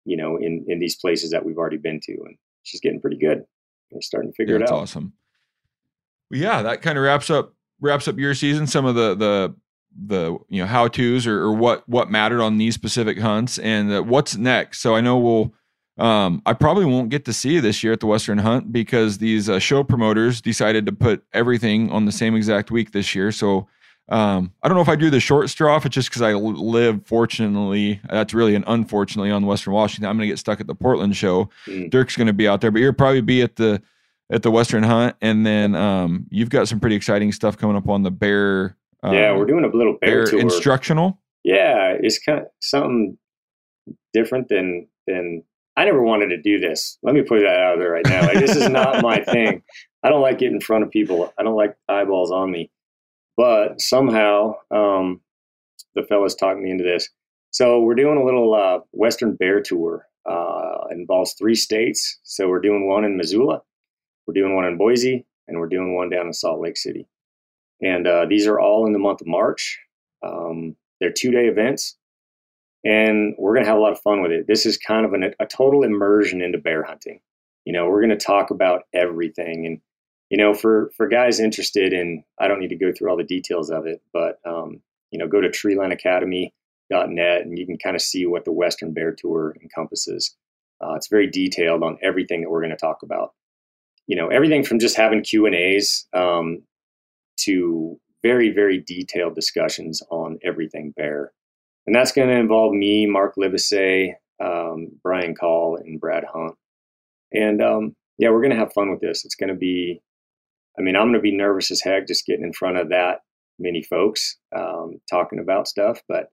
[0.05, 3.17] you know, in in these places that we've already been to, and she's getting pretty
[3.17, 3.43] good.
[3.91, 4.79] We're starting to figure Yeah, it out.
[4.79, 5.13] that's awesome.
[6.31, 8.67] Well, yeah, that kind of wraps up wraps up your season.
[8.67, 9.55] Some of the the
[9.95, 13.91] the you know how tos or, or what what mattered on these specific hunts and
[13.91, 14.79] uh, what's next.
[14.81, 15.53] So I know we'll.
[15.95, 19.19] Um, I probably won't get to see you this year at the Western Hunt because
[19.19, 23.31] these uh, show promoters decided to put everything on the same exact week this year.
[23.31, 23.67] So
[24.09, 26.33] um, I don't know if I drew the short straw if it's just because I
[26.33, 30.09] live, fortunately, that's really an unfortunately on Western Washington.
[30.09, 31.49] I'm going to get stuck at the Portland show.
[31.67, 31.89] Mm.
[31.89, 33.81] Dirk's going to be out there, but you'll probably be at the
[34.29, 37.87] at the Western Hunt, and then um, you've got some pretty exciting stuff coming up
[37.87, 38.75] on the Bear.
[39.03, 40.39] Yeah, we're doing a little bear, Bear tour.
[40.39, 41.19] instructional.
[41.43, 43.17] yeah, it's kind of something
[44.13, 45.43] different than than
[45.75, 46.97] I never wanted to do this.
[47.03, 48.21] Let me put that out there right now.
[48.21, 49.61] Like, this is not my thing.
[50.03, 51.33] I don't like getting in front of people.
[51.37, 52.69] I don't like eyeballs on me.
[53.35, 55.21] But somehow, um,
[55.95, 57.09] the fellas talked me into this.
[57.49, 60.05] So we're doing a little uh, Western Bear Tour.
[60.25, 62.19] Uh, involves three states.
[62.23, 63.61] So we're doing one in Missoula,
[64.25, 67.07] we're doing one in Boise, and we're doing one down in Salt Lake City.
[67.83, 69.79] And uh, these are all in the month of March.
[70.25, 71.97] Um, they're two day events,
[72.85, 74.47] and we're going to have a lot of fun with it.
[74.47, 77.19] This is kind of an, a total immersion into bear hunting.
[77.65, 79.81] You know, we're going to talk about everything, and
[80.29, 83.23] you know, for for guys interested in, I don't need to go through all the
[83.23, 84.81] details of it, but um,
[85.11, 89.11] you know, go to treelineacademy.net and you can kind of see what the Western Bear
[89.11, 90.35] Tour encompasses.
[90.81, 93.33] Uh, it's very detailed on everything that we're going to talk about.
[94.07, 96.63] You know, everything from just having Q and A's um,
[97.41, 101.31] to very, very detailed discussions on everything bear.
[101.85, 106.55] And that's going to involve me, Mark Livesey, um, Brian Call, and Brad Hunt.
[107.33, 109.25] And um, yeah, we're going to have fun with this.
[109.25, 110.01] It's going to be,
[110.77, 113.19] I mean, I'm going to be nervous as heck just getting in front of that
[113.59, 116.29] many folks um, talking about stuff, but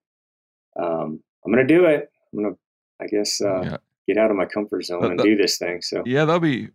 [0.80, 2.08] um, I'm going to do it.
[2.32, 2.58] I'm going to,
[3.02, 3.76] I guess, uh, Yeah.
[4.06, 5.82] get out of my comfort zone That- and that- do this thing.
[5.82, 6.68] So Yeah, that'll be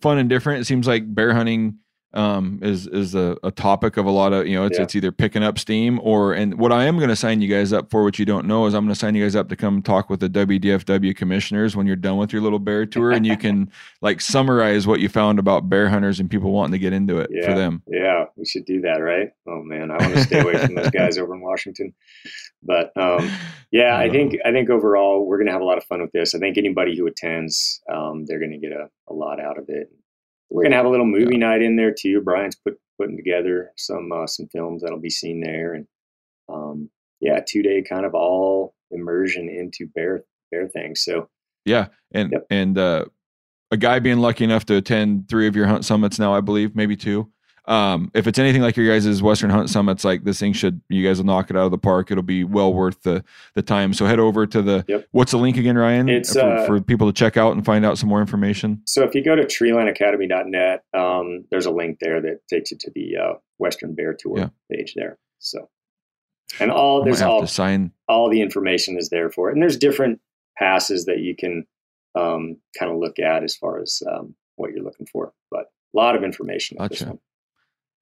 [0.00, 0.62] fun and different.
[0.62, 1.78] It seems like bear hunting
[2.14, 4.84] um, is is a, a topic of a lot of you know it's Yeah.
[4.84, 7.72] it's either picking up steam or and what I am going to sign you guys
[7.72, 9.56] up for, which you don't know, is I'm going to sign you guys up to
[9.56, 13.26] come talk with the WDFW commissioners when you're done with your little bear tour, and
[13.26, 13.70] you can
[14.02, 17.30] like summarize what you found about bear hunters and people wanting to get into it
[17.44, 17.82] for them.
[17.86, 19.30] Yeah, we should do that, right?
[19.48, 21.94] Oh man, I want to stay away from those guys over in Washington.
[22.62, 23.28] But um,
[23.70, 26.12] yeah, I think I think overall we're going to have a lot of fun with
[26.12, 26.34] this.
[26.34, 29.64] I think anybody who attends, um, they're going to get a, a lot out of
[29.68, 29.88] it.
[30.52, 32.20] We're going to have a little movie night in there too.
[32.20, 35.86] Brian's put putting together some uh, some films that'll be seen there, and
[36.48, 41.02] um, yeah, two day kind of all immersion into bear bear things.
[41.02, 41.28] So
[41.64, 42.46] Yeah, and Yep.
[42.50, 43.04] and uh,
[43.70, 46.76] a guy being lucky enough to attend three of your hunt summits now, I believe,
[46.76, 47.30] maybe two.
[47.66, 51.06] Um, if it's anything like your guys' Western Hunt Summits, like this thing should, you
[51.06, 52.10] guys will knock it out of the park.
[52.10, 53.22] It'll be well worth the
[53.54, 53.94] the time.
[53.94, 54.84] So head over to the.
[54.88, 55.06] Yep.
[55.12, 56.08] What's the link again, Ryan?
[56.08, 58.82] It's, for, uh, for people to check out and find out some more information.
[58.86, 62.90] So if you go to treelineacademy.net, um, there's a link there that takes you to
[62.94, 64.48] the uh, Western Bear Tour Yeah.
[64.70, 65.18] page there.
[65.38, 65.68] So,
[66.60, 67.92] and all there's all sign.
[68.08, 70.20] all the information is there for it, and there's different
[70.58, 71.64] passes that you can
[72.14, 75.32] um, kind of look at as far as um, what you're looking for.
[75.50, 76.76] But a lot of information.
[76.78, 77.18] Gotcha.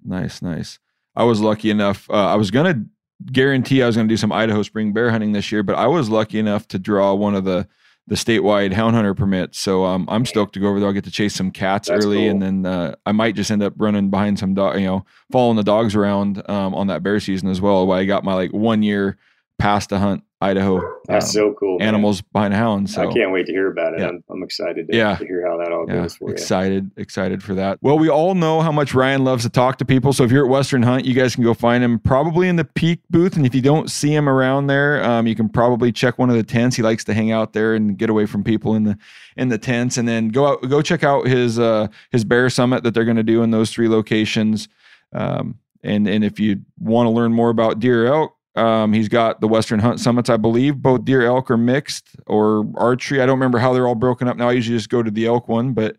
[0.05, 0.79] Nice, nice.
[1.15, 2.09] I was lucky enough.
[2.11, 2.85] Uh, I was gonna
[3.33, 6.09] guarantee I was gonna do some Idaho spring bear hunting this year, but I was
[6.09, 7.69] lucky enough to draw one of the
[8.07, 9.59] the statewide hound hunter permits.
[9.59, 10.89] So um, I'm stoked to go over there.
[10.89, 13.63] I'll get to chase some cats That's early, and then uh, I might just end
[13.63, 17.21] up running behind some dog, you know, following the dogs around um, on that bear
[17.21, 17.87] season as well.
[17.87, 19.17] While I got my like one year
[19.59, 21.79] pass to hunt Idaho That's um, so cool.
[21.79, 21.89] man.
[21.89, 22.89] animals behind a hound.
[22.89, 24.01] So I can't wait to hear about it.
[24.01, 24.09] Yeah.
[24.09, 25.17] I'm, I'm excited to, Yeah.
[25.17, 26.33] to hear how that all yeah, goes for you.
[26.33, 27.79] excited, excited for that.
[27.83, 30.15] Well, we all know how much Ryan loves to talk to people.
[30.15, 32.65] So if you're at Western Hunt, you guys can go find him probably in the
[32.65, 33.37] peak booth.
[33.37, 36.37] And if you don't see him around there, um, you can probably check one of
[36.37, 36.75] the tents.
[36.75, 38.97] He likes to hang out there and get away from people in the
[39.37, 39.99] in the tents.
[39.99, 43.19] And then go out, go check out his uh, his bear summit that they're going
[43.19, 44.69] to do in those three locations.
[45.13, 48.35] Um, and and if you want to learn more about deer elk.
[48.57, 50.77] Um, he's got the Western Hunt Summits, I believe.
[50.77, 53.21] Both deer elk are mixed or archery.
[53.21, 54.49] I don't remember how they're all broken up now.
[54.49, 55.97] I usually just go to the elk one, but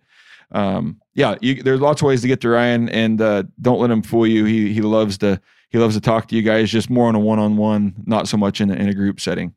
[0.51, 3.89] um, yeah, you, there's lots of ways to get to Ryan, and uh, don't let
[3.89, 4.45] him fool you.
[4.45, 7.19] He he loves to he loves to talk to you guys, just more on a
[7.19, 9.53] one on one, not so much in a, in a group setting.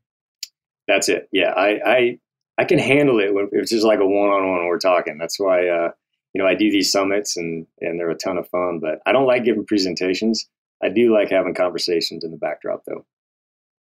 [0.87, 1.29] That's it.
[1.33, 2.19] Yeah, I I,
[2.59, 4.67] I can handle it when it's just like a one on one.
[4.67, 5.19] We're talking.
[5.19, 5.91] That's why uh,
[6.33, 8.79] you know I do these summits and and they're a ton of fun.
[8.81, 10.49] But I don't like giving presentations.
[10.83, 13.05] I do like having conversations in the backdrop though.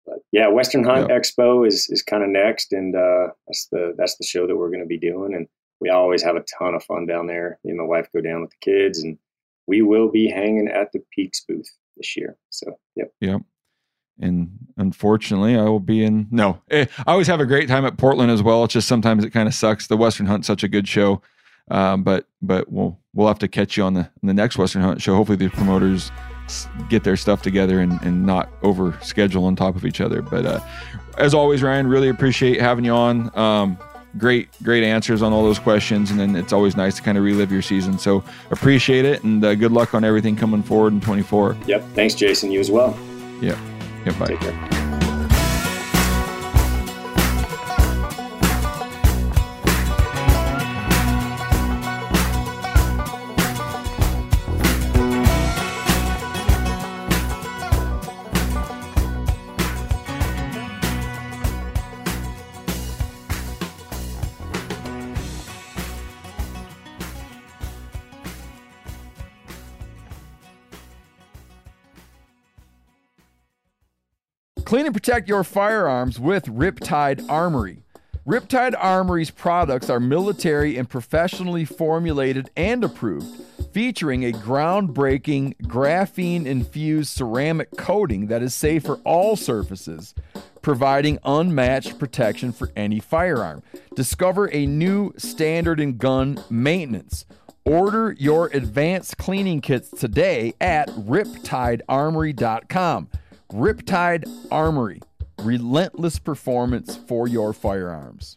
[0.06, 4.18] But yeah, Western Hunt Expo is is kind of next, and uh, that's the that's
[4.18, 5.34] the show that we're going to be doing.
[5.34, 5.48] And
[5.80, 7.60] we always have a ton of fun down there.
[7.64, 9.18] Me and my wife go down with the kids, and
[9.68, 12.38] we will be hanging at the Peaks booth this year.
[12.50, 13.14] So yep.
[13.22, 13.42] Yep.
[14.20, 16.28] And unfortunately, I will be in.
[16.30, 18.64] No, eh, I always have a great time at Portland as well.
[18.64, 19.88] It's just sometimes it kind of sucks.
[19.88, 21.22] The Western Hunt's such a good show,
[21.72, 24.84] um, but but we'll we'll have to catch you on the on the next Western
[24.84, 25.16] Hunt show.
[25.16, 26.12] Hopefully, the promoters
[26.90, 30.22] get their stuff together and, and not over schedule on top of each other.
[30.22, 30.60] But uh,
[31.18, 33.38] as always, Ryan, really appreciate having you on.
[33.38, 33.78] Um,
[34.18, 37.24] great, great answers on all those questions, and then it's always nice to kind of
[37.24, 37.98] relive your season.
[37.98, 41.58] So appreciate it, and uh, good luck on everything coming forward in 24.
[41.68, 41.84] Yep.
[41.94, 42.52] Thanks, Jason.
[42.52, 42.98] You as well.
[43.42, 43.60] Yeah,
[44.06, 44.28] yeah, bye.
[44.28, 44.83] Take care.
[74.74, 77.84] Clean and protect your firearms with Riptide Armory.
[78.26, 83.28] Riptide Armory's products are military and professionally formulated and approved,
[83.72, 90.16] featuring a groundbreaking graphene infused ceramic coating that is safe for all surfaces,
[90.64, 93.62] providing unmatched protection for any firearm.
[93.96, 97.28] Discover a new standard in gun maintenance.
[97.64, 103.10] Order your advanced cleaning kits today at riptidearmory.com.
[103.54, 105.00] Riptide Armory,
[105.44, 108.36] relentless performance for your firearms.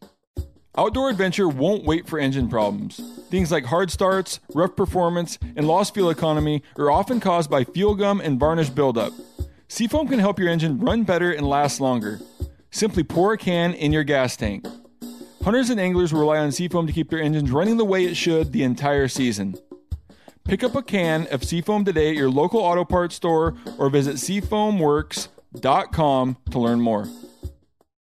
[0.77, 3.01] Outdoor adventure won't wait for engine problems.
[3.31, 7.95] Things like hard starts, rough performance, and lost fuel economy are often caused by fuel
[7.95, 9.15] gum and varnish buildup.
[9.69, 12.21] Seafoam can help your engine run better and last longer.
[12.71, 14.67] Simply pour a can in your gas tank.
[15.43, 18.53] Hunters and anglers rely on Seafoam to keep their engines running the way it should
[18.53, 19.55] the entire season.
[20.47, 24.15] Pick up a can of Seafoam today at your local auto parts store or visit
[24.17, 27.09] seafoamworks.com to learn more.